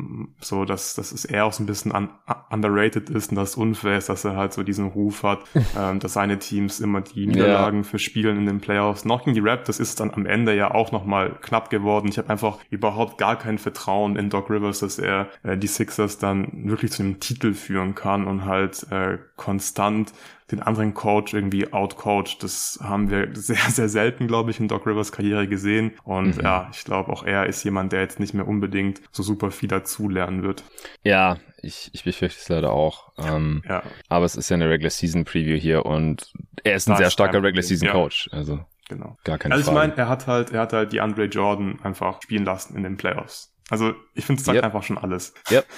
so, 0.40 0.64
dass, 0.64 0.94
dass 0.94 1.12
es 1.12 1.26
eher 1.26 1.44
auch 1.44 1.52
so 1.52 1.62
ein 1.62 1.66
bisschen 1.66 1.92
un 1.94 2.08
underrated 2.50 3.10
ist 3.10 3.30
und 3.30 3.36
das 3.36 3.56
unfair 3.56 3.98
ist, 3.98 4.08
dass 4.08 4.24
er 4.24 4.36
halt 4.36 4.52
so 4.52 4.62
diesen 4.62 4.86
Ruf 4.86 5.22
hat, 5.22 5.40
ähm, 5.78 5.98
dass 5.98 6.14
seine 6.14 6.38
Teams 6.38 6.80
immer 6.80 7.02
die 7.02 7.26
Niederlagen 7.26 7.78
ja. 7.78 7.84
verspielen 7.84 8.38
in 8.38 8.46
den 8.46 8.60
Playoffs. 8.60 9.04
Noch 9.04 9.24
gegen 9.24 9.34
die 9.34 9.46
Raptors 9.46 9.80
ist 9.80 9.90
es 9.90 9.94
dann 9.96 10.12
am 10.12 10.24
Ende 10.24 10.56
ja 10.56 10.70
auch 10.70 10.92
nochmal 10.92 11.36
knapp 11.42 11.68
geworden. 11.68 12.08
Ich 12.08 12.16
habe 12.16 12.30
einfach 12.30 12.58
überhaupt 12.70 13.18
gar 13.18 13.36
kein 13.36 13.58
Vertrauen 13.58 14.16
in 14.16 14.30
Doc 14.30 14.48
Rivers, 14.48 14.80
dass 14.80 14.98
er 14.98 15.28
äh, 15.42 15.58
die 15.58 15.66
Sixers 15.66 16.18
dann 16.18 16.68
wirklich 16.68 16.92
zu 16.92 17.02
einem 17.02 17.20
Titel 17.20 17.52
führen 17.52 17.94
kann 17.94 18.26
und 18.26 18.44
halt 18.46 18.86
äh, 18.90 19.18
konstant 19.36 20.12
den 20.50 20.62
anderen 20.62 20.94
Coach 20.94 21.34
irgendwie 21.34 21.72
outcoacht. 21.72 22.42
Das 22.42 22.78
haben 22.82 23.10
wir 23.10 23.28
sehr, 23.34 23.56
sehr 23.68 23.88
selten, 23.88 24.26
glaube 24.28 24.50
ich, 24.50 24.60
in 24.60 24.68
Doc 24.68 24.86
Rivers 24.86 25.12
Karriere 25.12 25.48
gesehen. 25.48 25.92
Und 26.04 26.36
mhm. 26.36 26.42
ja, 26.42 26.68
ich 26.72 26.84
glaube, 26.84 27.12
auch 27.12 27.24
er 27.24 27.46
ist 27.46 27.64
jemand, 27.64 27.92
der 27.92 28.00
jetzt 28.00 28.20
nicht 28.20 28.34
mehr 28.34 28.46
unbedingt 28.46 29.00
so 29.10 29.22
super 29.22 29.50
viel 29.50 29.68
dazulernen 29.68 30.42
wird. 30.42 30.62
Ja, 31.02 31.38
ich, 31.62 31.90
ich 31.92 32.04
befürchte 32.04 32.40
es 32.40 32.48
leider 32.48 32.72
auch. 32.72 33.12
Ähm, 33.18 33.62
ja. 33.68 33.82
Aber 34.08 34.24
es 34.24 34.36
ist 34.36 34.48
ja 34.48 34.54
eine 34.54 34.70
Regular 34.70 34.90
Season 34.90 35.24
Preview 35.24 35.56
hier 35.56 35.84
und 35.84 36.32
er 36.62 36.76
ist 36.76 36.86
ein 36.88 36.92
das 36.92 36.98
sehr 36.98 37.10
starker 37.10 37.42
Regular 37.42 37.62
Season 37.62 37.88
Coach. 37.88 38.28
Also 38.32 38.60
genau. 38.88 39.16
Gar 39.24 39.38
keine 39.38 39.54
also 39.54 39.70
ich 39.70 39.74
meine, 39.74 39.96
er 39.96 40.08
hat 40.08 40.26
halt, 40.26 40.52
er 40.52 40.60
hat 40.60 40.72
halt 40.72 40.92
die 40.92 41.00
Andre 41.00 41.24
Jordan 41.24 41.80
einfach 41.82 42.22
spielen 42.22 42.44
lassen 42.44 42.76
in 42.76 42.84
den 42.84 42.96
Playoffs. 42.96 43.52
Also 43.68 43.94
ich 44.14 44.24
finde, 44.24 44.40
es 44.40 44.46
sagt 44.46 44.56
Yep. 44.56 44.64
einfach 44.64 44.82
schon 44.84 44.96
alles. 44.96 45.34
Ja. 45.50 45.62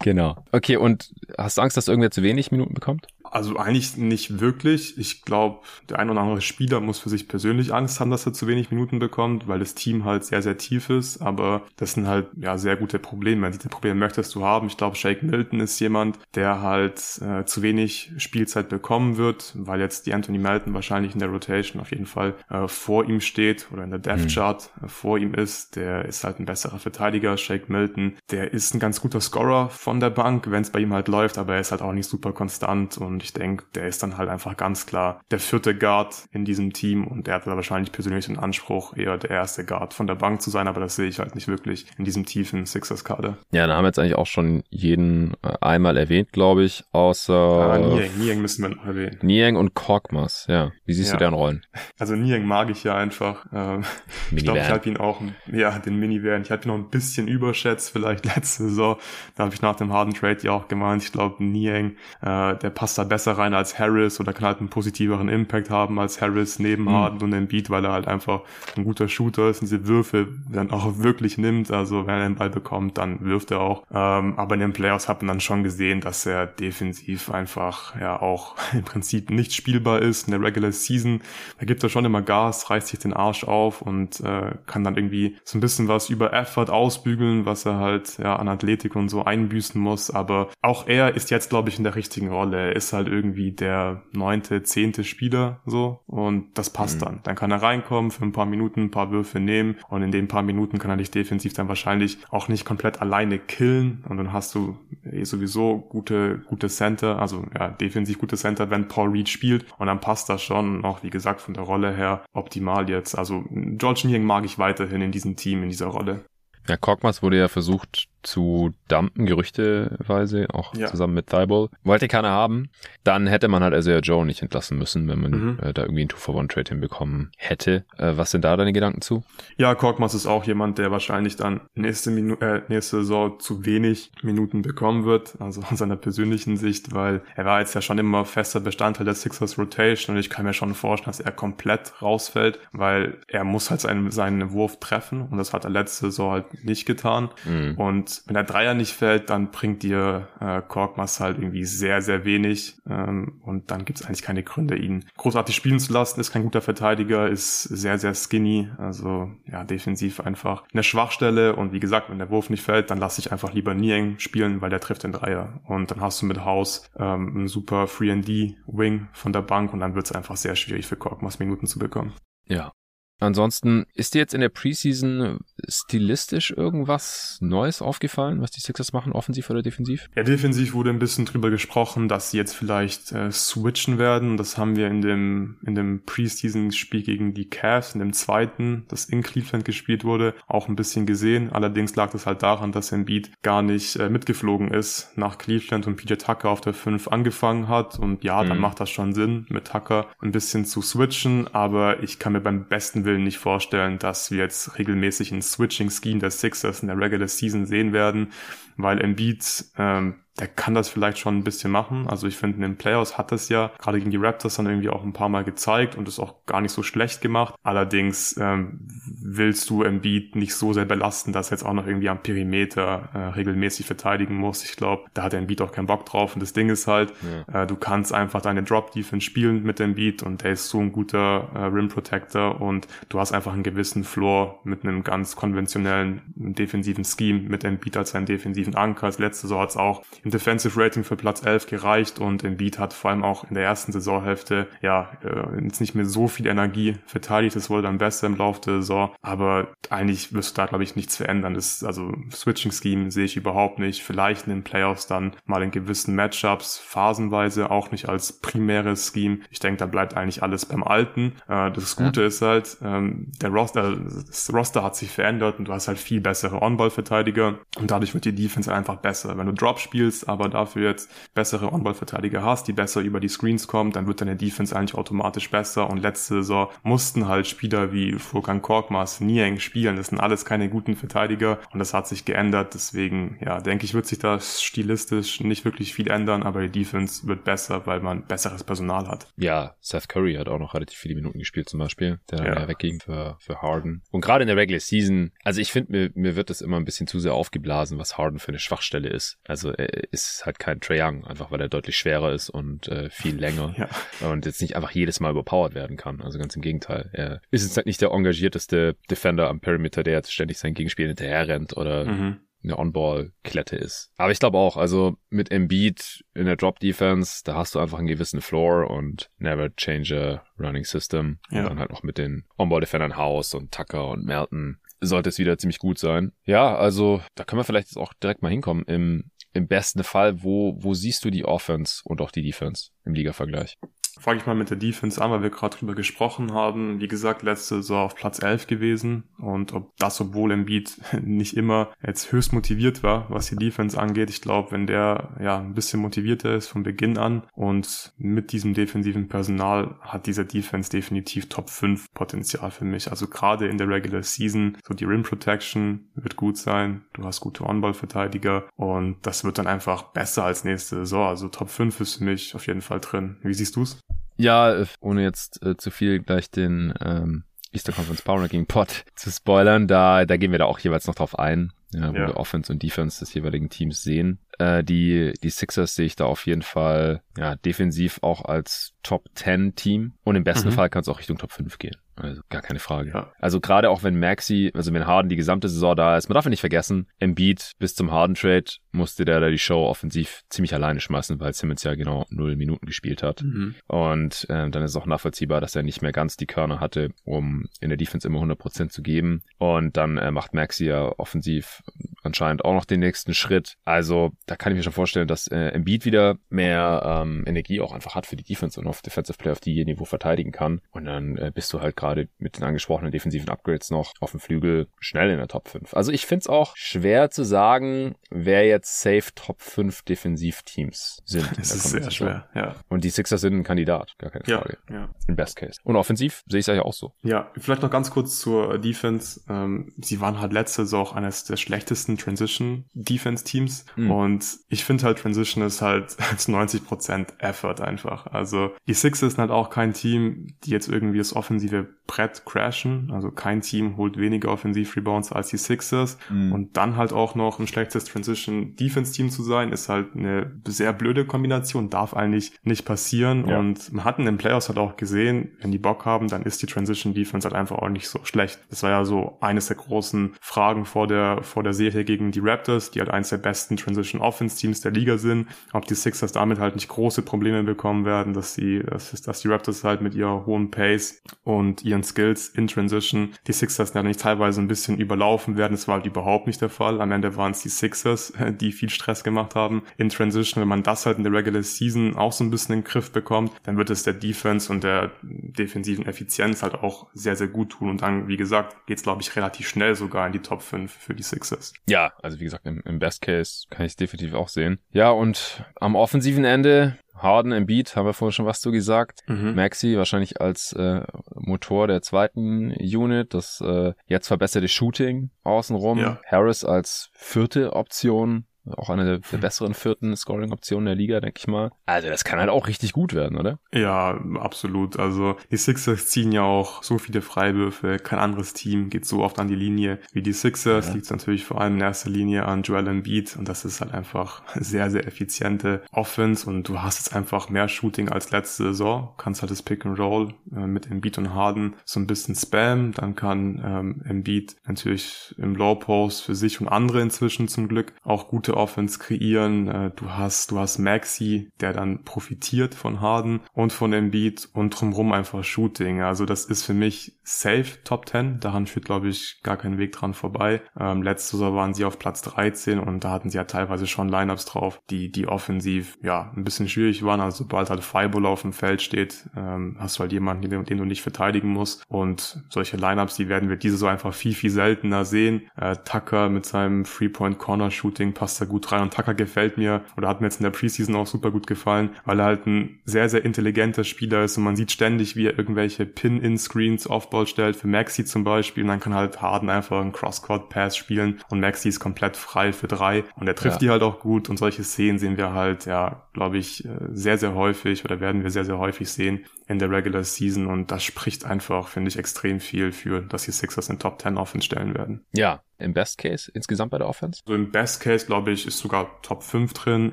genau. 0.00 0.44
Okay, 0.52 0.76
und 0.76 1.10
hast 1.38 1.58
du 1.58 1.62
Angst, 1.62 1.76
dass 1.76 1.88
irgendwer 1.88 2.10
zu 2.10 2.22
wenig 2.22 2.50
Minuten 2.50 2.74
bekommt? 2.74 3.06
Also 3.30 3.56
eigentlich 3.56 3.96
nicht 3.96 4.40
wirklich. 4.40 4.98
Ich 4.98 5.22
glaube, 5.22 5.60
der 5.88 5.98
ein 5.98 6.10
oder 6.10 6.20
andere 6.20 6.40
Spieler 6.40 6.80
muss 6.80 6.98
für 6.98 7.08
sich 7.08 7.28
persönlich 7.28 7.72
Angst 7.72 8.00
haben, 8.00 8.10
dass 8.10 8.26
er 8.26 8.32
zu 8.32 8.46
wenig 8.46 8.70
Minuten 8.70 8.98
bekommt, 8.98 9.46
weil 9.46 9.60
das 9.60 9.74
Team 9.74 10.04
halt 10.04 10.24
sehr, 10.24 10.42
sehr 10.42 10.58
tief 10.58 10.90
ist. 10.90 11.22
Aber 11.22 11.62
das 11.76 11.92
sind 11.92 12.06
halt 12.06 12.26
ja 12.36 12.58
sehr 12.58 12.76
gute 12.76 12.98
Probleme. 12.98 13.50
Diese 13.50 13.68
Probleme 13.68 13.98
möchtest 14.00 14.34
du 14.34 14.44
haben. 14.44 14.66
Ich 14.66 14.76
glaube, 14.76 14.96
Shake 14.96 15.22
Milton 15.22 15.60
ist 15.60 15.78
jemand, 15.80 16.18
der 16.34 16.60
halt 16.62 17.20
äh, 17.22 17.44
zu 17.44 17.62
wenig 17.62 18.12
Spielzeit 18.16 18.68
bekommen 18.68 19.16
wird, 19.16 19.52
weil 19.56 19.80
jetzt 19.80 20.06
die 20.06 20.14
Anthony 20.14 20.38
Melton 20.38 20.74
wahrscheinlich 20.74 21.14
in 21.14 21.20
der 21.20 21.28
Rotation 21.28 21.80
auf 21.80 21.90
jeden 21.90 22.06
Fall 22.06 22.34
äh, 22.48 22.66
vor 22.68 23.04
ihm 23.04 23.20
steht 23.20 23.68
oder 23.72 23.84
in 23.84 23.90
der 23.90 23.98
Death 23.98 24.32
Chart 24.32 24.70
äh, 24.82 24.88
vor 24.88 25.18
ihm 25.18 25.34
ist. 25.34 25.76
Der 25.76 26.04
ist 26.04 26.24
halt 26.24 26.40
ein 26.40 26.46
besserer 26.46 26.78
Verteidiger. 26.78 27.36
Shake 27.36 27.68
Milton, 27.68 28.16
der 28.30 28.52
ist 28.52 28.74
ein 28.74 28.80
ganz 28.80 29.00
guter 29.00 29.20
Scorer 29.20 29.68
von 29.68 30.00
der 30.00 30.10
Bank, 30.10 30.50
wenn 30.50 30.62
es 30.62 30.70
bei 30.70 30.80
ihm 30.80 30.92
halt 30.92 31.08
läuft, 31.08 31.38
aber 31.38 31.54
er 31.54 31.60
ist 31.60 31.70
halt 31.70 31.82
auch 31.82 31.92
nicht 31.92 32.08
super 32.08 32.32
konstant 32.32 32.98
und 32.98 33.19
ich 33.22 33.32
denke, 33.32 33.64
der 33.74 33.86
ist 33.86 34.02
dann 34.02 34.16
halt 34.18 34.28
einfach 34.28 34.56
ganz 34.56 34.86
klar 34.86 35.20
der 35.30 35.38
vierte 35.38 35.76
Guard 35.76 36.24
in 36.32 36.44
diesem 36.44 36.72
Team 36.72 37.06
und 37.06 37.26
der 37.26 37.34
hat 37.34 37.46
da 37.46 37.56
wahrscheinlich 37.56 37.92
persönlich 37.92 38.26
den 38.26 38.38
Anspruch, 38.38 38.96
eher 38.96 39.16
der 39.18 39.30
erste 39.30 39.64
Guard 39.64 39.94
von 39.94 40.06
der 40.06 40.14
Bank 40.16 40.42
zu 40.42 40.50
sein, 40.50 40.68
aber 40.68 40.80
das 40.80 40.96
sehe 40.96 41.08
ich 41.08 41.18
halt 41.18 41.34
nicht 41.34 41.48
wirklich 41.48 41.86
in 41.98 42.04
diesem 42.04 42.24
tiefen 42.26 42.66
Sixers-Kader. 42.66 43.38
Ja, 43.52 43.66
da 43.66 43.76
haben 43.76 43.84
wir 43.84 43.88
jetzt 43.88 43.98
eigentlich 43.98 44.16
auch 44.16 44.26
schon 44.26 44.62
jeden 44.70 45.34
äh, 45.42 45.54
einmal 45.60 45.96
erwähnt, 45.96 46.32
glaube 46.32 46.64
ich, 46.64 46.84
außer 46.92 47.34
Ah, 47.34 47.78
Niang, 47.78 48.10
Niang 48.18 48.40
müssen 48.40 48.62
wir 48.62 48.70
noch 48.70 48.84
erwähnen. 48.84 49.18
Niang 49.22 49.56
und 49.56 49.74
Korkmaz. 49.74 50.46
Ja, 50.48 50.72
wie 50.84 50.92
siehst 50.92 51.08
Ja. 51.10 51.16
du 51.16 51.18
deren 51.20 51.34
Rollen? 51.34 51.62
Also 51.98 52.14
Niang 52.16 52.44
mag 52.44 52.70
ich 52.70 52.84
ja 52.84 52.96
einfach. 52.96 53.46
Ähm, 53.52 53.84
ich 54.34 54.44
glaube, 54.44 54.58
ich 54.60 54.68
habe 54.70 54.88
ihn 54.88 54.96
auch, 54.96 55.20
ja, 55.52 55.78
den 55.78 55.96
Minivan, 55.98 56.42
ich 56.42 56.50
habe 56.50 56.64
ihn 56.64 56.68
noch 56.68 56.74
ein 56.76 56.90
bisschen 56.90 57.28
überschätzt, 57.28 57.90
vielleicht 57.90 58.24
letzte 58.36 58.64
Saison. 58.64 58.96
Da 59.36 59.44
habe 59.44 59.54
ich 59.54 59.62
nach 59.62 59.76
dem 59.76 59.92
harten 59.92 60.14
Trade 60.14 60.38
ja 60.42 60.52
auch 60.52 60.68
gemeint, 60.68 61.02
ich 61.02 61.12
glaube, 61.12 61.42
Niang, 61.44 61.92
äh, 62.22 62.56
der 62.56 62.70
passt 62.70 62.98
da 62.98 63.04
besser 63.10 63.32
rein 63.32 63.52
als 63.52 63.78
Harris 63.78 64.18
oder 64.20 64.32
kann 64.32 64.46
halt 64.46 64.60
einen 64.60 64.70
positiveren 64.70 65.28
Impact 65.28 65.68
haben 65.68 65.98
als 66.00 66.22
Harris 66.22 66.58
neben 66.58 66.84
Mhm. 66.84 66.90
Harden 66.92 67.22
und 67.22 67.32
Embiid, 67.34 67.68
weil 67.68 67.84
er 67.84 67.92
halt 67.92 68.08
einfach 68.08 68.40
ein 68.76 68.84
guter 68.84 69.08
Shooter 69.08 69.50
ist 69.50 69.60
und 69.60 69.70
diese 69.70 69.86
Würfe 69.86 70.28
dann 70.50 70.70
auch 70.70 70.98
wirklich 70.98 71.36
nimmt. 71.36 71.70
Also 71.70 72.06
wenn 72.06 72.14
er 72.14 72.28
den 72.28 72.36
Ball 72.36 72.48
bekommt, 72.48 72.96
dann 72.96 73.22
wirft 73.24 73.50
er 73.50 73.60
auch. 73.60 73.82
Ähm, 73.92 74.38
aber 74.38 74.54
in 74.54 74.60
den 74.60 74.72
Playoffs 74.72 75.08
hat 75.08 75.20
man 75.20 75.28
dann 75.28 75.40
schon 75.40 75.62
gesehen, 75.62 76.00
dass 76.00 76.24
er 76.24 76.46
defensiv 76.46 77.30
einfach 77.30 78.00
ja 78.00 78.20
auch 78.22 78.54
im 78.72 78.84
Prinzip 78.84 79.28
nicht 79.30 79.52
spielbar 79.52 80.00
ist. 80.00 80.28
In 80.28 80.32
der 80.32 80.40
Regular 80.42 80.72
Season, 80.72 81.20
da 81.58 81.66
gibt 81.66 81.82
er 81.82 81.88
schon 81.90 82.04
immer 82.04 82.22
Gas, 82.22 82.70
reißt 82.70 82.88
sich 82.88 83.00
den 83.00 83.12
Arsch 83.12 83.44
auf 83.44 83.82
und 83.82 84.20
äh, 84.20 84.52
kann 84.66 84.84
dann 84.84 84.96
irgendwie 84.96 85.36
so 85.44 85.58
ein 85.58 85.60
bisschen 85.60 85.88
was 85.88 86.08
über 86.08 86.32
Effort 86.32 86.70
ausbügeln, 86.70 87.44
was 87.44 87.66
er 87.66 87.76
halt 87.78 88.18
ja 88.18 88.36
an 88.36 88.48
Athletik 88.48 88.96
und 88.96 89.08
so 89.08 89.24
einbüßen 89.24 89.80
muss. 89.80 90.10
Aber 90.10 90.48
auch 90.62 90.86
er 90.86 91.14
ist 91.16 91.30
jetzt, 91.30 91.50
glaube 91.50 91.68
ich, 91.68 91.78
in 91.78 91.84
der 91.84 91.96
richtigen 91.96 92.28
Rolle. 92.28 92.58
Er 92.70 92.76
ist 92.76 92.92
halt 92.92 92.99
irgendwie 93.08 93.52
der 93.52 94.02
neunte, 94.12 94.62
zehnte 94.62 95.04
Spieler 95.04 95.60
so 95.66 96.00
und 96.06 96.46
das 96.54 96.70
passt 96.70 97.02
dann. 97.02 97.20
Dann 97.22 97.36
kann 97.36 97.50
er 97.50 97.62
reinkommen, 97.62 98.10
für 98.10 98.24
ein 98.24 98.32
paar 98.32 98.46
Minuten 98.46 98.82
ein 98.84 98.90
paar 98.90 99.10
Würfe 99.10 99.40
nehmen 99.40 99.76
und 99.88 100.02
in 100.02 100.10
den 100.10 100.28
paar 100.28 100.42
Minuten 100.42 100.78
kann 100.78 100.90
er 100.90 100.96
dich 100.96 101.10
defensiv 101.10 101.52
dann 101.54 101.68
wahrscheinlich 101.68 102.18
auch 102.30 102.48
nicht 102.48 102.64
komplett 102.64 103.00
alleine 103.00 103.38
killen 103.38 104.04
und 104.08 104.16
dann 104.16 104.32
hast 104.32 104.54
du 104.54 104.76
eh 105.04 105.24
sowieso 105.24 105.78
gute, 105.78 106.42
gute 106.46 106.68
Center, 106.68 107.20
also 107.20 107.44
ja, 107.58 107.68
defensiv 107.68 108.18
gute 108.18 108.36
Center, 108.36 108.70
wenn 108.70 108.88
Paul 108.88 109.10
Reed 109.10 109.28
spielt 109.28 109.66
und 109.78 109.86
dann 109.86 110.00
passt 110.00 110.28
das 110.28 110.42
schon, 110.42 110.84
auch 110.84 111.02
wie 111.02 111.10
gesagt 111.10 111.40
von 111.40 111.54
der 111.54 111.64
Rolle 111.64 111.94
her 111.94 112.24
optimal 112.32 112.88
jetzt. 112.88 113.16
Also 113.16 113.44
George 113.50 114.02
Niang 114.04 114.24
mag 114.24 114.44
ich 114.44 114.58
weiterhin 114.58 115.00
in 115.00 115.12
diesem 115.12 115.36
Team, 115.36 115.62
in 115.62 115.68
dieser 115.68 115.86
Rolle. 115.86 116.24
Ja, 116.68 116.76
Korkmaz 116.76 117.22
wurde 117.22 117.38
ja 117.38 117.48
versucht 117.48 118.09
zu 118.22 118.72
dumpen, 118.88 119.26
gerüchteweise, 119.26 120.46
auch 120.52 120.74
Ja. 120.74 120.86
zusammen 120.88 121.14
mit 121.14 121.26
Thibault. 121.28 121.70
Wollte 121.84 122.08
keiner 122.08 122.30
haben. 122.30 122.70
Dann 123.04 123.26
hätte 123.26 123.48
man 123.48 123.62
halt 123.62 123.74
Isaiah 123.74 124.00
Joe 124.00 124.24
nicht 124.26 124.42
entlassen 124.42 124.78
müssen, 124.78 125.08
wenn 125.08 125.20
man 125.20 125.30
Mhm. 125.30 125.58
äh, 125.62 125.72
da 125.72 125.82
irgendwie 125.82 126.02
einen 126.02 126.08
Two-for-One-Trade 126.08 126.68
hinbekommen 126.70 127.30
hätte. 127.36 127.84
Äh, 127.98 128.12
was 128.16 128.30
sind 128.30 128.44
da 128.44 128.56
deine 128.56 128.72
Gedanken 128.72 129.00
zu? 129.00 129.22
Ja, 129.56 129.74
Korkmaz 129.74 130.14
ist 130.14 130.26
auch 130.26 130.44
jemand, 130.44 130.78
der 130.78 130.90
wahrscheinlich 130.90 131.36
dann 131.36 131.60
nächste, 131.74 132.10
Minu 132.10 132.34
äh, 132.40 132.62
nächste 132.68 132.98
Saison 132.98 133.38
zu 133.40 133.64
wenig 133.64 134.12
Minuten 134.22 134.62
bekommen 134.62 135.04
wird, 135.04 135.36
also 135.40 135.62
aus 135.62 135.78
seiner 135.78 135.96
persönlichen 135.96 136.56
Sicht, 136.56 136.94
weil 136.94 137.22
er 137.36 137.44
war 137.44 137.60
jetzt 137.60 137.74
ja 137.74 137.80
schon 137.80 137.98
immer 137.98 138.24
fester 138.24 138.60
Bestandteil 138.60 139.04
der 139.04 139.14
Sixers 139.14 139.58
Rotation 139.58 140.16
und 140.16 140.20
ich 140.20 140.30
kann 140.30 140.44
mir 140.44 140.52
schon 140.52 140.74
vorstellen, 140.74 141.10
dass 141.10 141.20
er 141.20 141.32
komplett 141.32 142.00
rausfällt, 142.02 142.58
weil 142.72 143.18
er 143.28 143.44
muss 143.44 143.70
halt 143.70 143.80
seinen, 143.80 144.10
seinen 144.10 144.52
Wurf 144.52 144.78
treffen 144.80 145.22
und 145.22 145.38
das 145.38 145.52
hat 145.52 145.64
er 145.64 145.70
letzte 145.70 146.06
Saison 146.06 146.32
halt 146.32 146.64
nicht 146.64 146.86
getan. 146.86 147.30
Mhm. 147.44 147.74
Und 147.76 148.09
wenn 148.26 148.34
der 148.34 148.44
Dreier 148.44 148.74
nicht 148.74 148.92
fällt, 148.92 149.30
dann 149.30 149.50
bringt 149.50 149.82
dir 149.82 150.28
äh, 150.40 150.62
Korkmaz 150.66 151.20
halt 151.20 151.38
irgendwie 151.38 151.64
sehr, 151.64 152.02
sehr 152.02 152.24
wenig. 152.24 152.76
Ähm, 152.88 153.40
und 153.42 153.70
dann 153.70 153.84
gibt's 153.84 154.04
eigentlich 154.04 154.22
keine 154.22 154.42
Gründe, 154.42 154.76
ihn 154.76 155.04
großartig 155.16 155.54
spielen 155.54 155.80
zu 155.80 155.92
lassen. 155.92 156.20
Ist 156.20 156.32
kein 156.32 156.42
guter 156.42 156.60
Verteidiger, 156.60 157.28
ist 157.28 157.62
sehr, 157.62 157.98
sehr 157.98 158.14
skinny. 158.14 158.68
Also 158.78 159.30
ja, 159.46 159.64
defensiv 159.64 160.20
einfach 160.20 160.64
eine 160.72 160.82
Schwachstelle. 160.82 161.56
Und 161.56 161.72
wie 161.72 161.80
gesagt, 161.80 162.10
wenn 162.10 162.18
der 162.18 162.30
Wurf 162.30 162.50
nicht 162.50 162.62
fällt, 162.62 162.90
dann 162.90 162.98
lass 162.98 163.18
ich 163.18 163.32
einfach 163.32 163.52
lieber 163.52 163.74
Niang 163.74 164.18
spielen, 164.18 164.60
weil 164.60 164.70
der 164.70 164.80
trifft 164.80 165.04
den 165.04 165.12
Dreier. 165.12 165.60
Und 165.66 165.90
dann 165.90 166.00
hast 166.00 166.22
du 166.22 166.26
mit 166.26 166.44
Haus 166.44 166.90
ähm, 166.98 167.28
einen 167.34 167.48
super 167.48 167.84
3D-Wing 167.84 169.08
von 169.12 169.32
der 169.32 169.42
Bank 169.42 169.72
und 169.72 169.80
dann 169.80 169.94
wird's 169.94 170.12
einfach 170.12 170.36
sehr 170.36 170.56
schwierig 170.56 170.86
für 170.86 170.96
Korkmaz 170.96 171.38
Minuten 171.38 171.66
zu 171.66 171.78
bekommen. 171.78 172.12
Ja. 172.46 172.72
Ansonsten, 173.20 173.86
ist 173.94 174.14
dir 174.14 174.18
jetzt 174.18 174.34
in 174.34 174.40
der 174.40 174.48
Preseason 174.48 175.38
stilistisch 175.68 176.50
irgendwas 176.50 177.38
Neues 177.40 177.82
aufgefallen, 177.82 178.40
was 178.40 178.50
die 178.50 178.60
Sixers 178.60 178.92
machen, 178.92 179.12
offensiv 179.12 179.50
oder 179.50 179.62
defensiv? 179.62 180.08
Ja, 180.16 180.22
defensiv 180.22 180.72
wurde 180.74 180.90
ein 180.90 180.98
bisschen 180.98 181.26
drüber 181.26 181.50
gesprochen, 181.50 182.08
dass 182.08 182.30
sie 182.30 182.38
jetzt 182.38 182.54
vielleicht 182.54 183.12
äh, 183.12 183.30
switchen 183.30 183.98
werden. 183.98 184.36
Das 184.36 184.56
haben 184.58 184.76
wir 184.76 184.88
in 184.88 185.00
dem, 185.02 185.56
in 185.66 185.74
dem 185.74 186.02
Preseason-Spiel 186.04 187.02
gegen 187.02 187.34
die 187.34 187.48
Cavs, 187.48 187.94
in 187.94 188.00
dem 188.00 188.12
zweiten, 188.12 188.84
das 188.88 189.04
in 189.04 189.22
Cleveland 189.22 189.64
gespielt 189.64 190.04
wurde, 190.04 190.34
auch 190.46 190.68
ein 190.68 190.76
bisschen 190.76 191.06
gesehen. 191.06 191.50
Allerdings 191.52 191.94
lag 191.96 192.10
das 192.10 192.26
halt 192.26 192.42
daran, 192.42 192.72
dass 192.72 192.92
Embiid 192.92 193.30
gar 193.42 193.62
nicht 193.62 193.96
äh, 193.96 194.08
mitgeflogen 194.08 194.72
ist 194.72 195.12
nach 195.16 195.38
Cleveland 195.38 195.86
und 195.86 195.96
PJ 195.96 196.14
Tucker 196.14 196.48
auf 196.50 196.60
der 196.60 196.72
5 196.74 197.08
angefangen 197.08 197.68
hat. 197.68 197.98
Und 197.98 198.24
ja, 198.24 198.42
dann 198.44 198.56
Mhm. 198.56 198.62
macht 198.62 198.80
das 198.80 198.90
schon 198.90 199.12
Sinn, 199.12 199.46
mit 199.48 199.66
Tucker 199.68 200.06
ein 200.20 200.32
bisschen 200.32 200.64
zu 200.64 200.82
switchen. 200.82 201.48
Aber 201.54 202.02
ich 202.02 202.18
kann 202.18 202.32
mir 202.32 202.40
beim 202.40 202.66
besten 202.66 203.04
Willen 203.04 203.09
nicht 203.18 203.38
vorstellen, 203.38 203.98
dass 203.98 204.30
wir 204.30 204.38
jetzt 204.38 204.78
regelmäßig 204.78 205.32
ein 205.32 205.42
Switching-Scheme 205.42 206.20
der 206.20 206.30
Sixers 206.30 206.80
in 206.82 206.88
der 206.88 206.98
Regular 206.98 207.28
Season 207.28 207.66
sehen 207.66 207.92
werden, 207.92 208.32
weil 208.76 209.00
Embiid, 209.00 209.64
ähm, 209.78 210.16
der 210.40 210.48
kann 210.48 210.74
das 210.74 210.88
vielleicht 210.88 211.18
schon 211.18 211.36
ein 211.36 211.44
bisschen 211.44 211.70
machen. 211.70 212.08
Also 212.08 212.26
ich 212.26 212.36
finde, 212.36 212.56
in 212.56 212.62
den 212.62 212.76
Playoffs 212.76 213.18
hat 213.18 213.30
das 213.30 213.50
ja 213.50 213.70
gerade 213.78 213.98
gegen 213.98 214.10
die 214.10 214.16
Raptors 214.16 214.56
dann 214.56 214.66
irgendwie 214.66 214.88
auch 214.88 215.04
ein 215.04 215.12
paar 215.12 215.28
Mal 215.28 215.44
gezeigt 215.44 215.96
und 215.96 216.08
ist 216.08 216.18
auch 216.18 216.46
gar 216.46 216.62
nicht 216.62 216.72
so 216.72 216.82
schlecht 216.82 217.20
gemacht. 217.20 217.54
Allerdings 217.62 218.36
ähm, 218.38 218.88
willst 219.22 219.68
du 219.68 219.82
Embiid 219.82 220.36
nicht 220.36 220.54
so 220.54 220.72
sehr 220.72 220.86
belasten, 220.86 221.32
dass 221.32 221.48
er 221.48 221.58
jetzt 221.58 221.64
auch 221.64 221.74
noch 221.74 221.86
irgendwie 221.86 222.08
am 222.08 222.22
Perimeter 222.22 223.10
äh, 223.12 223.18
regelmäßig 223.18 223.84
verteidigen 223.84 224.34
muss. 224.34 224.64
Ich 224.64 224.76
glaube, 224.76 225.04
da 225.12 225.24
hat 225.24 225.34
Embiid 225.34 225.60
auch 225.60 225.72
keinen 225.72 225.86
Bock 225.86 226.06
drauf. 226.06 226.34
Und 226.34 226.40
das 226.40 226.54
Ding 226.54 226.70
ist 226.70 226.86
halt, 226.86 227.12
äh, 227.52 227.66
du 227.66 227.76
kannst 227.76 228.14
einfach 228.14 228.40
deine 228.40 228.62
Drop-Defense 228.62 229.24
spielen 229.24 229.62
mit 229.62 229.78
Embiid 229.78 230.22
und 230.22 230.42
der 230.42 230.52
ist 230.52 230.70
so 230.70 230.80
ein 230.80 230.90
guter 230.90 231.50
äh, 231.54 231.64
Rim-Protector 231.64 232.62
und 232.62 232.88
du 233.10 233.20
hast 233.20 233.32
einfach 233.32 233.52
einen 233.52 233.62
gewissen 233.62 234.04
Floor 234.04 234.60
mit 234.64 234.84
einem 234.84 235.04
ganz 235.04 235.36
konventionellen 235.36 236.22
defensiven 236.34 237.04
Scheme 237.04 237.40
mit 237.40 237.62
Embiid 237.64 237.98
als 237.98 238.10
seinen 238.10 238.24
defensiven 238.24 238.74
Anker. 238.74 239.06
Das 239.06 239.18
letzte 239.18 239.42
Saison 239.42 239.60
hat 239.60 239.70
es 239.70 239.76
auch 239.76 240.02
im 240.30 240.38
Defensive 240.38 240.80
Rating 240.80 241.02
für 241.02 241.16
Platz 241.16 241.44
11 241.44 241.66
gereicht 241.66 242.18
und 242.20 242.44
Embiid 242.44 242.78
hat 242.78 242.92
vor 242.92 243.10
allem 243.10 243.24
auch 243.24 243.44
in 243.48 243.54
der 243.54 243.64
ersten 243.64 243.90
Saisonhälfte 243.90 244.68
ja 244.80 245.10
äh, 245.24 245.64
jetzt 245.64 245.80
nicht 245.80 245.96
mehr 245.96 246.06
so 246.06 246.28
viel 246.28 246.46
Energie 246.46 246.96
verteidigt. 247.04 247.56
Das 247.56 247.68
wurde 247.68 247.82
dann 247.82 247.98
besser 247.98 248.28
im 248.28 248.36
Laufe 248.36 248.60
der 248.60 248.74
Saison, 248.76 249.10
aber 249.22 249.68
eigentlich 249.90 250.32
wirst 250.32 250.56
du 250.56 250.60
da 250.62 250.66
glaube 250.66 250.84
ich 250.84 250.94
nichts 250.94 251.16
verändern. 251.16 251.54
Das 251.54 251.82
also 251.82 252.12
Switching 252.30 252.70
Scheme 252.70 253.10
sehe 253.10 253.24
ich 253.24 253.36
überhaupt 253.36 253.80
nicht. 253.80 254.02
Vielleicht 254.02 254.46
in 254.46 254.52
den 254.52 254.62
Playoffs 254.62 255.08
dann 255.08 255.32
mal 255.46 255.62
in 255.62 255.72
gewissen 255.72 256.14
Matchups 256.14 256.78
phasenweise 256.78 257.70
auch 257.70 257.90
nicht 257.90 258.08
als 258.08 258.40
primäres 258.40 259.12
Scheme. 259.12 259.40
Ich 259.50 259.58
denke, 259.58 259.78
da 259.78 259.86
bleibt 259.86 260.16
eigentlich 260.16 260.44
alles 260.44 260.64
beim 260.64 260.84
Alten. 260.84 261.32
Äh, 261.48 261.72
das 261.72 261.96
Gute 261.96 262.22
ist 262.22 262.40
halt, 262.40 262.76
ähm, 262.82 263.32
der 263.42 263.50
Roster, 263.50 263.96
das 263.96 264.52
Roster 264.52 264.84
hat 264.84 264.94
sich 264.94 265.10
verändert 265.10 265.58
und 265.58 265.66
du 265.66 265.72
hast 265.72 265.88
halt 265.88 265.98
viel 265.98 266.20
bessere 266.20 266.62
On-Ball-Verteidiger 266.62 267.58
und 267.78 267.90
dadurch 267.90 268.14
wird 268.14 268.26
die 268.26 268.34
Defense 268.34 268.72
einfach 268.72 268.96
besser. 268.96 269.36
Wenn 269.36 269.46
du 269.46 269.52
Drop 269.52 269.80
spielst, 269.80 270.19
ist, 270.20 270.28
aber 270.28 270.48
dafür 270.48 270.90
jetzt 270.90 271.10
bessere 271.34 271.72
On-Ball-Verteidiger 271.72 272.42
hast, 272.42 272.68
die 272.68 272.72
besser 272.72 273.00
über 273.00 273.20
die 273.20 273.28
Screens 273.28 273.66
kommen, 273.66 273.92
dann 273.92 274.06
wird 274.06 274.20
deine 274.20 274.36
Defense 274.36 274.76
eigentlich 274.76 274.94
automatisch 274.94 275.50
besser. 275.50 275.88
Und 275.88 275.98
letzte 275.98 276.34
Saison 276.34 276.70
mussten 276.82 277.28
halt 277.28 277.46
Spieler 277.46 277.92
wie 277.92 278.12
Furkan 278.12 278.62
Korkmaz, 278.62 279.20
Niang 279.20 279.58
spielen. 279.58 279.96
Das 279.96 280.08
sind 280.08 280.20
alles 280.20 280.44
keine 280.44 280.68
guten 280.68 280.96
Verteidiger 280.96 281.58
und 281.72 281.78
das 281.78 281.94
hat 281.94 282.06
sich 282.06 282.24
geändert. 282.24 282.74
Deswegen, 282.74 283.38
ja, 283.44 283.60
denke 283.60 283.84
ich, 283.84 283.94
wird 283.94 284.06
sich 284.06 284.18
da 284.18 284.38
stilistisch 284.40 285.40
nicht 285.40 285.64
wirklich 285.64 285.94
viel 285.94 286.10
ändern, 286.10 286.42
aber 286.42 286.62
die 286.62 286.80
Defense 286.80 287.26
wird 287.26 287.44
besser, 287.44 287.86
weil 287.86 288.00
man 288.00 288.26
besseres 288.26 288.64
Personal 288.64 289.08
hat. 289.08 289.28
Ja, 289.36 289.74
Seth 289.80 290.08
Curry 290.08 290.34
hat 290.34 290.48
auch 290.48 290.58
noch 290.58 290.74
relativ 290.74 290.98
viele 290.98 291.14
Minuten 291.14 291.38
gespielt 291.38 291.68
zum 291.68 291.80
Beispiel, 291.80 292.20
der 292.30 292.44
ja. 292.44 292.68
wegging 292.68 293.00
für, 293.00 293.36
für 293.40 293.62
Harden. 293.62 294.02
Und 294.10 294.20
gerade 294.20 294.42
in 294.42 294.48
der 294.48 294.56
Regular 294.56 294.80
Season, 294.80 295.32
also 295.44 295.60
ich 295.60 295.72
finde, 295.72 295.92
mir, 295.92 296.10
mir 296.14 296.36
wird 296.36 296.50
das 296.50 296.60
immer 296.60 296.76
ein 296.76 296.84
bisschen 296.84 297.06
zu 297.06 297.18
sehr 297.20 297.34
aufgeblasen, 297.34 297.98
was 297.98 298.18
Harden 298.18 298.38
für 298.38 298.48
eine 298.48 298.58
Schwachstelle 298.58 299.08
ist. 299.08 299.38
Also 299.46 299.70
er 299.70 299.99
ist 300.10 300.44
halt 300.46 300.58
kein 300.58 300.80
Trae 300.80 301.02
Young, 301.02 301.24
einfach 301.24 301.50
weil 301.50 301.60
er 301.60 301.68
deutlich 301.68 301.96
schwerer 301.96 302.32
ist 302.32 302.50
und 302.50 302.88
äh, 302.88 303.10
viel 303.10 303.36
länger 303.36 303.74
ja. 303.76 304.30
und 304.30 304.46
jetzt 304.46 304.60
nicht 304.60 304.76
einfach 304.76 304.90
jedes 304.90 305.20
Mal 305.20 305.30
überpowered 305.30 305.74
werden 305.74 305.96
kann. 305.96 306.20
Also 306.20 306.38
ganz 306.38 306.56
im 306.56 306.62
Gegenteil. 306.62 307.10
Er 307.12 307.40
ist 307.50 307.62
jetzt 307.62 307.76
halt 307.76 307.86
nicht 307.86 308.00
der 308.00 308.10
engagierteste 308.10 308.96
Defender 309.10 309.48
am 309.48 309.60
Perimeter, 309.60 310.02
der 310.02 310.14
jetzt 310.14 310.32
ständig 310.32 310.58
sein 310.58 310.74
Gegenspiel 310.74 311.08
hinterher 311.08 311.48
rennt 311.48 311.76
oder 311.76 312.04
mhm 312.04 312.40
eine 312.62 312.78
On-Ball-Klette 312.78 313.76
ist. 313.76 314.12
Aber 314.16 314.32
ich 314.32 314.38
glaube 314.38 314.58
auch, 314.58 314.76
also 314.76 315.16
mit 315.30 315.50
Embiid 315.50 316.24
in 316.34 316.46
der 316.46 316.56
Drop-Defense, 316.56 317.42
da 317.44 317.54
hast 317.54 317.74
du 317.74 317.78
einfach 317.78 317.98
einen 317.98 318.06
gewissen 318.06 318.40
Floor 318.40 318.90
und 318.90 319.30
never 319.38 319.74
change 319.76 320.14
a 320.14 320.62
running 320.62 320.84
system. 320.84 321.38
Ja. 321.50 321.60
Und 321.60 321.70
dann 321.70 321.78
halt 321.78 321.90
noch 321.90 322.02
mit 322.02 322.18
den 322.18 322.44
On-Ball-Defendern 322.58 323.16
House 323.16 323.54
und 323.54 323.72
Tucker 323.72 324.08
und 324.08 324.24
Melton 324.24 324.78
sollte 325.00 325.28
es 325.28 325.38
wieder 325.38 325.58
ziemlich 325.58 325.78
gut 325.78 325.98
sein. 325.98 326.32
Ja, 326.44 326.76
also 326.76 327.22
da 327.34 327.44
können 327.44 327.60
wir 327.60 327.64
vielleicht 327.64 327.88
jetzt 327.88 327.96
auch 327.96 328.12
direkt 328.14 328.42
mal 328.42 328.50
hinkommen. 328.50 328.84
Im, 328.84 329.30
im 329.52 329.66
besten 329.66 330.04
Fall, 330.04 330.42
wo, 330.42 330.76
wo 330.78 330.94
siehst 330.94 331.24
du 331.24 331.30
die 331.30 331.44
Offense 331.44 332.02
und 332.04 332.20
auch 332.20 332.30
die 332.30 332.42
Defense 332.42 332.90
im 333.04 333.14
Liga-Vergleich? 333.14 333.78
Fange 334.18 334.40
ich 334.40 334.46
mal 334.46 334.54
mit 334.54 334.70
der 334.70 334.76
Defense 334.76 335.22
an, 335.22 335.30
weil 335.30 335.42
wir 335.42 335.50
gerade 335.50 335.76
drüber 335.76 335.94
gesprochen 335.94 336.52
haben. 336.52 337.00
Wie 337.00 337.08
gesagt, 337.08 337.42
letzte 337.42 337.76
Saison 337.76 338.04
auf 338.04 338.14
Platz 338.14 338.42
11 338.42 338.66
gewesen 338.66 339.24
und 339.38 339.72
ob 339.72 339.96
das, 339.98 340.20
obwohl 340.20 340.52
Embiid 340.52 341.00
nicht 341.22 341.56
immer 341.56 341.92
jetzt 342.04 342.32
höchst 342.32 342.52
motiviert 342.52 343.02
war, 343.02 343.26
was 343.30 343.46
die 343.46 343.56
Defense 343.56 343.98
angeht. 344.00 344.30
Ich 344.30 344.40
glaube, 344.40 344.72
wenn 344.72 344.86
der 344.86 345.36
ja 345.40 345.58
ein 345.58 345.74
bisschen 345.74 346.00
motivierter 346.00 346.54
ist 346.54 346.68
von 346.68 346.82
Beginn 346.82 347.18
an 347.18 347.42
und 347.54 348.12
mit 348.18 348.52
diesem 348.52 348.74
defensiven 348.74 349.28
Personal 349.28 349.96
hat 350.00 350.26
dieser 350.26 350.44
Defense 350.44 350.90
definitiv 350.90 351.48
Top 351.48 351.70
5 351.70 352.12
Potenzial 352.12 352.70
für 352.70 352.84
mich. 352.84 353.10
Also 353.10 353.26
gerade 353.26 353.68
in 353.68 353.78
der 353.78 353.88
Regular 353.88 354.22
Season, 354.22 354.76
so 354.86 354.94
die 354.94 355.04
Rim 355.04 355.22
Protection 355.22 356.08
wird 356.14 356.36
gut 356.36 356.56
sein. 356.56 357.04
Du 357.12 357.24
hast 357.24 357.40
gute 357.40 357.64
On-Ball-Verteidiger 357.64 358.68
und 358.76 359.16
das 359.22 359.44
wird 359.44 359.58
dann 359.58 359.66
einfach 359.66 360.04
besser 360.12 360.44
als 360.44 360.64
nächste 360.64 360.96
Saison. 360.96 361.28
Also 361.28 361.48
Top 361.48 361.68
5 361.70 362.00
ist 362.00 362.16
für 362.16 362.24
mich 362.24 362.54
auf 362.54 362.66
jeden 362.66 362.82
Fall 362.82 363.00
drin. 363.00 363.36
Wie 363.42 363.54
siehst 363.54 363.76
du's? 363.76 364.00
Ja, 364.40 364.72
äh, 364.74 364.86
ohne 365.00 365.22
jetzt 365.22 365.62
äh, 365.64 365.76
zu 365.76 365.90
viel 365.90 366.20
gleich 366.20 366.50
den 366.50 366.94
ähm, 367.00 367.44
Easter 367.72 367.92
Conference 367.92 368.22
Power 368.22 368.40
Ranking 368.40 368.66
Pod 368.66 369.04
zu 369.14 369.30
spoilern, 369.30 369.86
da, 369.86 370.24
da 370.24 370.36
gehen 370.36 370.52
wir 370.52 370.58
da 370.58 370.64
auch 370.64 370.78
jeweils 370.78 371.06
noch 371.06 371.14
drauf 371.14 371.38
ein, 371.38 371.72
ja, 371.92 372.12
wo 372.12 372.16
ja. 372.16 372.28
wir 372.28 372.36
Offense 372.36 372.72
und 372.72 372.82
Defense 372.82 373.20
des 373.20 373.34
jeweiligen 373.34 373.68
Teams 373.68 374.02
sehen. 374.02 374.38
Äh, 374.60 374.84
die, 374.84 375.32
die 375.42 375.48
Sixers 375.48 375.94
sehe 375.94 376.04
ich 376.04 376.16
da 376.16 376.26
auf 376.26 376.44
jeden 376.46 376.60
Fall 376.60 377.22
ja, 377.38 377.56
defensiv 377.56 378.18
auch 378.22 378.44
als 378.44 378.92
Top 379.02 379.24
10 379.34 379.74
Team 379.74 380.12
und 380.22 380.36
im 380.36 380.44
besten 380.44 380.68
mhm. 380.68 380.72
Fall 380.74 380.90
kann 380.90 381.00
es 381.00 381.08
auch 381.08 381.18
Richtung 381.18 381.38
Top 381.38 381.52
5 381.52 381.78
gehen. 381.78 381.96
Also 382.16 382.42
gar 382.50 382.60
keine 382.60 382.80
Frage. 382.80 383.12
Ja. 383.14 383.32
Also 383.38 383.60
gerade 383.60 383.88
auch 383.88 384.02
wenn 384.02 384.18
Maxi, 384.18 384.70
also 384.74 384.92
wenn 384.92 385.06
Harden 385.06 385.30
die 385.30 385.36
gesamte 385.36 385.70
Saison 385.70 385.96
da 385.96 386.18
ist, 386.18 386.28
man 386.28 386.34
darf 386.34 386.44
ja 386.44 386.50
nicht 386.50 386.60
vergessen, 386.60 387.06
Embiid 387.18 387.72
bis 387.78 387.94
zum 387.94 388.10
Harden-Trade 388.10 388.64
musste 388.92 389.24
der 389.24 389.40
da 389.40 389.48
die 389.48 389.58
Show 389.58 389.86
offensiv 389.86 390.42
ziemlich 390.50 390.74
alleine 390.74 391.00
schmeißen, 391.00 391.40
weil 391.40 391.54
Simmons 391.54 391.82
ja 391.82 391.94
genau 391.94 392.26
null 392.28 392.56
Minuten 392.56 392.84
gespielt 392.84 393.22
hat. 393.22 393.42
Mhm. 393.42 393.74
Und 393.86 394.44
äh, 394.50 394.68
dann 394.68 394.82
ist 394.82 394.90
es 394.90 394.96
auch 394.96 395.06
nachvollziehbar, 395.06 395.62
dass 395.62 395.76
er 395.76 395.82
nicht 395.82 396.02
mehr 396.02 396.12
ganz 396.12 396.36
die 396.36 396.46
Körner 396.46 396.80
hatte, 396.80 397.10
um 397.24 397.66
in 397.80 397.88
der 397.88 397.96
Defense 397.96 398.26
immer 398.28 398.40
100% 398.40 398.90
zu 398.90 399.02
geben. 399.02 399.42
Und 399.56 399.96
dann 399.96 400.18
äh, 400.18 400.30
macht 400.30 400.52
Maxi 400.52 400.86
ja 400.86 401.18
offensiv 401.18 401.82
anscheinend 402.22 402.64
auch 402.64 402.74
noch 402.74 402.84
den 402.84 403.00
nächsten 403.00 403.34
Schritt. 403.34 403.76
Also 403.84 404.30
da 404.46 404.56
kann 404.56 404.72
ich 404.72 404.76
mir 404.76 404.82
schon 404.82 404.92
vorstellen, 404.92 405.28
dass 405.28 405.48
äh, 405.48 405.68
Embiid 405.68 406.04
wieder 406.04 406.36
mehr 406.48 407.02
ähm, 407.22 407.44
Energie 407.46 407.80
auch 407.80 407.92
einfach 407.92 408.14
hat 408.14 408.26
für 408.26 408.36
die 408.36 408.44
Defense 408.44 408.80
und 408.80 408.86
auf 408.86 409.02
Defensive 409.02 409.36
Player 409.36 409.52
auf 409.52 409.60
die 409.60 409.84
Niveau 409.84 410.04
verteidigen 410.04 410.52
kann. 410.52 410.80
Und 410.90 411.04
dann 411.04 411.36
äh, 411.36 411.50
bist 411.54 411.72
du 411.72 411.80
halt 411.80 411.96
gerade 411.96 412.28
mit 412.38 412.56
den 412.56 412.64
angesprochenen 412.64 413.12
defensiven 413.12 413.48
Upgrades 413.48 413.90
noch 413.90 414.12
auf 414.20 414.30
dem 414.30 414.40
Flügel 414.40 414.88
schnell 415.00 415.30
in 415.30 415.38
der 415.38 415.48
Top 415.48 415.68
5. 415.68 415.94
Also 415.94 416.12
ich 416.12 416.26
finde 416.26 416.42
es 416.44 416.48
auch 416.48 416.76
schwer 416.76 417.30
zu 417.30 417.44
sagen, 417.44 418.14
wer 418.30 418.66
jetzt 418.66 419.00
safe 419.00 419.34
Top 419.34 419.60
5 419.60 420.02
Defensivteams 420.02 421.22
sind. 421.24 421.48
Das 421.58 421.70
ist 421.74 421.90
sehr 421.90 422.10
schwer, 422.10 422.48
ja. 422.54 422.76
Und 422.88 423.04
die 423.04 423.10
Sixers 423.10 423.40
sind 423.40 423.54
ein 423.54 423.64
Kandidat, 423.64 424.14
gar 424.18 424.30
keine 424.30 424.44
Frage. 424.44 424.78
Ja, 424.88 424.94
ja. 424.94 425.10
In 425.26 425.36
Best 425.36 425.56
Case. 425.56 425.80
Und 425.84 425.96
offensiv 425.96 426.42
sehe 426.46 426.60
ich 426.60 426.68
es 426.68 426.74
ja 426.74 426.82
auch 426.82 426.92
so. 426.92 427.12
Ja, 427.22 427.50
vielleicht 427.58 427.82
noch 427.82 427.90
ganz 427.90 428.10
kurz 428.10 428.38
zur 428.38 428.78
Defense. 428.78 429.40
Ähm, 429.48 429.92
sie 429.98 430.20
waren 430.20 430.40
halt 430.40 430.52
letzte 430.52 430.82
Saison 430.82 431.00
auch 431.00 431.16
eines 431.16 431.44
der 431.44 431.56
schlechtesten 431.56 432.09
Transition 432.16 432.84
Defense 432.94 433.44
Teams. 433.44 433.84
Mhm. 433.96 434.10
Und 434.10 434.58
ich 434.68 434.84
finde 434.84 435.04
halt 435.04 435.18
Transition 435.18 435.64
ist 435.64 435.82
halt 435.82 436.10
90% 436.10 437.38
Effort 437.38 437.80
einfach. 437.80 438.26
Also 438.26 438.72
die 438.86 438.94
Sixers 438.94 439.32
sind 439.32 439.40
halt 439.40 439.50
auch 439.50 439.70
kein 439.70 439.92
Team, 439.92 440.48
die 440.64 440.70
jetzt 440.70 440.88
irgendwie 440.88 441.18
das 441.18 441.34
offensive 441.34 441.88
Brett 442.06 442.44
crashen. 442.44 443.10
Also 443.12 443.30
kein 443.30 443.60
Team 443.60 443.96
holt 443.96 444.16
weniger 444.16 444.50
Offensiv-Rebounds 444.50 445.32
als 445.32 445.48
die 445.48 445.56
Sixers. 445.56 446.18
Mhm. 446.28 446.52
Und 446.52 446.76
dann 446.76 446.96
halt 446.96 447.12
auch 447.12 447.34
noch 447.34 447.58
ein 447.58 447.66
schlechtes 447.66 448.04
Transition-Defense-Team 448.04 449.30
zu 449.30 449.42
sein, 449.42 449.72
ist 449.72 449.88
halt 449.88 450.16
eine 450.16 450.60
sehr 450.66 450.92
blöde 450.92 451.24
Kombination. 451.24 451.88
Darf 451.88 452.14
eigentlich 452.14 452.52
nicht 452.62 452.84
passieren. 452.84 453.46
Ja. 453.46 453.58
Und 453.58 453.92
man 453.92 454.04
hat 454.04 454.18
in 454.18 454.24
den 454.24 454.38
Playoffs 454.38 454.68
halt 454.68 454.78
auch 454.78 454.96
gesehen, 454.96 455.56
wenn 455.60 455.70
die 455.70 455.78
Bock 455.78 456.04
haben, 456.04 456.28
dann 456.28 456.42
ist 456.42 456.62
die 456.62 456.66
Transition-Defense 456.66 457.46
halt 457.46 457.54
einfach 457.54 457.78
auch 457.78 457.88
nicht 457.88 458.08
so 458.08 458.18
schlecht. 458.24 458.58
Das 458.70 458.82
war 458.82 458.90
ja 458.90 459.04
so 459.04 459.38
eines 459.40 459.68
der 459.68 459.76
großen 459.76 460.34
Fragen 460.40 460.84
vor 460.84 461.06
der, 461.06 461.42
vor 461.42 461.62
der 461.62 461.72
Serie 461.72 461.99
gegen 462.04 462.30
die 462.32 462.40
Raptors, 462.40 462.90
die 462.90 463.00
halt 463.00 463.10
eines 463.10 463.30
der 463.30 463.38
besten 463.38 463.76
Transition-Offense-Teams 463.76 464.80
der 464.80 464.92
Liga 464.92 465.18
sind. 465.18 465.48
Ob 465.72 465.86
die 465.86 465.94
Sixers 465.94 466.32
damit 466.32 466.58
halt 466.58 466.74
nicht 466.74 466.88
große 466.88 467.22
Probleme 467.22 467.62
bekommen 467.62 468.04
werden, 468.04 468.32
dass 468.32 468.54
die, 468.54 468.80
dass, 468.80 469.10
dass 469.22 469.40
die 469.40 469.48
Raptors 469.48 469.84
halt 469.84 470.00
mit 470.00 470.14
ihrer 470.14 470.46
hohen 470.46 470.70
Pace 470.70 471.22
und 471.44 471.84
ihren 471.84 472.02
Skills 472.02 472.48
in 472.48 472.66
Transition 472.66 473.34
die 473.46 473.52
Sixers 473.52 473.94
ja 473.94 474.02
nicht 474.02 474.20
teilweise 474.20 474.60
ein 474.60 474.68
bisschen 474.68 474.98
überlaufen 474.98 475.56
werden. 475.56 475.72
Das 475.72 475.88
war 475.88 475.96
halt 475.96 476.06
überhaupt 476.06 476.46
nicht 476.46 476.60
der 476.60 476.70
Fall. 476.70 477.00
Am 477.00 477.12
Ende 477.12 477.36
waren 477.36 477.52
es 477.52 477.62
die 477.62 477.68
Sixers, 477.68 478.32
die 478.60 478.72
viel 478.72 478.90
Stress 478.90 479.24
gemacht 479.24 479.54
haben 479.54 479.82
in 479.96 480.08
Transition. 480.08 480.60
Wenn 480.60 480.68
man 480.68 480.82
das 480.82 481.06
halt 481.06 481.18
in 481.18 481.24
der 481.24 481.32
Regular 481.32 481.62
Season 481.62 482.16
auch 482.16 482.32
so 482.32 482.44
ein 482.44 482.50
bisschen 482.50 482.74
in 482.74 482.80
den 482.80 482.86
Griff 482.86 483.10
bekommt, 483.10 483.52
dann 483.64 483.76
wird 483.76 483.90
es 483.90 484.02
der 484.02 484.14
Defense 484.14 484.72
und 484.72 484.84
der 484.84 485.12
defensiven 485.22 486.06
Effizienz 486.06 486.62
halt 486.62 486.74
auch 486.74 487.08
sehr, 487.14 487.36
sehr 487.36 487.48
gut 487.48 487.70
tun. 487.70 487.90
Und 487.90 488.02
dann, 488.02 488.28
wie 488.28 488.36
gesagt, 488.36 488.86
geht's 488.86 489.02
glaube 489.02 489.22
ich, 489.22 489.34
relativ 489.36 489.68
schnell 489.68 489.94
sogar 489.94 490.26
in 490.26 490.32
die 490.32 490.40
Top 490.40 490.62
5 490.62 490.92
für 490.92 491.14
die 491.14 491.22
Sixers. 491.22 491.72
Ja, 491.90 492.12
also 492.22 492.38
wie 492.40 492.44
gesagt, 492.44 492.66
im, 492.66 492.82
im 492.84 492.98
Best 492.98 493.20
Case 493.20 493.66
kann 493.68 493.84
ich 493.84 493.92
es 493.92 493.96
definitiv 493.96 494.34
auch 494.34 494.48
sehen. 494.48 494.78
Ja, 494.90 495.10
und 495.10 495.64
am 495.76 495.96
offensiven 495.96 496.44
Ende 496.44 496.96
Harden 497.14 497.52
im 497.52 497.66
Beat, 497.66 497.96
haben 497.96 498.06
wir 498.06 498.14
vorhin 498.14 498.32
schon 498.32 498.46
was 498.46 498.60
zu 498.60 498.70
gesagt. 498.70 499.22
Mhm. 499.26 499.54
Maxi 499.54 499.96
wahrscheinlich 499.96 500.40
als 500.40 500.72
äh, 500.72 501.02
Motor 501.34 501.86
der 501.86 502.02
zweiten 502.02 502.72
Unit, 502.72 503.34
das 503.34 503.60
äh, 503.60 503.92
jetzt 504.06 504.28
verbesserte 504.28 504.68
Shooting 504.68 505.30
außenrum. 505.42 505.98
Ja. 505.98 506.20
Harris 506.26 506.64
als 506.64 507.10
vierte 507.12 507.74
Option 507.74 508.46
auch 508.76 508.90
eine 508.90 509.04
der, 509.04 509.30
hm. 509.30 509.40
besseren 509.40 509.74
vierten 509.74 510.16
Scoring-Optionen 510.16 510.86
der 510.86 510.94
Liga, 510.94 511.20
denke 511.20 511.38
ich 511.38 511.46
mal. 511.46 511.70
Also 511.86 512.08
das 512.08 512.24
kann 512.24 512.38
halt 512.38 512.50
auch 512.50 512.66
richtig 512.66 512.92
gut 512.92 513.14
werden, 513.14 513.38
oder? 513.38 513.58
Ja, 513.72 514.20
absolut. 514.38 514.98
Also 514.98 515.36
die 515.50 515.56
Sixers 515.56 516.08
ziehen 516.08 516.32
ja 516.32 516.42
auch 516.42 516.82
so 516.82 516.98
viele 516.98 517.22
Freiwürfe. 517.22 517.98
Kein 517.98 518.18
anderes 518.18 518.52
Team 518.52 518.90
geht 518.90 519.06
so 519.06 519.22
oft 519.22 519.38
an 519.38 519.48
die 519.48 519.54
Linie 519.54 519.98
wie 520.12 520.22
die 520.22 520.32
Sixers. 520.32 520.88
Ja. 520.88 520.94
Liegt 520.94 521.10
natürlich 521.10 521.44
vor 521.44 521.60
allem 521.60 521.76
in 521.76 521.80
erster 521.80 522.10
Linie 522.10 522.46
an 522.46 522.62
Joel 522.62 522.86
Embiid 522.86 523.36
und 523.36 523.48
das 523.48 523.64
ist 523.64 523.80
halt 523.80 523.92
einfach 523.92 524.42
sehr, 524.54 524.90
sehr 524.90 525.06
effiziente 525.06 525.82
Offense 525.92 526.48
und 526.48 526.68
du 526.68 526.80
hast 526.82 526.98
jetzt 526.98 527.14
einfach 527.14 527.48
mehr 527.48 527.68
Shooting 527.68 528.08
als 528.08 528.30
letzte 528.30 528.64
Saison. 528.64 529.14
Kannst 529.16 529.42
halt 529.42 529.50
das 529.50 529.62
Pick 529.62 529.86
and 529.86 529.98
Roll 529.98 530.34
äh, 530.54 530.66
mit 530.66 530.90
Embiid 530.90 531.18
und 531.18 531.34
Harden 531.34 531.76
so 531.84 532.00
ein 532.00 532.06
bisschen 532.06 532.34
spam. 532.34 532.92
Dann 532.92 533.14
kann 533.14 533.60
ähm, 533.64 534.02
Embiid 534.04 534.56
natürlich 534.66 535.34
im 535.38 535.54
Low 535.54 535.74
Post 535.74 536.24
für 536.24 536.34
sich 536.34 536.60
und 536.60 536.68
andere 536.68 537.00
inzwischen 537.00 537.48
zum 537.48 537.68
Glück 537.68 537.92
auch 538.02 538.28
gute 538.28 538.49
Offense 538.56 538.98
kreieren. 538.98 539.92
Du 539.96 540.10
hast, 540.10 540.50
du 540.50 540.58
hast 540.58 540.78
Maxi, 540.78 541.50
der 541.60 541.72
dann 541.72 542.04
profitiert 542.04 542.74
von 542.74 543.00
Harden 543.00 543.40
und 543.52 543.72
von 543.72 543.92
Embiid 543.92 544.48
und 544.52 544.70
drumherum 544.70 545.12
einfach 545.12 545.44
Shooting. 545.44 546.02
Also 546.02 546.26
das 546.26 546.44
ist 546.44 546.64
für 546.64 546.74
mich 546.74 547.18
safe 547.22 547.82
Top 547.84 548.08
10. 548.08 548.40
Daran 548.40 548.66
führt, 548.66 548.84
glaube 548.84 549.08
ich, 549.08 549.40
gar 549.42 549.56
kein 549.56 549.78
Weg 549.78 549.92
dran 549.92 550.14
vorbei. 550.14 550.62
Ähm, 550.78 551.02
letzte 551.02 551.36
Saison 551.36 551.54
waren 551.54 551.74
sie 551.74 551.84
auf 551.84 551.98
Platz 551.98 552.22
13 552.22 552.78
und 552.78 553.04
da 553.04 553.10
hatten 553.10 553.30
sie 553.30 553.36
ja 553.36 553.44
teilweise 553.44 553.86
schon 553.86 554.08
Lineups 554.08 554.46
drauf, 554.46 554.80
die, 554.90 555.10
die 555.10 555.28
offensiv, 555.28 555.98
ja, 556.02 556.32
ein 556.36 556.44
bisschen 556.44 556.68
schwierig 556.68 557.04
waren. 557.04 557.20
Also 557.20 557.44
sobald 557.44 557.70
halt 557.70 557.82
Fireball 557.82 558.26
auf 558.26 558.42
dem 558.42 558.52
Feld 558.52 558.82
steht, 558.82 559.28
ähm, 559.36 559.76
hast 559.78 559.96
du 559.96 560.00
halt 560.00 560.12
jemanden, 560.12 560.48
den, 560.48 560.64
den, 560.64 560.78
du 560.78 560.84
nicht 560.84 561.02
verteidigen 561.02 561.48
musst. 561.48 561.84
Und 561.88 562.42
solche 562.48 562.76
Lineups, 562.76 563.16
die 563.16 563.28
werden 563.28 563.48
wir 563.48 563.56
diese 563.56 563.76
so 563.76 563.86
einfach 563.86 564.14
viel, 564.14 564.34
viel 564.34 564.50
seltener 564.50 565.04
sehen. 565.04 565.48
Äh, 565.56 565.76
Tucker 565.84 566.28
mit 566.28 566.46
seinem 566.46 566.84
Three-Point-Corner-Shooting 566.84 568.14
passt 568.14 568.39
passt 568.40 568.42
da 568.42 568.46
gut 568.46 568.72
rein. 568.72 568.82
Und 568.82 568.94
Tucker 568.94 569.14
gefällt 569.14 569.58
mir 569.58 569.82
oder 569.96 570.08
hat 570.08 570.20
mir 570.20 570.26
jetzt 570.26 570.40
in 570.40 570.44
der 570.44 570.50
Preseason 570.50 570.96
auch 570.96 571.06
super 571.06 571.30
gut 571.30 571.46
gefallen, 571.46 571.90
weil 572.04 572.20
er 572.20 572.26
halt 572.26 572.46
ein 572.46 572.80
sehr, 572.84 573.08
sehr 573.08 573.24
intelligenter 573.24 573.84
Spieler 573.84 574.24
ist 574.24 574.36
und 574.38 574.44
man 574.44 574.56
sieht 574.56 574.72
ständig, 574.72 575.16
wie 575.16 575.26
er 575.26 575.38
irgendwelche 575.38 575.86
Pin-In-Screens 575.86 576.88
Offball 576.88 577.26
stellt, 577.26 577.56
für 577.56 577.68
Maxi 577.68 578.04
zum 578.04 578.24
Beispiel. 578.24 578.64
Und 578.64 578.68
dann 578.68 578.80
kann 578.80 578.94
halt 578.94 579.20
Harden 579.20 579.50
einfach 579.50 579.80
einen 579.80 579.92
Cross-Court-Pass 579.92 580.76
spielen 580.76 581.20
und 581.28 581.40
Maxi 581.40 581.68
ist 581.68 581.80
komplett 581.80 582.16
frei 582.16 582.52
für 582.52 582.68
drei 582.68 583.04
und 583.16 583.28
er 583.28 583.34
trifft 583.34 583.56
ja. 583.56 583.68
die 583.68 583.70
halt 583.70 583.82
auch 583.82 584.00
gut 584.00 584.28
und 584.28 584.38
solche 584.38 584.64
Szenen 584.64 584.98
sehen 584.98 585.16
wir 585.16 585.32
halt, 585.32 585.66
ja, 585.66 586.06
glaube 586.12 586.38
ich, 586.38 586.64
äh, 586.64 586.68
sehr, 586.92 587.18
sehr 587.18 587.34
häufig 587.34 587.84
oder 587.84 588.00
werden 588.00 588.22
wir 588.22 588.30
sehr, 588.30 588.44
sehr 588.44 588.58
häufig 588.58 588.90
sehen 588.90 589.24
in 589.50 589.58
der 589.58 589.68
Regular 589.68 590.04
Season 590.04 590.46
und 590.46 590.70
das 590.70 590.84
spricht 590.84 591.24
einfach, 591.24 591.66
finde 591.66 591.88
ich, 591.88 591.98
extrem 591.98 592.38
viel 592.38 592.70
für, 592.70 593.02
dass 593.02 593.24
die 593.24 593.32
Sixers 593.32 593.68
in 593.68 593.80
Top 593.80 594.00
10 594.00 594.16
Offense 594.16 594.46
stellen 594.46 594.74
werden. 594.74 595.04
Ja, 595.12 595.42
im 595.58 595.74
Best 595.74 595.98
Case 595.98 596.30
insgesamt 596.32 596.70
bei 596.70 596.78
der 596.78 596.88
Offense? 596.88 597.20
So 597.26 597.34
im 597.34 597.50
Best 597.50 597.80
Case, 597.80 598.06
glaube 598.06 598.30
ich, 598.30 598.46
ist 598.46 598.58
sogar 598.58 599.02
Top 599.02 599.24
5 599.24 599.52
drin. 599.52 599.92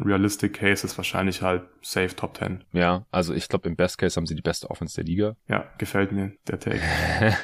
Realistic 0.05 0.53
Case 0.53 0.85
ist 0.85 0.95
wahrscheinlich 0.97 1.41
halt 1.41 1.63
safe 1.81 2.15
Top 2.15 2.37
10. 2.37 2.65
Ja, 2.71 3.07
also 3.09 3.33
ich 3.33 3.49
glaube, 3.49 3.67
im 3.67 3.75
Best 3.75 3.97
Case 3.97 4.15
haben 4.15 4.27
sie 4.27 4.35
die 4.35 4.43
beste 4.43 4.69
Offense 4.69 4.95
der 4.95 5.05
Liga. 5.05 5.35
Ja, 5.47 5.65
gefällt 5.79 6.11
mir 6.11 6.33
der 6.47 6.59
Take. 6.59 6.81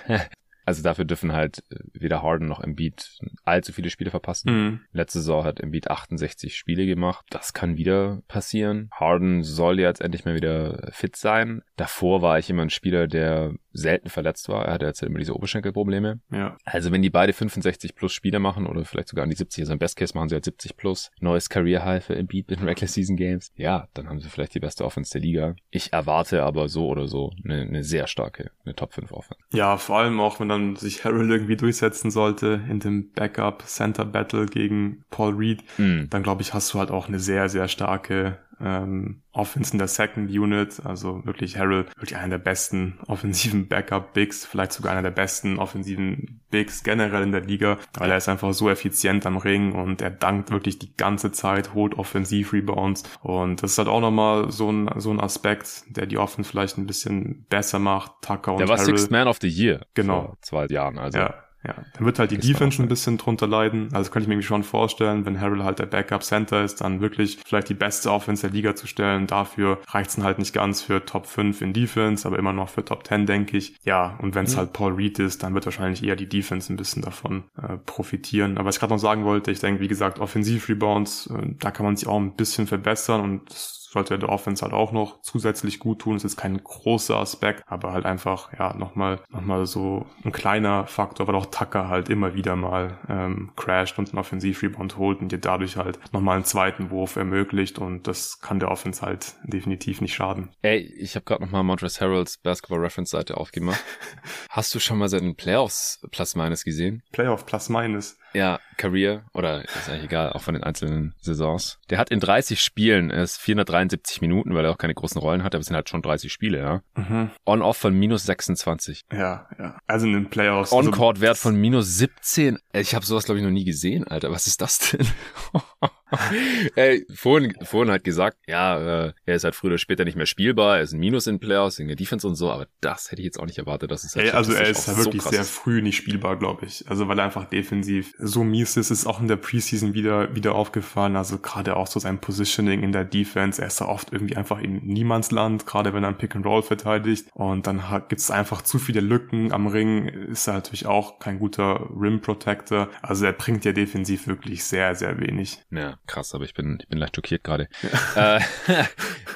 Also 0.65 0.81
dafür 0.81 1.05
dürfen 1.05 1.33
halt 1.33 1.63
äh, 1.69 1.77
weder 1.93 2.21
Harden 2.21 2.47
noch 2.47 2.61
Embiid 2.61 3.17
allzu 3.43 3.73
viele 3.73 3.89
Spiele 3.89 4.11
verpassen. 4.11 4.51
Mhm. 4.51 4.79
Letzte 4.91 5.19
Saison 5.19 5.43
hat 5.43 5.59
Embiid 5.59 5.89
68 5.89 6.55
Spiele 6.55 6.85
gemacht. 6.85 7.25
Das 7.29 7.53
kann 7.53 7.77
wieder 7.77 8.21
passieren. 8.27 8.89
Harden 8.93 9.43
soll 9.43 9.79
jetzt 9.79 10.01
endlich 10.01 10.25
mal 10.25 10.35
wieder 10.35 10.89
fit 10.91 11.15
sein. 11.15 11.61
Davor 11.75 12.21
war 12.21 12.39
ich 12.39 12.49
immer 12.49 12.63
ein 12.63 12.69
Spieler, 12.69 13.07
der 13.07 13.53
selten 13.73 14.09
verletzt 14.09 14.47
war. 14.49 14.65
Er 14.65 14.73
hatte 14.73 14.85
jetzt 14.85 15.01
immer 15.03 15.19
diese 15.19 15.35
Oberschenkelprobleme. 15.35 16.19
Ja. 16.31 16.57
Also 16.63 16.91
wenn 16.91 17.01
die 17.01 17.09
beide 17.09 17.33
65 17.33 17.95
plus 17.95 18.13
Spiele 18.13 18.39
machen 18.39 18.67
oder 18.67 18.85
vielleicht 18.85 19.09
sogar 19.09 19.23
an 19.23 19.29
die 19.29 19.35
70, 19.35 19.63
also 19.63 19.73
im 19.73 19.79
Best 19.79 19.97
Case 19.97 20.13
machen 20.15 20.29
sie 20.29 20.35
halt 20.35 20.45
70 20.45 20.77
plus, 20.77 21.11
neues 21.19 21.49
Career 21.49 21.83
High 21.83 22.05
für 22.05 22.15
Embiid 22.15 22.51
in 22.51 22.59
Regular 22.59 22.87
Season 22.87 23.17
Games, 23.17 23.51
ja, 23.55 23.87
dann 23.93 24.07
haben 24.07 24.19
sie 24.19 24.29
vielleicht 24.29 24.55
die 24.55 24.59
beste 24.59 24.85
Offense 24.85 25.11
der 25.11 25.21
Liga. 25.21 25.55
Ich 25.71 25.91
erwarte 25.91 26.43
aber 26.43 26.69
so 26.69 26.87
oder 26.87 27.07
so 27.07 27.31
eine, 27.43 27.61
eine 27.61 27.83
sehr 27.83 28.07
starke, 28.07 28.51
eine 28.65 28.75
Top 28.75 28.93
5 28.93 29.11
Offense. 29.11 29.41
Ja, 29.51 29.77
vor 29.77 29.97
allem 29.97 30.19
auch, 30.19 30.39
wenn 30.39 30.49
dann 30.49 30.75
sich 30.75 31.03
Harold 31.03 31.29
irgendwie 31.29 31.57
durchsetzen 31.57 32.11
sollte 32.11 32.61
in 32.69 32.79
dem 32.79 33.11
Backup 33.11 33.63
Center 33.63 34.05
Battle 34.05 34.45
gegen 34.45 35.03
Paul 35.09 35.35
Reed, 35.35 35.63
mm. 35.77 36.05
dann 36.09 36.23
glaube 36.23 36.41
ich, 36.41 36.53
hast 36.53 36.73
du 36.73 36.79
halt 36.79 36.91
auch 36.91 37.07
eine 37.07 37.19
sehr, 37.19 37.49
sehr 37.49 37.67
starke 37.67 38.37
ähm, 38.63 39.21
Offense 39.31 39.73
in 39.73 39.79
der 39.79 39.87
Second 39.87 40.29
Unit, 40.29 40.81
also 40.85 41.25
wirklich 41.25 41.57
Harrell, 41.57 41.85
wirklich 41.95 42.17
einer 42.17 42.29
der 42.29 42.37
besten 42.37 42.99
offensiven 43.07 43.67
Backup-Bigs, 43.67 44.45
vielleicht 44.45 44.73
sogar 44.73 44.91
einer 44.91 45.01
der 45.01 45.11
besten 45.11 45.59
offensiven 45.59 46.41
Bigs 46.49 46.83
generell 46.83 47.23
in 47.23 47.31
der 47.31 47.41
Liga, 47.41 47.77
weil 47.97 48.11
er 48.11 48.17
ist 48.17 48.29
einfach 48.29 48.53
so 48.53 48.69
effizient 48.69 49.25
am 49.25 49.37
Ring 49.37 49.73
und 49.73 50.01
er 50.01 50.11
dankt 50.11 50.51
wirklich 50.51 50.79
die 50.79 50.95
ganze 50.95 51.31
Zeit, 51.31 51.73
holt 51.73 51.95
Offensiv-Rebounds 51.95 53.03
und 53.21 53.63
das 53.63 53.71
ist 53.71 53.77
halt 53.77 53.87
auch 53.87 54.01
nochmal 54.01 54.51
so 54.51 54.71
ein, 54.71 54.89
so 54.97 55.11
ein 55.11 55.19
Aspekt, 55.19 55.83
der 55.87 56.05
die 56.05 56.17
Offense 56.17 56.49
vielleicht 56.49 56.77
ein 56.77 56.85
bisschen 56.85 57.45
besser 57.49 57.79
macht, 57.79 58.11
Tucker 58.21 58.53
und 58.53 58.59
Der 58.59 58.67
war 58.67 58.77
Harrell. 58.77 58.97
Sixth 58.97 59.11
Man 59.11 59.27
of 59.27 59.39
the 59.41 59.49
Year 59.49 59.85
genau. 59.93 60.21
vor 60.21 60.37
zwei 60.41 60.67
Jahren, 60.67 60.97
also. 60.99 61.17
Ja. 61.17 61.33
Ja, 61.65 61.75
dann 61.93 62.05
wird 62.05 62.19
halt 62.19 62.31
die 62.31 62.37
Defense 62.37 62.81
ein 62.81 62.89
bisschen 62.89 63.17
drunter 63.17 63.47
leiden. 63.47 63.89
Also 63.93 64.11
könnte 64.11 64.29
ich 64.29 64.35
mir 64.35 64.41
schon 64.43 64.63
vorstellen, 64.63 65.25
wenn 65.25 65.39
Harrell 65.39 65.63
halt 65.63 65.79
der 65.79 65.85
Backup 65.85 66.23
Center 66.23 66.63
ist, 66.63 66.81
dann 66.81 66.99
wirklich 66.99 67.39
vielleicht 67.45 67.69
die 67.69 67.73
beste 67.73 68.11
Offense 68.11 68.41
der 68.41 68.49
Liga 68.51 68.75
zu 68.75 68.85
stellen. 68.85 69.27
Dafür 69.27 69.79
reicht 69.87 70.09
es 70.09 70.15
dann 70.17 70.25
halt 70.25 70.39
nicht 70.39 70.53
ganz 70.53 70.81
für 70.81 71.05
Top 71.05 71.25
5 71.25 71.61
in 71.61 71.73
Defense, 71.73 72.27
aber 72.27 72.37
immer 72.37 72.51
noch 72.51 72.69
für 72.69 72.83
Top 72.83 73.07
10, 73.07 73.25
denke 73.25 73.57
ich. 73.57 73.77
Ja, 73.83 74.17
und 74.21 74.35
wenn 74.35 74.45
es 74.45 74.55
mhm. 74.55 74.59
halt 74.59 74.73
Paul 74.73 74.93
Reed 74.93 75.19
ist, 75.19 75.43
dann 75.43 75.53
wird 75.53 75.65
wahrscheinlich 75.65 76.03
eher 76.03 76.17
die 76.17 76.27
Defense 76.27 76.71
ein 76.71 76.75
bisschen 76.75 77.01
davon 77.01 77.43
äh, 77.61 77.77
profitieren. 77.77 78.57
Aber 78.57 78.67
was 78.67 78.75
ich 78.75 78.79
gerade 78.79 78.93
noch 78.93 78.99
sagen 78.99 79.23
wollte, 79.23 79.51
ich 79.51 79.59
denke, 79.59 79.79
wie 79.79 79.87
gesagt, 79.87 80.19
Offensiv-Rebounds, 80.19 81.27
äh, 81.27 81.55
da 81.59 81.71
kann 81.71 81.85
man 81.85 81.95
sich 81.95 82.07
auch 82.07 82.19
ein 82.19 82.35
bisschen 82.35 82.67
verbessern 82.67 83.21
und 83.21 83.49
sollte 83.93 84.19
der 84.19 84.29
Offense 84.29 84.63
halt 84.63 84.73
auch 84.73 84.91
noch 84.91 85.21
zusätzlich 85.21 85.79
gut 85.79 85.99
tun. 85.99 86.15
Das 86.15 86.23
ist 86.23 86.35
kein 86.35 86.61
großer 86.61 87.15
Aspekt, 87.15 87.63
aber 87.67 87.93
halt 87.93 88.05
einfach, 88.05 88.51
ja, 88.57 88.73
nochmal, 88.73 89.21
nochmal 89.29 89.65
so 89.65 90.05
ein 90.25 90.31
kleiner 90.31 90.87
Faktor, 90.87 91.27
weil 91.27 91.35
auch 91.35 91.45
Tucker 91.45 91.87
halt 91.87 92.09
immer 92.09 92.33
wieder 92.33 92.55
mal 92.55 92.97
ähm, 93.07 93.51
crasht 93.55 93.97
und 93.99 94.09
einen 94.09 94.19
Offensiv-Rebound 94.19 94.97
holt 94.97 95.21
und 95.21 95.31
dir 95.31 95.37
dadurch 95.37 95.77
halt 95.77 95.99
nochmal 96.11 96.35
einen 96.35 96.45
zweiten 96.45 96.89
Wurf 96.89 97.15
ermöglicht 97.15 97.79
und 97.79 98.07
das 98.07 98.39
kann 98.41 98.59
der 98.59 98.71
Offense 98.71 99.01
halt 99.01 99.35
definitiv 99.43 100.01
nicht 100.01 100.15
schaden. 100.15 100.49
Ey, 100.61 100.79
ich 100.79 101.15
habe 101.15 101.25
gerade 101.25 101.43
nochmal 101.43 101.63
Montrezl 101.63 102.01
Harrells 102.01 102.37
Basketball 102.37 102.79
Reference 102.79 103.11
Seite 103.11 103.37
aufgemacht. 103.37 103.83
Hast 104.49 104.73
du 104.73 104.79
schon 104.79 104.97
mal 104.97 105.09
seinen 105.09 105.35
Playoffs 105.35 106.01
Plus 106.11 106.35
Minus 106.35 106.63
gesehen? 106.63 107.03
Playoff 107.11 107.45
Plus 107.45 107.69
Minus? 107.69 108.17
Ja, 108.33 108.59
Career 108.77 109.25
oder 109.33 109.63
ist 109.63 109.89
eigentlich 109.89 110.05
egal, 110.05 110.33
auch 110.33 110.41
von 110.41 110.53
den 110.53 110.63
einzelnen 110.63 111.13
Saisons. 111.21 111.79
Der 111.89 111.97
hat 111.97 112.09
in 112.09 112.19
30 112.19 112.59
Spielen 112.59 113.09
ist 113.09 113.37
473 113.37 114.21
Minuten, 114.21 114.53
weil 114.55 114.65
er 114.65 114.71
auch 114.71 114.77
keine 114.77 114.93
großen 114.93 115.19
Rollen 115.19 115.43
hat, 115.43 115.53
aber 115.55 115.61
es 115.61 115.67
sind 115.67 115.75
halt 115.75 115.89
schon 115.89 116.01
30 116.01 116.31
Spiele, 116.31 116.57
ja. 116.59 116.81
Mhm. 116.95 117.31
On-Off 117.45 117.77
von 117.77 117.93
minus 117.93 118.25
26. 118.25 119.01
Ja, 119.11 119.47
ja. 119.57 119.77
Also 119.87 120.07
in 120.07 120.13
den 120.13 120.29
Playoffs. 120.29 120.71
On-Court-Wert 120.71 121.31
also 121.31 121.49
von 121.49 121.55
minus 121.55 121.97
17. 121.97 122.57
Ich 122.73 122.95
habe 122.95 123.05
sowas, 123.05 123.25
glaube 123.25 123.39
ich, 123.39 123.45
noch 123.45 123.51
nie 123.51 123.65
gesehen, 123.65 124.07
Alter. 124.07 124.31
Was 124.31 124.47
ist 124.47 124.61
das 124.61 124.79
denn? 124.79 125.07
Ey, 126.75 127.05
vorhin, 127.13 127.53
vorhin 127.63 127.91
hat 127.91 128.03
gesagt, 128.03 128.37
ja, 128.47 129.05
äh, 129.07 129.13
er 129.25 129.35
ist 129.35 129.43
halt 129.43 129.55
früher 129.55 129.71
oder 129.71 129.77
später 129.77 130.05
nicht 130.05 130.15
mehr 130.15 130.25
spielbar, 130.25 130.77
er 130.77 130.83
ist 130.83 130.93
ein 130.93 130.99
Minus 130.99 131.27
in 131.27 131.39
Playoffs, 131.39 131.79
in 131.79 131.87
der 131.87 131.95
Defense 131.95 132.27
und 132.27 132.35
so, 132.35 132.51
aber 132.51 132.67
das 132.81 133.11
hätte 133.11 133.21
ich 133.21 133.25
jetzt 133.25 133.39
auch 133.39 133.45
nicht 133.45 133.57
erwartet, 133.57 133.91
dass 133.91 134.03
es 134.03 134.15
halt 134.15 134.27
Ey, 134.27 134.31
also 134.31 134.53
er 134.53 134.67
ist 134.69 134.87
halt 134.87 134.97
wirklich 134.97 135.21
so 135.21 135.29
sehr 135.29 135.43
früh 135.43 135.81
nicht 135.81 135.97
spielbar, 135.97 136.37
glaube 136.37 136.65
ich. 136.65 136.87
Also 136.87 137.07
weil 137.07 137.17
er 137.19 137.25
einfach 137.25 137.45
defensiv 137.45 138.13
so 138.17 138.43
mies 138.43 138.77
ist, 138.77 138.91
ist 138.91 139.05
auch 139.05 139.21
in 139.21 139.27
der 139.27 139.37
Preseason 139.37 139.93
wieder, 139.93 140.35
wieder 140.35 140.55
aufgefallen. 140.55 141.15
Also 141.15 141.37
gerade 141.37 141.75
auch 141.75 141.87
so 141.87 141.99
sein 141.99 142.19
Positioning 142.19 142.83
in 142.83 142.91
der 142.91 143.05
Defense, 143.05 143.61
er 143.61 143.67
ist 143.67 143.81
da 143.81 143.85
oft 143.85 144.11
irgendwie 144.11 144.35
einfach 144.37 144.59
in 144.59 144.85
Niemandsland, 144.85 145.65
gerade 145.65 145.93
wenn 145.93 146.03
er 146.03 146.09
ein 146.09 146.17
Pick 146.17 146.35
and 146.35 146.45
Roll 146.45 146.63
verteidigt 146.63 147.27
und 147.33 147.67
dann 147.67 147.81
gibt 148.09 148.21
es 148.21 148.31
einfach 148.31 148.61
zu 148.61 148.79
viele 148.79 149.01
Lücken 149.01 149.51
am 149.51 149.67
Ring, 149.67 150.07
ist 150.07 150.47
er 150.47 150.53
natürlich 150.53 150.85
auch 150.85 151.19
kein 151.19 151.39
guter 151.39 151.89
Rim 151.99 152.21
Protector. 152.21 152.89
Also 153.01 153.25
er 153.25 153.33
bringt 153.33 153.65
ja 153.65 153.71
defensiv 153.71 154.27
wirklich 154.27 154.63
sehr, 154.63 154.95
sehr 154.95 155.19
wenig. 155.19 155.59
Ja 155.75 155.97
krass, 156.07 156.35
aber 156.35 156.45
ich 156.45 156.53
bin, 156.53 156.77
ich 156.79 156.87
bin 156.87 156.99
leicht 156.99 157.15
schockiert 157.15 157.43
gerade. 157.43 157.67
Ja. 157.81 157.89
Äh, 158.23 158.39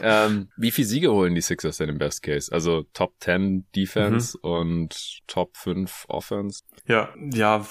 ähm, 0.02 0.50
wie 0.56 0.72
viel 0.72 0.86
Siege 0.86 1.12
holen 1.12 1.34
die 1.34 1.42
Sixers 1.42 1.78
denn 1.78 1.90
im 1.90 1.98
Best 1.98 2.22
Case? 2.22 2.52
Also 2.52 2.84
Top 2.94 3.16
10 3.20 3.66
Defense 3.76 4.38
mhm. 4.38 4.50
und 4.50 5.20
Top 5.28 5.58
5 5.58 6.06
Offense? 6.08 6.64
Ja, 6.86 7.10
ja, 7.34 7.66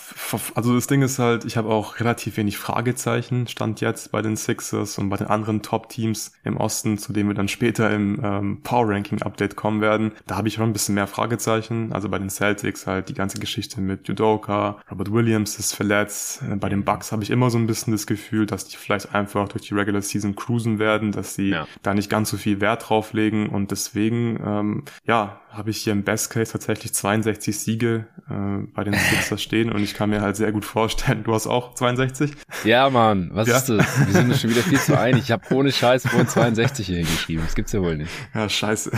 also 0.54 0.74
das 0.74 0.86
Ding 0.86 1.02
ist 1.02 1.18
halt, 1.18 1.44
ich 1.44 1.56
habe 1.56 1.68
auch 1.68 2.00
relativ 2.00 2.36
wenig 2.36 2.58
Fragezeichen, 2.58 3.46
stand 3.46 3.80
jetzt 3.80 4.10
bei 4.10 4.22
den 4.22 4.36
Sixers 4.36 4.98
und 4.98 5.08
bei 5.08 5.16
den 5.16 5.28
anderen 5.28 5.62
Top-Teams 5.62 6.32
im 6.44 6.56
Osten, 6.56 6.98
zu 6.98 7.12
denen 7.12 7.28
wir 7.28 7.34
dann 7.34 7.48
später 7.48 7.90
im 7.90 8.20
ähm, 8.22 8.62
Power-Ranking-Update 8.62 9.56
kommen 9.56 9.80
werden. 9.80 10.12
Da 10.26 10.36
habe 10.36 10.48
ich 10.48 10.54
schon 10.54 10.64
ein 10.64 10.72
bisschen 10.72 10.96
mehr 10.96 11.06
Fragezeichen. 11.06 11.92
Also 11.92 12.08
bei 12.08 12.18
den 12.18 12.30
Celtics 12.30 12.86
halt 12.86 13.08
die 13.08 13.14
ganze 13.14 13.38
Geschichte 13.38 13.80
mit 13.80 14.08
Judoka, 14.08 14.78
Robert 14.90 15.12
Williams 15.12 15.58
ist 15.58 15.74
verletzt. 15.74 16.42
Äh, 16.42 16.56
bei 16.56 16.68
den 16.68 16.84
Bucks 16.84 17.12
habe 17.12 17.22
ich 17.22 17.30
immer 17.30 17.50
so 17.50 17.58
ein 17.58 17.66
bisschen 17.66 17.92
das 17.92 18.06
Gefühl, 18.06 18.46
dass 18.46 18.55
die 18.64 18.76
vielleicht 18.76 19.14
einfach 19.14 19.48
durch 19.48 19.68
die 19.68 19.74
Regular 19.74 20.02
Season 20.02 20.34
cruisen 20.34 20.78
werden, 20.78 21.12
dass 21.12 21.34
sie 21.34 21.50
ja. 21.50 21.66
da 21.82 21.94
nicht 21.94 22.10
ganz 22.10 22.30
so 22.30 22.36
viel 22.36 22.60
Wert 22.60 22.88
drauf 22.88 23.12
legen 23.12 23.48
und 23.48 23.70
deswegen, 23.70 24.40
ähm, 24.44 24.84
ja, 25.04 25.40
habe 25.56 25.70
ich 25.70 25.78
hier 25.78 25.92
im 25.92 26.02
Best 26.02 26.30
Case 26.30 26.52
tatsächlich 26.52 26.92
62 26.92 27.58
Siege 27.58 28.06
äh, 28.28 28.66
bei 28.74 28.84
den 28.84 28.94
Sixers 28.94 29.42
stehen 29.42 29.72
und 29.72 29.82
ich 29.82 29.94
kann 29.94 30.10
mir 30.10 30.20
halt 30.20 30.36
sehr 30.36 30.52
gut 30.52 30.64
vorstellen, 30.64 31.24
du 31.24 31.34
hast 31.34 31.46
auch 31.46 31.74
62? 31.74 32.32
Ja, 32.64 32.90
Mann, 32.90 33.30
was 33.32 33.48
ja. 33.48 33.56
ist 33.56 33.68
das? 33.68 34.06
Wir 34.06 34.12
sind 34.12 34.36
schon 34.36 34.50
wieder 34.50 34.62
viel 34.62 34.78
zu 34.78 34.98
einig. 34.98 35.24
Ich 35.24 35.30
habe 35.30 35.42
ohne 35.54 35.72
Scheiß 35.72 36.06
vorhin 36.06 36.28
62 36.28 36.86
hier 36.86 36.96
hingeschrieben. 36.96 37.44
Das 37.44 37.54
gibt's 37.54 37.72
ja 37.72 37.80
wohl 37.80 37.96
nicht. 37.96 38.10
Ja, 38.34 38.48
scheiße. 38.48 38.90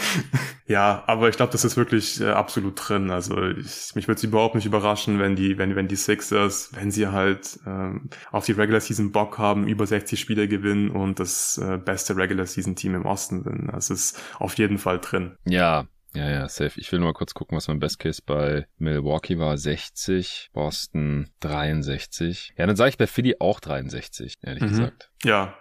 ja, 0.66 1.04
aber 1.06 1.28
ich 1.28 1.36
glaube, 1.36 1.52
das 1.52 1.64
ist 1.64 1.76
wirklich 1.76 2.20
äh, 2.20 2.30
absolut 2.30 2.74
drin. 2.76 3.10
Also 3.10 3.42
ich, 3.42 3.94
mich 3.94 4.08
würde 4.08 4.18
es 4.18 4.24
überhaupt 4.24 4.54
nicht 4.54 4.66
überraschen, 4.66 5.18
wenn 5.18 5.36
die, 5.36 5.58
wenn, 5.58 5.76
wenn 5.76 5.88
die 5.88 5.96
Sixers, 5.96 6.70
wenn 6.74 6.90
sie 6.90 7.08
halt 7.08 7.58
ähm, 7.66 8.08
auf 8.32 8.44
die 8.44 8.52
Regular 8.52 8.80
Season 8.80 9.12
Bock 9.12 9.38
haben, 9.38 9.66
über 9.66 9.86
60 9.86 10.18
Spiele 10.18 10.48
gewinnen 10.48 10.90
und 10.90 11.20
das 11.20 11.58
äh, 11.58 11.78
beste 11.78 12.16
Regular 12.16 12.46
Season 12.46 12.76
Team 12.76 12.94
im 12.94 13.06
Osten 13.06 13.42
sind. 13.42 13.70
Das 13.72 13.90
ist 13.90 14.20
auf 14.38 14.56
jeden 14.58 14.78
Fall 14.78 14.98
drin. 14.98 15.36
Ja, 15.44 15.83
ja, 16.14 16.30
ja, 16.30 16.48
safe. 16.48 16.80
Ich 16.80 16.90
will 16.92 17.00
nur 17.00 17.08
mal 17.08 17.14
kurz 17.14 17.34
gucken, 17.34 17.56
was 17.56 17.68
mein 17.68 17.80
Best 17.80 17.98
Case 17.98 18.22
bei 18.24 18.66
Milwaukee 18.78 19.38
war. 19.38 19.56
60, 19.56 20.50
Boston 20.52 21.30
63. 21.40 22.54
Ja, 22.56 22.66
dann 22.66 22.76
sage 22.76 22.90
ich 22.90 22.98
bei 22.98 23.06
Philly 23.06 23.36
auch 23.40 23.60
63, 23.60 24.38
ehrlich 24.42 24.62
mhm. 24.62 24.68
gesagt. 24.68 25.10
Ja, 25.24 25.54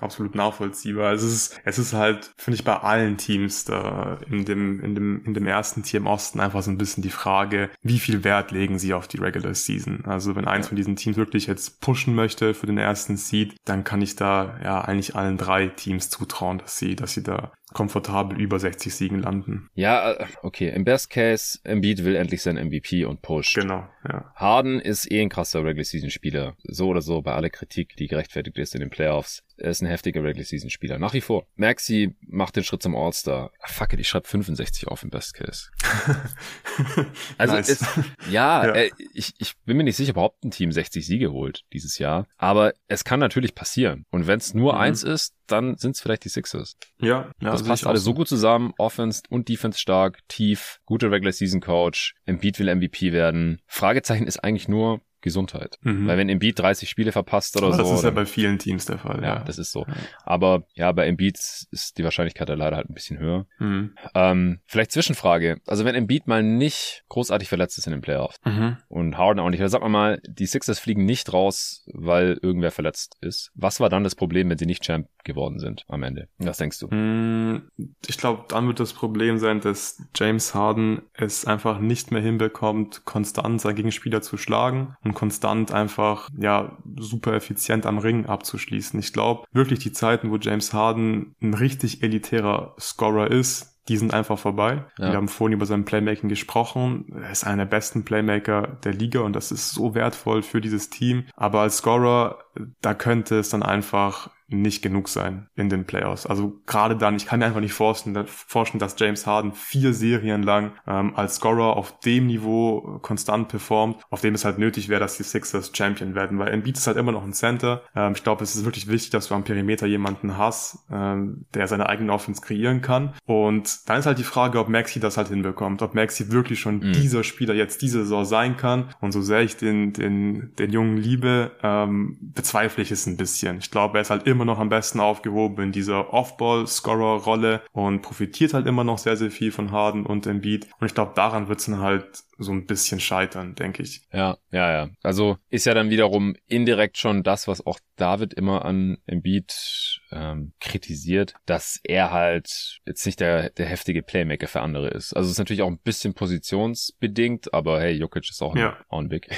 absolut 0.00 0.34
nachvollziehbar. 0.34 1.12
Es 1.12 1.22
ist, 1.22 1.60
es 1.64 1.78
ist 1.78 1.92
halt, 1.92 2.30
finde 2.36 2.56
ich, 2.56 2.64
bei 2.64 2.76
allen 2.76 3.16
Teams 3.16 3.64
da 3.64 4.18
in 4.28 4.44
dem, 4.44 4.80
in 4.80 4.94
dem, 4.94 5.24
in 5.24 5.34
dem 5.34 5.46
ersten 5.46 5.82
Tier 5.82 6.00
im 6.00 6.06
Osten 6.06 6.40
einfach 6.40 6.62
so 6.62 6.70
ein 6.70 6.78
bisschen 6.78 7.02
die 7.02 7.10
Frage, 7.10 7.70
wie 7.82 7.98
viel 7.98 8.22
Wert 8.22 8.50
legen 8.50 8.78
sie 8.78 8.94
auf 8.94 9.08
die 9.08 9.18
Regular 9.18 9.54
Season? 9.54 10.04
Also 10.04 10.36
wenn 10.36 10.46
eins 10.46 10.68
von 10.68 10.76
diesen 10.76 10.96
Teams 10.96 11.16
wirklich 11.16 11.46
jetzt 11.46 11.80
pushen 11.80 12.14
möchte 12.14 12.54
für 12.54 12.66
den 12.66 12.78
ersten 12.78 13.16
Seed, 13.16 13.56
dann 13.64 13.84
kann 13.84 14.02
ich 14.02 14.16
da 14.16 14.58
ja 14.62 14.82
eigentlich 14.82 15.16
allen 15.16 15.38
drei 15.38 15.68
Teams 15.68 16.10
zutrauen, 16.10 16.58
dass 16.58 16.78
sie, 16.78 16.94
dass 16.94 17.14
sie 17.14 17.22
da 17.22 17.52
komfortabel 17.76 18.40
über 18.40 18.58
60 18.58 18.94
Siegen 18.94 19.20
landen. 19.20 19.68
Ja, 19.74 20.12
äh, 20.12 20.24
okay. 20.42 20.72
Im 20.74 20.84
Best 20.84 21.10
Case, 21.10 21.58
Embiid 21.62 22.04
will 22.04 22.16
endlich 22.16 22.40
sein 22.40 22.56
MVP 22.56 23.04
und 23.04 23.20
pusht. 23.20 23.54
Genau, 23.54 23.86
ja. 24.08 24.32
Harden 24.34 24.80
ist 24.80 25.10
eh 25.12 25.20
ein 25.20 25.28
krasser 25.28 25.62
Regular 25.62 25.84
Season 25.84 26.08
Spieler. 26.08 26.56
So 26.64 26.88
oder 26.88 27.02
so, 27.02 27.20
bei 27.20 27.34
aller 27.34 27.50
Kritik, 27.50 27.94
die 27.96 28.06
gerechtfertigt 28.06 28.56
ist 28.56 28.74
in 28.74 28.80
den 28.80 28.88
Playoffs. 28.88 29.44
Er 29.58 29.70
ist 29.70 29.80
ein 29.82 29.86
heftiger 29.86 30.22
Regular 30.22 30.44
Season 30.44 30.70
Spieler. 30.70 30.98
Nach 30.98 31.14
wie 31.14 31.20
vor. 31.20 31.46
Maxi 31.56 32.14
macht 32.20 32.56
den 32.56 32.64
Schritt 32.64 32.82
zum 32.82 32.94
All-Star. 32.94 33.52
Fuck 33.64 33.94
it, 33.94 34.00
ich 34.00 34.08
schreibe 34.08 34.28
65 34.28 34.88
auf 34.88 35.02
im 35.02 35.10
Best 35.10 35.34
Case. 35.34 35.70
also 37.38 37.56
es, 37.56 37.84
ja, 38.30 38.66
ja. 38.66 38.72
Äh, 38.72 38.90
ich, 39.14 39.34
ich 39.38 39.56
bin 39.64 39.76
mir 39.76 39.84
nicht 39.84 39.96
sicher, 39.96 40.10
ob 40.10 40.16
überhaupt 40.16 40.44
ein 40.44 40.50
Team 40.50 40.72
60 40.72 41.06
Siege 41.06 41.32
holt 41.32 41.64
dieses 41.72 41.98
Jahr. 41.98 42.26
Aber 42.36 42.74
es 42.88 43.04
kann 43.04 43.20
natürlich 43.20 43.54
passieren. 43.54 44.04
Und 44.10 44.26
wenn 44.26 44.38
es 44.38 44.54
nur 44.54 44.74
mhm. 44.74 44.80
eins 44.80 45.02
ist, 45.02 45.34
dann 45.46 45.76
sind 45.76 45.94
es 45.94 46.00
vielleicht 46.00 46.24
die 46.24 46.28
Sixers. 46.28 46.76
Ja, 46.98 47.30
ja 47.40 47.52
das 47.52 47.62
passt 47.62 47.86
alles 47.86 48.02
so 48.02 48.14
gut 48.14 48.28
zusammen. 48.28 48.72
Offense 48.78 49.22
und 49.28 49.48
Defense 49.48 49.78
stark, 49.78 50.20
tief, 50.28 50.80
guter 50.84 51.10
Regular 51.10 51.32
Season 51.32 51.60
Coach. 51.60 52.14
Embiid 52.24 52.58
will 52.58 52.74
MVP 52.74 53.12
werden. 53.12 53.60
Fragezeichen 53.66 54.26
ist 54.26 54.42
eigentlich 54.42 54.68
nur, 54.68 55.00
Gesundheit. 55.26 55.78
Mhm. 55.82 56.06
Weil 56.06 56.18
wenn 56.18 56.28
Embiid 56.28 56.58
30 56.58 56.88
Spiele 56.88 57.12
verpasst 57.12 57.56
oder 57.56 57.66
Aber 57.66 57.76
so. 57.76 57.82
Das 57.82 57.98
ist 57.98 58.04
ja 58.04 58.10
bei 58.10 58.26
vielen 58.26 58.58
Teams 58.58 58.86
der 58.86 58.98
Fall. 58.98 59.22
Ja, 59.22 59.36
ja. 59.36 59.44
das 59.44 59.58
ist 59.58 59.72
so. 59.72 59.84
Aber 60.24 60.64
ja, 60.74 60.92
bei 60.92 61.06
Embiid 61.06 61.36
ist 61.36 61.98
die 61.98 62.04
Wahrscheinlichkeit 62.04 62.48
da 62.48 62.54
leider 62.54 62.76
halt 62.76 62.88
ein 62.88 62.94
bisschen 62.94 63.18
höher. 63.18 63.46
Mhm. 63.58 63.94
Ähm, 64.14 64.60
vielleicht 64.66 64.92
Zwischenfrage. 64.92 65.58
Also 65.66 65.84
wenn 65.84 65.96
Embiid 65.96 66.28
mal 66.28 66.42
nicht 66.42 67.04
großartig 67.08 67.48
verletzt 67.48 67.76
ist 67.76 67.86
in 67.86 67.92
den 67.92 68.02
Playoffs 68.02 68.36
mhm. 68.44 68.76
und 68.88 69.18
Harden 69.18 69.40
auch 69.40 69.50
nicht, 69.50 69.60
oder 69.60 69.68
sag 69.68 69.82
mal 69.82 69.88
mal, 69.88 70.20
die 70.26 70.46
Sixers 70.46 70.78
fliegen 70.78 71.04
nicht 71.04 71.32
raus, 71.32 71.84
weil 71.92 72.38
irgendwer 72.40 72.70
verletzt 72.70 73.16
ist. 73.20 73.50
Was 73.54 73.80
war 73.80 73.88
dann 73.88 74.04
das 74.04 74.14
Problem, 74.14 74.48
wenn 74.48 74.58
sie 74.58 74.66
nicht 74.66 74.84
Champ 74.84 75.08
geworden 75.24 75.58
sind 75.58 75.84
am 75.88 76.04
Ende? 76.04 76.28
Was 76.38 76.58
denkst 76.58 76.78
du? 76.78 76.88
Mhm. 76.94 77.70
Ich 78.06 78.16
glaube, 78.16 78.44
dann 78.48 78.68
wird 78.68 78.78
das 78.78 78.92
Problem 78.92 79.38
sein, 79.38 79.60
dass 79.60 80.02
James 80.14 80.54
Harden 80.54 81.02
es 81.14 81.44
einfach 81.44 81.80
nicht 81.80 82.12
mehr 82.12 82.22
hinbekommt, 82.22 83.04
konstant 83.04 83.60
seinen 83.60 83.74
Gegenspieler 83.74 84.22
zu 84.22 84.36
schlagen 84.36 84.96
und 85.02 85.14
konstant 85.16 85.72
einfach, 85.72 86.28
ja, 86.38 86.76
super 86.98 87.32
effizient 87.32 87.86
am 87.86 87.96
Ring 87.96 88.26
abzuschließen. 88.26 89.00
Ich 89.00 89.14
glaube, 89.14 89.46
wirklich 89.50 89.78
die 89.78 89.92
Zeiten, 89.92 90.30
wo 90.30 90.36
James 90.36 90.74
Harden 90.74 91.34
ein 91.40 91.54
richtig 91.54 92.02
elitärer 92.02 92.74
Scorer 92.78 93.30
ist, 93.30 93.80
die 93.88 93.96
sind 93.96 94.12
einfach 94.12 94.38
vorbei. 94.38 94.84
Ja. 94.98 95.12
Wir 95.12 95.16
haben 95.16 95.28
vorhin 95.28 95.54
über 95.54 95.64
sein 95.64 95.86
Playmaking 95.86 96.28
gesprochen. 96.28 97.06
Er 97.22 97.30
ist 97.30 97.46
einer 97.46 97.64
der 97.64 97.70
besten 97.70 98.04
Playmaker 98.04 98.78
der 98.84 98.92
Liga 98.92 99.20
und 99.20 99.34
das 99.34 99.52
ist 99.52 99.70
so 99.70 99.94
wertvoll 99.94 100.42
für 100.42 100.60
dieses 100.60 100.90
Team. 100.90 101.24
Aber 101.34 101.60
als 101.60 101.78
Scorer, 101.78 102.40
da 102.82 102.92
könnte 102.92 103.38
es 103.38 103.48
dann 103.48 103.62
einfach 103.62 104.28
nicht 104.48 104.82
genug 104.82 105.08
sein 105.08 105.48
in 105.56 105.68
den 105.68 105.84
Playoffs. 105.84 106.26
Also 106.26 106.60
gerade 106.66 106.96
dann, 106.96 107.16
ich 107.16 107.26
kann 107.26 107.40
mir 107.40 107.46
einfach 107.46 107.60
nicht 107.60 107.72
vorstellen, 107.72 108.14
dass 108.14 108.96
James 108.98 109.26
Harden 109.26 109.52
vier 109.52 109.92
Serien 109.92 110.42
lang 110.42 110.72
ähm, 110.86 111.14
als 111.16 111.36
Scorer 111.36 111.76
auf 111.76 111.98
dem 112.00 112.26
Niveau 112.26 112.98
konstant 113.02 113.48
performt, 113.48 114.02
auf 114.10 114.20
dem 114.20 114.34
es 114.34 114.44
halt 114.44 114.58
nötig 114.58 114.88
wäre, 114.88 115.00
dass 115.00 115.16
die 115.16 115.24
Sixers 115.24 115.72
Champion 115.74 116.14
werden, 116.14 116.38
weil 116.38 116.52
Embiid 116.52 116.76
ist 116.76 116.86
halt 116.86 116.96
immer 116.96 117.12
noch 117.12 117.24
ein 117.24 117.32
Center. 117.32 117.82
Ähm, 117.94 118.12
ich 118.14 118.22
glaube, 118.22 118.44
es 118.44 118.54
ist 118.54 118.64
wirklich 118.64 118.88
wichtig, 118.88 119.10
dass 119.10 119.28
du 119.28 119.34
am 119.34 119.44
Perimeter 119.44 119.86
jemanden 119.86 120.36
hast, 120.36 120.78
ähm, 120.90 121.46
der 121.54 121.66
seine 121.66 121.88
eigene 121.88 122.12
Offense 122.12 122.40
kreieren 122.40 122.82
kann. 122.82 123.14
Und 123.24 123.88
dann 123.88 123.98
ist 123.98 124.06
halt 124.06 124.18
die 124.18 124.24
Frage, 124.24 124.60
ob 124.60 124.68
Maxi 124.68 125.00
das 125.00 125.16
halt 125.16 125.28
hinbekommt, 125.28 125.82
ob 125.82 125.94
Maxi 125.94 126.30
wirklich 126.30 126.60
schon 126.60 126.78
mhm. 126.78 126.92
dieser 126.92 127.24
Spieler 127.24 127.54
jetzt 127.54 127.82
diese 127.82 128.00
Saison 128.00 128.24
sein 128.24 128.56
kann. 128.56 128.90
Und 129.00 129.12
so 129.12 129.22
sehr 129.22 129.40
ich 129.40 129.56
den, 129.56 129.92
den, 129.92 130.52
den 130.56 130.70
Jungen 130.70 130.96
liebe, 130.96 131.52
ähm, 131.62 132.16
bezweifle 132.20 132.82
ich 132.82 132.90
es 132.90 133.06
ein 133.06 133.16
bisschen. 133.16 133.58
Ich 133.58 133.70
glaube, 133.70 133.98
er 133.98 134.02
ist 134.02 134.10
halt 134.10 134.26
immer 134.26 134.35
immer 134.36 134.44
noch 134.44 134.58
am 134.58 134.68
besten 134.68 135.00
aufgehoben 135.00 135.64
in 135.64 135.72
dieser 135.72 136.12
Off-Ball-Scorer-Rolle 136.12 137.62
und 137.72 138.02
profitiert 138.02 138.52
halt 138.52 138.66
immer 138.66 138.84
noch 138.84 138.98
sehr, 138.98 139.16
sehr 139.16 139.30
viel 139.30 139.50
von 139.50 139.72
Harden 139.72 140.04
und 140.04 140.26
Embiid. 140.26 140.68
Und 140.78 140.86
ich 140.86 140.94
glaube, 140.94 141.12
daran 141.14 141.48
wird 141.48 141.60
es 141.60 141.66
dann 141.66 141.80
halt 141.80 142.24
so 142.38 142.52
ein 142.52 142.66
bisschen 142.66 143.00
scheitern, 143.00 143.54
denke 143.54 143.82
ich. 143.82 144.02
Ja, 144.12 144.36
ja, 144.50 144.72
ja. 144.72 144.88
Also 145.02 145.38
ist 145.48 145.66
ja 145.66 145.74
dann 145.74 145.90
wiederum 145.90 146.34
indirekt 146.46 146.98
schon 146.98 147.22
das, 147.22 147.48
was 147.48 147.66
auch 147.66 147.78
David 147.96 148.34
immer 148.34 148.64
an 148.64 148.98
Embiid 149.06 150.00
ähm, 150.12 150.52
kritisiert, 150.60 151.34
dass 151.46 151.80
er 151.82 152.12
halt 152.12 152.80
jetzt 152.84 153.06
nicht 153.06 153.20
der, 153.20 153.50
der 153.50 153.66
heftige 153.66 154.02
Playmaker 154.02 154.48
für 154.48 154.60
andere 154.60 154.88
ist. 154.88 155.14
Also 155.14 155.26
es 155.26 155.32
ist 155.32 155.38
natürlich 155.38 155.62
auch 155.62 155.70
ein 155.70 155.78
bisschen 155.78 156.14
positionsbedingt, 156.14 157.54
aber 157.54 157.80
hey, 157.80 157.92
Jokic 157.92 158.28
ist 158.28 158.42
auch 158.42 158.54
ein, 158.54 158.60
ja. 158.60 158.76
auch 158.88 158.98
ein 158.98 159.08
Big. 159.08 159.28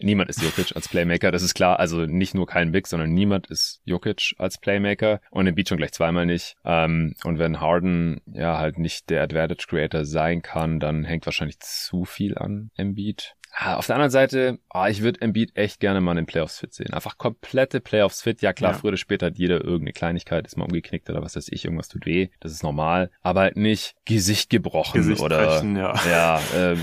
niemand 0.00 0.28
ist 0.30 0.42
Jokic 0.42 0.76
als 0.76 0.88
Playmaker, 0.88 1.32
das 1.32 1.42
ist 1.42 1.54
klar. 1.54 1.78
Also 1.78 2.06
nicht 2.06 2.34
nur 2.34 2.46
kein 2.46 2.72
Big, 2.72 2.86
sondern 2.86 3.10
niemand 3.12 3.46
ist 3.48 3.80
Jokic 3.84 4.34
als 4.38 4.58
Playmaker 4.58 5.20
und 5.30 5.46
Embiid 5.46 5.68
schon 5.68 5.78
gleich 5.78 5.92
zweimal 5.92 6.26
nicht. 6.26 6.56
Ähm, 6.64 7.14
und 7.24 7.38
wenn 7.38 7.60
Harden 7.60 8.20
ja 8.26 8.58
halt 8.58 8.78
nicht 8.78 9.08
der 9.08 9.22
Advantage 9.22 9.66
Creator 9.68 10.04
sein 10.04 10.42
kann, 10.42 10.80
dann 10.80 11.04
hängt 11.04 11.26
wahrscheinlich 11.26 11.58
zu 11.60 12.04
viel 12.04 12.36
an 12.42 12.70
Embiid. 12.78 13.22
Ah, 13.54 13.76
auf 13.76 13.86
der 13.86 13.96
anderen 13.96 14.10
Seite, 14.10 14.58
ah, 14.70 14.88
ich 14.88 15.02
würde 15.02 15.20
Embiid 15.20 15.56
echt 15.56 15.78
gerne 15.78 16.00
mal 16.00 16.12
in 16.12 16.18
den 16.18 16.26
Playoffs 16.26 16.58
fit 16.58 16.72
sehen. 16.72 16.92
Einfach 16.94 17.18
komplette 17.18 17.80
Playoffs 17.80 18.22
fit. 18.22 18.40
Ja 18.40 18.52
klar, 18.54 18.72
ja. 18.72 18.78
früher 18.78 18.88
oder 18.88 18.96
später 18.96 19.26
hat 19.26 19.36
jeder 19.36 19.56
irgendeine 19.62 19.92
Kleinigkeit, 19.92 20.46
ist 20.46 20.56
mal 20.56 20.64
umgeknickt 20.64 21.10
oder 21.10 21.22
was 21.22 21.36
weiß 21.36 21.48
ich, 21.50 21.64
irgendwas 21.64 21.88
tut 21.88 22.06
weh. 22.06 22.28
Das 22.40 22.52
ist 22.52 22.62
normal. 22.62 23.10
Aber 23.20 23.40
halt 23.40 23.56
nicht 23.56 23.94
Gesicht 24.06 24.48
gebrochen 24.48 24.98
Gesicht 24.98 25.20
oder 25.20 25.46
brechen, 25.46 25.76
ja, 25.76 25.94
ja 26.08 26.40
äh, 26.56 26.76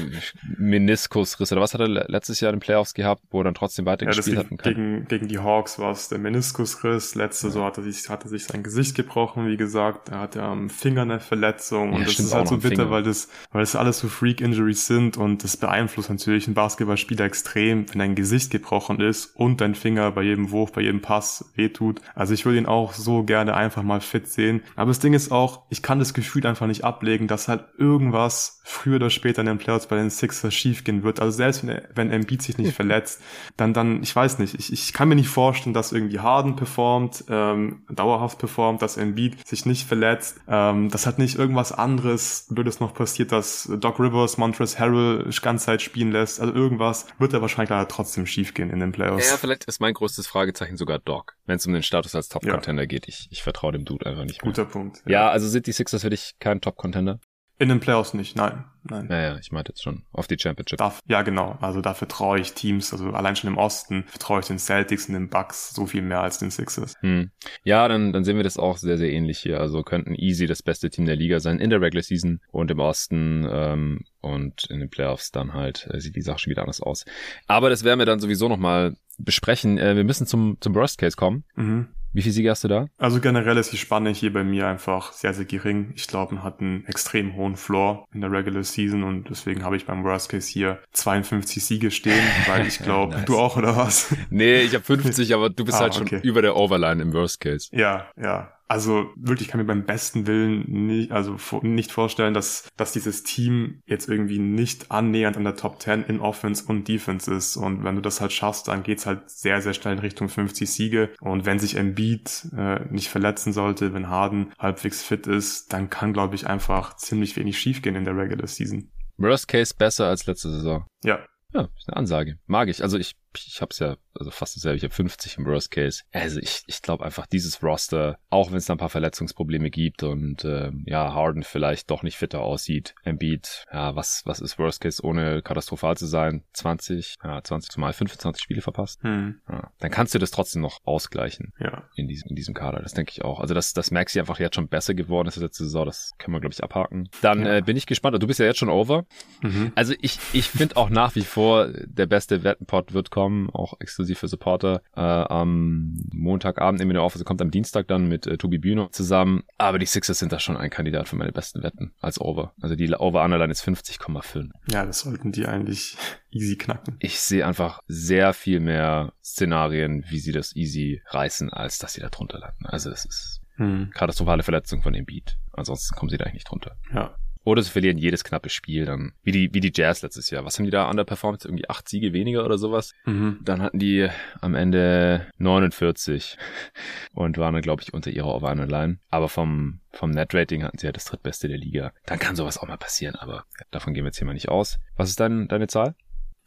Meniskusriss 0.57 1.51
oder 1.51 1.61
was 1.61 1.73
hat 1.73 1.81
er 1.81 1.87
letztes 1.87 2.39
Jahr 2.39 2.53
in 2.53 2.57
den 2.57 2.61
Playoffs 2.61 2.93
gehabt, 2.93 3.23
wo 3.31 3.41
er 3.41 3.45
dann 3.45 3.55
trotzdem 3.55 3.85
weitergespielt 3.85 4.37
ja, 4.37 4.43
hat. 4.43 4.63
Gegen, 4.63 5.07
gegen 5.07 5.27
die 5.27 5.39
Hawks 5.39 5.79
war 5.79 5.91
es 5.91 6.09
der 6.09 6.19
Meniskusriss. 6.19 7.15
Letzte 7.15 7.47
ja. 7.47 7.53
so 7.53 7.65
hat 7.65 7.77
er 7.77 7.83
sich, 7.83 8.09
hat 8.09 8.23
er 8.25 8.29
sich 8.29 8.45
sein 8.45 8.61
Gesicht 8.61 8.95
gebrochen, 8.95 9.47
wie 9.47 9.57
gesagt. 9.57 10.09
Er 10.09 10.19
hatte 10.19 10.43
am 10.43 10.69
Finger 10.69 11.01
eine 11.01 11.19
Verletzung 11.19 11.93
und 11.93 12.05
das 12.05 12.19
ist 12.19 12.33
halt 12.33 12.47
so 12.47 12.57
bitter, 12.57 12.91
weil 12.91 13.01
das, 13.01 13.27
weil 13.51 13.61
das 13.61 13.75
alles 13.75 13.99
so 13.99 14.07
Freak 14.07 14.39
Injuries 14.39 14.85
sind 14.85 15.17
und 15.17 15.43
das 15.43 15.57
beeinflusst 15.57 16.11
natürlich 16.11 16.47
ein 16.47 16.58
Basketballspieler 16.59 17.23
extrem, 17.23 17.89
wenn 17.89 17.99
dein 17.99 18.15
Gesicht 18.15 18.51
gebrochen 18.51 18.99
ist 18.99 19.33
und 19.33 19.61
dein 19.61 19.75
Finger 19.75 20.11
bei 20.11 20.23
jedem 20.23 20.51
Wurf, 20.51 20.73
bei 20.73 20.81
jedem 20.81 21.01
Pass 21.01 21.53
wehtut. 21.55 22.01
Also 22.15 22.33
ich 22.33 22.45
würde 22.45 22.57
ihn 22.57 22.65
auch 22.65 22.91
so 22.91 23.23
gerne 23.23 23.55
einfach 23.55 23.81
mal 23.81 24.01
fit 24.01 24.27
sehen. 24.27 24.61
Aber 24.75 24.89
das 24.89 24.99
Ding 24.99 25.13
ist 25.13 25.31
auch, 25.31 25.61
ich 25.69 25.81
kann 25.81 25.99
das 25.99 26.13
Gefühl 26.13 26.45
einfach 26.45 26.67
nicht 26.67 26.83
ablegen, 26.83 27.27
dass 27.27 27.47
halt 27.47 27.63
irgendwas 27.77 28.59
früher 28.65 28.97
oder 28.97 29.09
später 29.09 29.39
in 29.39 29.47
den 29.47 29.57
Playoffs 29.57 29.87
bei 29.87 29.95
den 29.95 30.09
Sixers 30.09 30.53
schiefgehen 30.53 31.03
wird. 31.03 31.21
Also 31.21 31.37
selbst 31.37 31.65
wenn, 31.65 31.81
wenn 31.95 32.11
Embiid 32.11 32.41
sich 32.41 32.57
nicht 32.57 32.73
verletzt, 32.75 33.21
dann, 33.55 33.73
dann, 33.73 34.03
ich 34.03 34.13
weiß 34.13 34.39
nicht, 34.39 34.55
ich, 34.55 34.73
ich 34.73 34.91
kann 34.91 35.07
mir 35.07 35.15
nicht 35.15 35.29
vorstellen, 35.29 35.73
dass 35.73 35.93
irgendwie 35.93 36.19
Harden 36.19 36.57
performt, 36.57 37.23
ähm, 37.29 37.83
dauerhaft 37.89 38.37
performt, 38.37 38.81
dass 38.81 38.97
Embiid 38.97 39.47
sich 39.47 39.65
nicht 39.65 39.87
verletzt, 39.87 40.41
ähm, 40.49 40.89
dass 40.89 41.05
halt 41.05 41.19
nicht 41.19 41.37
irgendwas 41.37 41.71
anderes 41.71 42.47
Blödes 42.49 42.81
noch 42.81 42.93
passiert, 42.93 43.31
dass 43.31 43.71
Doc 43.79 43.97
Rivers 43.97 44.37
Montrezl 44.37 44.77
Harrell 44.77 45.31
ganze 45.41 45.65
Zeit 45.65 45.81
spielen 45.81 46.11
lässt. 46.11 46.39
Also 46.39 46.48
also 46.49 46.59
irgendwas 46.59 47.07
wird 47.17 47.33
da 47.33 47.41
wahrscheinlich 47.41 47.69
leider 47.69 47.87
trotzdem 47.87 48.25
schief 48.25 48.53
gehen 48.53 48.69
in 48.69 48.79
den 48.79 48.91
Playoffs. 48.91 49.29
Ja, 49.29 49.37
vielleicht 49.37 49.65
ist 49.65 49.79
mein 49.79 49.93
größtes 49.93 50.27
Fragezeichen 50.27 50.77
sogar 50.77 50.99
Doc, 50.99 51.35
wenn 51.45 51.57
es 51.57 51.65
um 51.65 51.73
den 51.73 51.83
Status 51.83 52.15
als 52.15 52.29
Top-Contender 52.29 52.83
ja. 52.83 52.87
geht. 52.87 53.07
Ich, 53.07 53.27
ich 53.31 53.43
vertraue 53.43 53.71
dem 53.71 53.85
Dude 53.85 54.05
einfach 54.05 54.23
nicht 54.23 54.43
mehr. 54.43 54.51
Guter 54.51 54.65
Punkt. 54.65 55.01
Ja, 55.05 55.11
ja 55.11 55.29
also 55.29 55.47
sind 55.47 55.67
die 55.67 55.71
Sixers 55.71 56.01
für 56.01 56.09
dich 56.09 56.35
kein 56.39 56.61
Top-Contender? 56.61 57.19
In 57.59 57.67
den 57.67 57.81
Playoffs 57.81 58.13
nicht, 58.13 58.37
nein. 58.37 58.63
Nein. 58.83 59.07
Naja, 59.07 59.37
ich 59.37 59.51
meinte 59.51 59.71
jetzt 59.71 59.83
schon 59.83 60.03
auf 60.13 60.27
die 60.27 60.37
Championship. 60.39 60.77
Darf, 60.77 61.01
ja, 61.05 61.21
genau. 61.23 61.57
Also 61.59 61.81
da 61.81 61.93
vertraue 61.93 62.39
ich 62.39 62.53
Teams, 62.53 62.93
also 62.93 63.09
allein 63.09 63.35
schon 63.35 63.49
im 63.49 63.57
Osten 63.57 64.05
vertraue 64.07 64.39
ich 64.39 64.47
den 64.47 64.59
Celtics 64.59 65.07
und 65.07 65.13
den 65.13 65.29
Bucks 65.29 65.73
so 65.73 65.85
viel 65.85 66.01
mehr 66.01 66.21
als 66.21 66.37
den 66.37 66.51
Sixers. 66.51 66.93
Hm. 67.01 67.31
Ja, 67.63 67.89
dann, 67.89 68.13
dann 68.13 68.23
sehen 68.23 68.37
wir 68.37 68.45
das 68.45 68.57
auch 68.57 68.77
sehr, 68.77 68.97
sehr 68.97 69.11
ähnlich 69.11 69.39
hier. 69.39 69.59
Also 69.59 69.83
könnten 69.83 70.15
easy 70.15 70.47
das 70.47 70.63
beste 70.63 70.89
Team 70.89 71.05
der 71.05 71.17
Liga 71.17 71.41
sein 71.41 71.59
in 71.59 71.69
der 71.69 71.81
Regular 71.81 72.01
Season 72.03 72.39
und 72.51 72.71
im 72.71 72.79
Osten 72.79 73.45
ähm, 73.51 74.05
und 74.21 74.65
in 74.69 74.79
den 74.79 74.89
Playoffs 74.89 75.31
dann 75.31 75.53
halt 75.53 75.89
äh, 75.91 75.99
sieht 75.99 76.15
die 76.15 76.21
Sache 76.21 76.39
schon 76.39 76.51
wieder 76.51 76.61
anders 76.61 76.81
aus. 76.81 77.03
Aber 77.47 77.69
das 77.69 77.83
werden 77.83 77.99
wir 77.99 78.05
dann 78.05 78.21
sowieso 78.21 78.47
nochmal 78.47 78.95
besprechen. 79.17 79.77
Äh, 79.77 79.97
wir 79.97 80.05
müssen 80.05 80.25
zum, 80.25 80.55
zum 80.61 80.73
Worst 80.75 80.97
Case 80.97 81.17
kommen. 81.17 81.43
Mhm. 81.55 81.89
Wie 82.11 82.21
viel 82.21 82.31
Siege 82.31 82.49
hast 82.49 82.63
du 82.63 82.67
da? 82.67 82.87
Also 82.97 83.19
generell 83.19 83.57
ist 83.57 83.71
die 83.71 83.77
Spanne 83.77 84.09
hier 84.09 84.33
bei 84.33 84.43
mir 84.43 84.67
einfach 84.67 85.13
sehr, 85.13 85.33
sehr 85.33 85.45
gering. 85.45 85.93
Ich 85.95 86.07
glaube, 86.07 86.35
man 86.35 86.43
hat 86.43 86.59
einen 86.59 86.85
extrem 86.87 87.35
hohen 87.35 87.55
Floor 87.55 88.07
in 88.13 88.21
der 88.21 88.31
Regular 88.31 88.63
Season 88.63 89.03
und 89.03 89.29
deswegen 89.29 89.63
habe 89.63 89.77
ich 89.77 89.85
beim 89.85 90.03
Worst 90.03 90.29
Case 90.29 90.49
hier 90.49 90.79
52 90.93 91.63
Siege 91.63 91.91
stehen, 91.91 92.23
weil 92.47 92.67
ich 92.67 92.79
glaube, 92.83 93.13
nice. 93.13 93.25
du 93.25 93.37
auch 93.37 93.57
oder 93.57 93.77
was? 93.77 94.15
Nee, 94.31 94.61
ich 94.61 94.73
habe 94.73 94.83
50, 94.83 95.33
aber 95.35 95.49
du 95.49 95.65
bist 95.65 95.77
ah, 95.77 95.81
halt 95.81 95.95
schon 95.95 96.07
okay. 96.07 96.19
über 96.23 96.41
der 96.41 96.55
Overline 96.55 97.01
im 97.01 97.13
Worst 97.13 97.41
Case. 97.41 97.69
Ja, 97.71 98.07
ja. 98.17 98.53
Also 98.69 99.09
wirklich 99.15 99.47
kann 99.47 99.59
mir 99.59 99.65
beim 99.65 99.83
besten 99.83 100.27
Willen 100.27 100.63
nicht, 100.85 101.11
also 101.11 101.37
nicht 101.63 101.91
vorstellen, 101.91 102.35
dass, 102.35 102.69
dass 102.77 102.91
dieses 102.91 103.23
Team 103.23 103.81
jetzt 103.87 104.07
irgendwie 104.07 104.37
nicht 104.37 104.91
annähernd 104.91 105.37
an 105.37 105.43
der 105.43 105.55
Top 105.55 105.81
10 105.81 106.03
in 106.03 106.19
Offense 106.19 106.65
und 106.67 106.87
Defense 106.87 107.33
ist. 107.33 107.57
Und 107.57 107.83
wenn 107.83 107.95
du 107.95 108.01
das 108.01 108.21
halt 108.21 108.31
schaffst, 108.31 108.67
dann 108.67 108.83
geht's 108.83 109.07
halt 109.07 109.27
sehr, 109.27 109.59
sehr 109.63 109.73
schnell 109.73 109.93
in 109.93 109.99
Richtung 109.99 110.29
50 110.29 110.69
Siege. 110.69 111.09
Und 111.19 111.47
wenn 111.47 111.57
sich 111.57 111.77
Embiid 111.77 112.47
äh, 112.55 112.85
nicht 112.91 113.09
verletzen 113.09 113.53
sollte, 113.53 113.95
wenn 113.95 114.07
Harden 114.07 114.53
halbwegs 114.59 115.01
fit 115.01 115.25
ist, 115.25 115.73
dann 115.73 115.89
kann, 115.89 116.13
glaube 116.13 116.35
ich, 116.35 116.45
einfach 116.45 116.95
ziemlich 116.95 117.35
wenig 117.37 117.57
schiefgehen 117.57 117.95
in 117.95 118.05
der 118.05 118.15
Regular 118.15 118.45
Season. 118.45 118.91
Worst 119.17 119.47
Case 119.47 119.73
besser 119.75 120.05
als 120.05 120.27
letzte 120.27 120.51
Saison. 120.51 120.85
Ja, 121.03 121.25
ja, 121.53 121.67
ist 121.75 121.87
eine 121.87 121.97
Ansage. 121.97 122.37
Mag 122.45 122.69
ich. 122.69 122.83
Also 122.83 122.97
ich 122.97 123.15
ich 123.35 123.61
habe 123.61 123.69
es 123.71 123.79
ja 123.79 123.97
also 124.19 124.31
fast 124.31 124.55
dasselbe, 124.55 124.77
ich 124.77 124.83
habe 124.83 124.93
50 124.93 125.37
im 125.37 125.45
Worst 125.45 125.71
Case. 125.71 126.03
Also 126.11 126.39
ich, 126.39 126.63
ich 126.67 126.81
glaube 126.81 127.05
einfach 127.05 127.25
dieses 127.25 127.63
Roster, 127.63 128.19
auch 128.29 128.51
wenn 128.51 128.57
es 128.57 128.65
da 128.65 128.73
ein 128.73 128.79
paar 128.79 128.89
Verletzungsprobleme 128.89 129.69
gibt 129.69 130.03
und 130.03 130.43
äh, 130.43 130.71
ja, 130.85 131.13
Harden 131.13 131.43
vielleicht 131.43 131.89
doch 131.89 132.03
nicht 132.03 132.17
fitter 132.17 132.41
aussieht, 132.41 132.95
Embiid, 133.03 133.65
ja, 133.71 133.95
was, 133.95 134.23
was 134.25 134.41
ist 134.41 134.59
Worst 134.59 134.81
Case 134.81 135.03
ohne 135.03 135.41
katastrophal 135.41 135.95
zu 135.95 136.05
sein? 136.05 136.43
20, 136.53 137.17
ja, 137.23 137.41
20 137.41 137.71
zumal 137.71 137.93
25 137.93 138.43
Spiele 138.43 138.61
verpasst. 138.61 139.01
Hm. 139.03 139.39
Ja, 139.47 139.71
dann 139.79 139.91
kannst 139.91 140.13
du 140.13 140.19
das 140.19 140.31
trotzdem 140.31 140.61
noch 140.61 140.79
ausgleichen 140.83 141.53
ja. 141.59 141.83
in, 141.95 142.07
diesem, 142.07 142.29
in 142.29 142.35
diesem 142.35 142.53
Kader. 142.53 142.81
Das 142.81 142.93
denke 142.93 143.11
ich 143.11 143.23
auch. 143.23 143.39
Also 143.39 143.53
dass, 143.53 143.73
dass 143.73 143.91
Maxi 143.91 144.19
einfach 144.19 144.39
jetzt 144.39 144.55
schon 144.55 144.67
besser 144.67 144.93
geworden 144.93 145.27
ist 145.27 145.37
letzte 145.37 145.63
Saison, 145.63 145.85
das 145.85 146.11
können 146.17 146.35
wir, 146.35 146.41
glaube 146.41 146.53
ich, 146.53 146.63
abhaken. 146.63 147.09
Dann 147.21 147.45
ja. 147.45 147.57
äh, 147.57 147.61
bin 147.61 147.77
ich 147.77 147.85
gespannt. 147.85 148.21
Du 148.21 148.27
bist 148.27 148.39
ja 148.39 148.45
jetzt 148.45 148.59
schon 148.59 148.69
over. 148.69 149.05
Mhm. 149.41 149.71
Also 149.75 149.93
ich, 150.01 150.19
ich 150.33 150.49
finde 150.49 150.75
auch 150.75 150.89
nach 150.89 151.15
wie 151.15 151.21
vor, 151.21 151.69
der 151.69 152.05
beste 152.05 152.43
Wettenpot 152.43 152.93
wird 152.93 153.11
kommen, 153.11 153.18
auch 153.53 153.79
exklusiv 153.79 154.19
für 154.19 154.27
Supporter. 154.27 154.81
Äh, 154.95 155.01
am 155.01 155.97
Montagabend 156.11 156.81
in 156.81 156.89
der 156.89 157.03
Office 157.03 157.23
kommt 157.25 157.41
am 157.41 157.51
Dienstag 157.51 157.87
dann 157.87 158.07
mit 158.07 158.27
äh, 158.27 158.37
Tobi 158.37 158.57
Bühne 158.57 158.89
zusammen. 158.91 159.43
Aber 159.57 159.79
die 159.79 159.85
Sixers 159.85 160.19
sind 160.19 160.31
da 160.31 160.39
schon 160.39 160.57
ein 160.57 160.69
Kandidat 160.69 161.07
für 161.07 161.15
meine 161.15 161.31
besten 161.31 161.63
Wetten 161.63 161.93
als 161.99 162.19
Over. 162.19 162.53
Also 162.61 162.75
die 162.75 162.93
Over-Underline 162.93 163.51
ist 163.51 163.63
50,5. 163.63 164.49
Ja, 164.71 164.85
das 164.85 164.99
sollten 164.99 165.31
die 165.31 165.45
eigentlich 165.45 165.97
easy 166.31 166.55
knacken. 166.55 166.97
Ich 166.99 167.19
sehe 167.19 167.45
einfach 167.45 167.81
sehr 167.87 168.33
viel 168.33 168.59
mehr 168.59 169.13
Szenarien, 169.23 170.05
wie 170.09 170.19
sie 170.19 170.31
das 170.31 170.55
easy 170.55 171.01
reißen, 171.07 171.51
als 171.51 171.79
dass 171.79 171.93
sie 171.93 172.01
da 172.01 172.09
drunter 172.09 172.39
landen. 172.39 172.65
Also 172.65 172.89
es 172.89 173.05
ist 173.05 173.41
hm. 173.55 173.91
katastrophale 173.93 174.43
Verletzung 174.43 174.81
von 174.81 174.93
dem 174.93 175.05
Beat. 175.05 175.37
Ansonsten 175.53 175.95
kommen 175.95 176.09
sie 176.09 176.17
da 176.17 176.25
eigentlich 176.25 176.35
nicht 176.35 176.49
drunter. 176.49 176.77
Ja. 176.93 177.15
Oder 177.49 177.63
sie 177.63 177.71
verlieren 177.71 177.97
jedes 177.97 178.23
knappe 178.23 178.49
Spiel 178.49 178.85
dann. 178.85 179.13
Wie 179.23 179.31
die, 179.31 179.51
wie 179.51 179.59
die 179.59 179.71
Jazz 179.73 180.03
letztes 180.03 180.29
Jahr. 180.29 180.45
Was 180.45 180.59
haben 180.59 180.65
die 180.65 180.71
da 180.71 180.87
underperformed? 180.87 181.45
Irgendwie 181.45 181.67
acht 181.67 181.89
Siege 181.89 182.13
weniger 182.13 182.45
oder 182.45 182.59
sowas. 182.59 182.93
Mhm. 183.05 183.39
Dann 183.41 183.63
hatten 183.63 183.79
die 183.79 184.07
am 184.39 184.53
Ende 184.53 185.25
49 185.39 186.37
und 187.15 187.39
waren 187.39 187.55
dann, 187.55 187.63
glaube 187.63 187.81
ich, 187.81 187.91
unter 187.91 188.11
ihrer 188.11 188.35
Over-Line. 188.35 188.99
Aber 189.09 189.29
vom, 189.29 189.79
vom 189.91 190.11
Net-Rating 190.11 190.63
hatten 190.63 190.77
sie 190.77 190.85
ja 190.85 190.91
das 190.91 191.05
drittbeste 191.05 191.47
der 191.47 191.57
Liga. 191.57 191.91
Dann 192.05 192.19
kann 192.19 192.35
sowas 192.35 192.59
auch 192.59 192.67
mal 192.67 192.77
passieren, 192.77 193.15
aber 193.15 193.45
davon 193.71 193.95
gehen 193.95 194.03
wir 194.03 194.09
jetzt 194.09 194.19
hier 194.19 194.27
mal 194.27 194.33
nicht 194.33 194.49
aus. 194.49 194.77
Was 194.95 195.09
ist 195.09 195.19
dein, 195.19 195.47
deine 195.47 195.65
Zahl? 195.65 195.95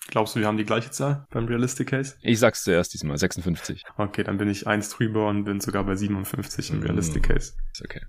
Glaubst 0.06 0.36
du, 0.36 0.40
wir 0.40 0.46
haben 0.46 0.56
die 0.56 0.64
gleiche 0.64 0.92
Zahl 0.92 1.26
beim 1.30 1.46
Realistic 1.46 1.88
Case? 1.88 2.14
Ich 2.22 2.38
sag's 2.38 2.62
zuerst 2.62 2.94
diesmal, 2.94 3.18
56. 3.18 3.82
Okay, 3.96 4.22
dann 4.22 4.38
bin 4.38 4.48
ich 4.48 4.68
eins 4.68 4.90
drüber 4.90 5.26
und 5.26 5.42
bin 5.42 5.58
sogar 5.58 5.82
bei 5.82 5.96
57 5.96 6.70
im 6.70 6.80
Realistic 6.80 7.24
Case. 7.24 7.54
Ist 7.72 7.84
okay. 7.84 8.02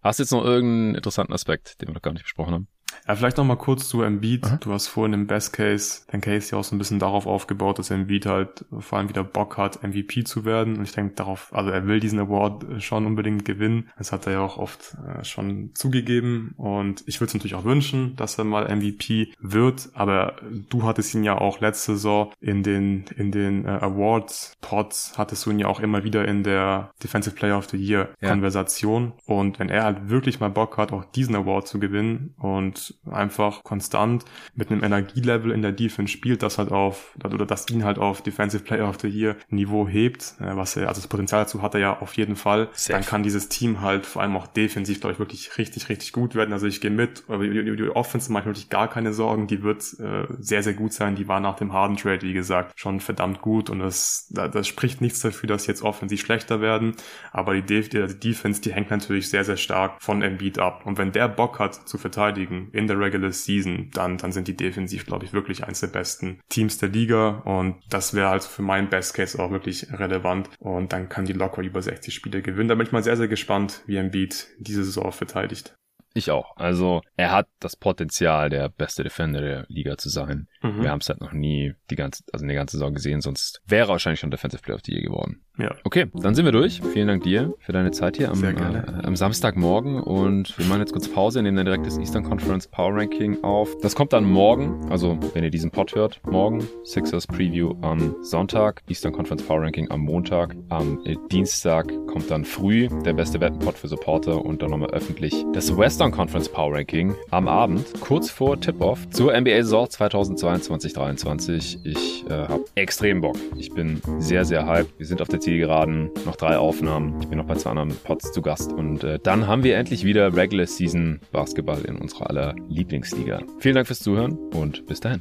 Hast 0.00 0.18
du 0.18 0.22
jetzt 0.22 0.32
noch 0.32 0.44
irgendeinen 0.44 0.94
interessanten 0.94 1.32
Aspekt, 1.32 1.80
den 1.80 1.88
wir 1.88 1.94
noch 1.94 2.02
gar 2.02 2.12
nicht 2.12 2.22
besprochen 2.22 2.54
haben? 2.54 2.68
Ja, 3.08 3.16
vielleicht 3.16 3.38
noch 3.38 3.44
mal 3.44 3.56
kurz 3.56 3.88
zu 3.88 4.02
Embiid. 4.02 4.44
Aha. 4.44 4.56
Du 4.56 4.70
hast 4.70 4.88
vorhin 4.88 5.14
im 5.14 5.26
Best 5.26 5.54
Case 5.54 6.02
dein 6.08 6.20
Case 6.20 6.52
ja 6.52 6.58
auch 6.58 6.64
so 6.64 6.74
ein 6.74 6.78
bisschen 6.78 6.98
darauf 6.98 7.26
aufgebaut, 7.26 7.78
dass 7.78 7.90
Embiid 7.90 8.26
halt 8.26 8.66
vor 8.78 8.98
allem 8.98 9.08
wieder 9.08 9.24
Bock 9.24 9.56
hat, 9.56 9.82
MVP 9.82 10.24
zu 10.24 10.44
werden. 10.44 10.76
Und 10.76 10.84
ich 10.84 10.92
denke 10.92 11.14
darauf, 11.14 11.48
also 11.54 11.70
er 11.70 11.86
will 11.86 12.00
diesen 12.00 12.18
Award 12.18 12.82
schon 12.82 13.06
unbedingt 13.06 13.46
gewinnen. 13.46 13.88
Das 13.96 14.12
hat 14.12 14.26
er 14.26 14.34
ja 14.34 14.40
auch 14.40 14.58
oft 14.58 14.94
äh, 15.06 15.24
schon 15.24 15.70
zugegeben. 15.74 16.52
Und 16.58 17.02
ich 17.06 17.20
würde 17.20 17.28
es 17.28 17.34
natürlich 17.34 17.54
auch 17.54 17.64
wünschen, 17.64 18.14
dass 18.16 18.36
er 18.36 18.44
mal 18.44 18.68
MVP 18.74 19.32
wird. 19.40 19.88
Aber 19.94 20.36
du 20.68 20.82
hattest 20.82 21.14
ihn 21.14 21.24
ja 21.24 21.38
auch 21.38 21.60
letzte 21.60 21.92
Saison 21.92 22.30
in 22.40 22.62
den, 22.62 23.06
in 23.16 23.32
den 23.32 23.64
äh, 23.64 23.68
Awards 23.68 24.52
Pods, 24.60 25.14
hattest 25.16 25.46
du 25.46 25.50
ihn 25.50 25.58
ja 25.58 25.68
auch 25.68 25.80
immer 25.80 26.04
wieder 26.04 26.28
in 26.28 26.42
der 26.42 26.90
Defensive 27.02 27.34
Player 27.34 27.56
of 27.56 27.70
the 27.70 27.78
Year 27.78 28.10
ja. 28.20 28.28
Konversation. 28.28 29.14
Und 29.24 29.58
wenn 29.58 29.70
er 29.70 29.84
halt 29.84 30.10
wirklich 30.10 30.40
mal 30.40 30.50
Bock 30.50 30.76
hat, 30.76 30.92
auch 30.92 31.06
diesen 31.06 31.34
Award 31.34 31.66
zu 31.66 31.80
gewinnen 31.80 32.34
und 32.36 32.77
einfach 33.10 33.64
konstant 33.64 34.24
mit 34.54 34.70
einem 34.70 34.82
Energielevel 34.82 35.52
in 35.52 35.62
der 35.62 35.72
Defense 35.72 36.12
spielt, 36.12 36.42
das 36.42 36.58
halt 36.58 36.70
auf, 36.70 37.16
oder 37.24 37.46
das 37.46 37.68
ihn 37.70 37.84
halt 37.84 37.98
auf 37.98 38.22
Defensive 38.22 38.62
Player 38.62 38.88
of 38.88 38.98
the 39.00 39.08
Year 39.08 39.36
Niveau 39.50 39.88
hebt, 39.88 40.34
äh, 40.40 40.56
was 40.56 40.76
er, 40.76 40.88
also 40.88 41.00
das 41.00 41.08
Potenzial 41.08 41.42
dazu 41.42 41.62
hat 41.62 41.74
er 41.74 41.80
ja 41.80 41.98
auf 42.00 42.14
jeden 42.14 42.36
Fall, 42.36 42.68
Safe. 42.72 42.92
dann 42.92 43.04
kann 43.06 43.22
dieses 43.22 43.48
Team 43.48 43.80
halt 43.80 44.06
vor 44.06 44.22
allem 44.22 44.36
auch 44.36 44.46
defensiv, 44.46 45.00
glaube 45.00 45.14
ich, 45.14 45.18
wirklich 45.18 45.58
richtig, 45.58 45.88
richtig 45.88 46.12
gut 46.12 46.34
werden. 46.34 46.52
Also 46.52 46.66
ich 46.66 46.80
gehe 46.80 46.90
mit, 46.90 47.24
aber 47.28 47.44
die, 47.46 47.64
die, 47.64 47.76
die 47.76 47.88
Offense 47.90 48.32
mache 48.32 48.42
ich 48.42 48.46
wirklich 48.46 48.68
gar 48.68 48.88
keine 48.88 49.12
Sorgen, 49.12 49.46
die 49.46 49.62
wird 49.62 49.82
äh, 50.00 50.26
sehr, 50.38 50.62
sehr 50.62 50.74
gut 50.74 50.92
sein. 50.92 51.14
Die 51.14 51.28
war 51.28 51.40
nach 51.40 51.56
dem 51.56 51.72
Harden 51.72 51.96
Trade, 51.96 52.22
wie 52.22 52.32
gesagt, 52.32 52.78
schon 52.78 53.00
verdammt 53.00 53.40
gut 53.40 53.70
und 53.70 53.78
das, 53.80 54.28
das 54.30 54.66
spricht 54.66 55.00
nichts 55.00 55.20
dafür, 55.20 55.48
dass 55.48 55.66
jetzt 55.66 55.82
offensiv 55.82 56.20
schlechter 56.20 56.60
werden, 56.60 56.94
aber 57.32 57.54
die, 57.54 57.62
die, 57.62 57.88
die 57.88 58.20
Defense, 58.20 58.60
die 58.60 58.72
hängt 58.72 58.90
natürlich 58.90 59.28
sehr, 59.28 59.44
sehr 59.44 59.56
stark 59.56 60.02
von 60.02 60.22
Embiid 60.22 60.58
ab. 60.58 60.82
Und 60.84 60.98
wenn 60.98 61.12
der 61.12 61.28
Bock 61.28 61.58
hat 61.58 61.88
zu 61.88 61.98
verteidigen, 61.98 62.67
in 62.72 62.86
der 62.86 62.98
Regular 62.98 63.32
Season, 63.32 63.90
dann, 63.92 64.18
dann 64.18 64.32
sind 64.32 64.48
die 64.48 64.56
defensiv, 64.56 65.06
glaube 65.06 65.24
ich, 65.24 65.32
wirklich 65.32 65.64
eins 65.64 65.80
der 65.80 65.88
besten 65.88 66.40
Teams 66.48 66.78
der 66.78 66.88
Liga 66.88 67.42
und 67.44 67.76
das 67.90 68.14
wäre 68.14 68.28
also 68.28 68.48
für 68.48 68.62
meinen 68.62 68.88
Best 68.88 69.14
Case 69.14 69.42
auch 69.42 69.50
wirklich 69.50 69.92
relevant 69.92 70.50
und 70.58 70.92
dann 70.92 71.08
kann 71.08 71.26
die 71.26 71.32
locker 71.32 71.62
über 71.62 71.82
60 71.82 72.14
Spiele 72.14 72.42
gewinnen. 72.42 72.68
Da 72.68 72.74
bin 72.74 72.86
ich 72.86 72.92
mal 72.92 73.02
sehr, 73.02 73.16
sehr 73.16 73.28
gespannt, 73.28 73.82
wie 73.86 73.98
Beat 74.08 74.48
diese 74.58 74.84
Saison 74.84 75.12
verteidigt. 75.12 75.74
Ich 76.18 76.32
auch. 76.32 76.56
Also 76.56 77.00
er 77.16 77.30
hat 77.30 77.46
das 77.60 77.76
Potenzial, 77.76 78.50
der 78.50 78.68
beste 78.68 79.04
Defender 79.04 79.40
der 79.40 79.66
Liga 79.68 79.96
zu 79.96 80.08
sein. 80.08 80.48
Mhm. 80.62 80.82
Wir 80.82 80.90
haben 80.90 80.98
es 80.98 81.08
halt 81.08 81.20
noch 81.20 81.32
nie 81.32 81.74
die 81.90 81.94
ganze, 81.94 82.24
also 82.32 82.44
eine 82.44 82.54
ganze 82.54 82.76
Saison 82.76 82.92
gesehen, 82.92 83.20
sonst 83.20 83.62
wäre 83.66 83.86
er 83.86 83.90
wahrscheinlich 83.90 84.18
schon 84.18 84.32
Defensive 84.32 84.60
Player 84.60 84.74
of 84.74 84.82
the 84.84 84.92
Year 84.92 85.02
geworden. 85.02 85.44
Ja. 85.58 85.74
Okay, 85.84 86.06
dann 86.14 86.34
sind 86.34 86.44
wir 86.44 86.52
durch. 86.52 86.80
Vielen 86.92 87.08
Dank 87.08 87.24
dir 87.24 87.52
für 87.58 87.72
deine 87.72 87.90
Zeit 87.90 88.16
hier 88.16 88.30
am, 88.30 88.42
äh, 88.44 88.82
am 89.02 89.16
Samstagmorgen 89.16 90.00
und 90.00 90.56
wir 90.56 90.66
machen 90.66 90.80
jetzt 90.80 90.92
kurz 90.92 91.08
Pause, 91.08 91.42
nehmen 91.42 91.56
dann 91.56 91.66
direkt 91.66 91.84
das 91.84 91.98
Eastern 91.98 92.22
Conference 92.22 92.68
Power 92.68 92.94
Ranking 92.94 93.42
auf. 93.42 93.76
Das 93.82 93.96
kommt 93.96 94.12
dann 94.12 94.24
morgen, 94.24 94.88
also 94.90 95.18
wenn 95.34 95.42
ihr 95.42 95.50
diesen 95.50 95.72
Pod 95.72 95.94
hört, 95.96 96.20
morgen 96.24 96.66
Sixers 96.84 97.26
Preview 97.26 97.74
am 97.82 98.14
Sonntag, 98.22 98.82
Eastern 98.88 99.12
Conference 99.12 99.42
Power 99.42 99.62
Ranking 99.62 99.90
am 99.90 100.00
Montag, 100.00 100.54
am 100.68 101.00
äh, 101.04 101.16
Dienstag 101.30 101.92
kommt 102.06 102.30
dann 102.30 102.44
früh 102.44 102.88
der 103.04 103.14
beste 103.14 103.40
Wettenpod 103.40 103.76
für 103.76 103.88
Supporter 103.88 104.44
und 104.44 104.62
dann 104.62 104.70
nochmal 104.70 104.90
öffentlich 104.90 105.44
das 105.52 105.76
Western 105.76 106.07
Conference 106.12 106.48
Power 106.48 106.74
Ranking 106.74 107.14
am 107.30 107.48
Abend, 107.48 107.86
kurz 108.00 108.30
vor 108.30 108.60
Tip-Off 108.60 109.08
zur 109.10 109.38
NBA-Saison 109.38 109.86
2022-23. 109.86 111.78
Ich 111.84 112.24
äh, 112.28 112.32
habe 112.32 112.64
extrem 112.74 113.20
Bock. 113.20 113.36
Ich 113.56 113.72
bin 113.72 114.00
sehr, 114.18 114.44
sehr 114.44 114.66
hyped. 114.66 114.98
Wir 114.98 115.06
sind 115.06 115.22
auf 115.22 115.28
der 115.28 115.40
Zielgeraden, 115.40 116.10
noch 116.24 116.36
drei 116.36 116.58
Aufnahmen. 116.58 117.20
Ich 117.20 117.28
bin 117.28 117.38
noch 117.38 117.46
bei 117.46 117.54
zwei 117.54 117.70
anderen 117.70 117.94
Pods 118.04 118.32
zu 118.32 118.42
Gast 118.42 118.72
und 118.72 119.04
äh, 119.04 119.18
dann 119.22 119.46
haben 119.46 119.64
wir 119.64 119.76
endlich 119.76 120.04
wieder 120.04 120.34
Regular 120.34 120.66
Season 120.66 121.20
Basketball 121.32 121.82
in 121.84 121.96
unserer 121.96 122.30
aller 122.30 122.54
Lieblingsliga. 122.68 123.40
Vielen 123.58 123.74
Dank 123.74 123.86
fürs 123.86 124.00
Zuhören 124.00 124.38
und 124.54 124.86
bis 124.86 125.00
dahin. 125.00 125.20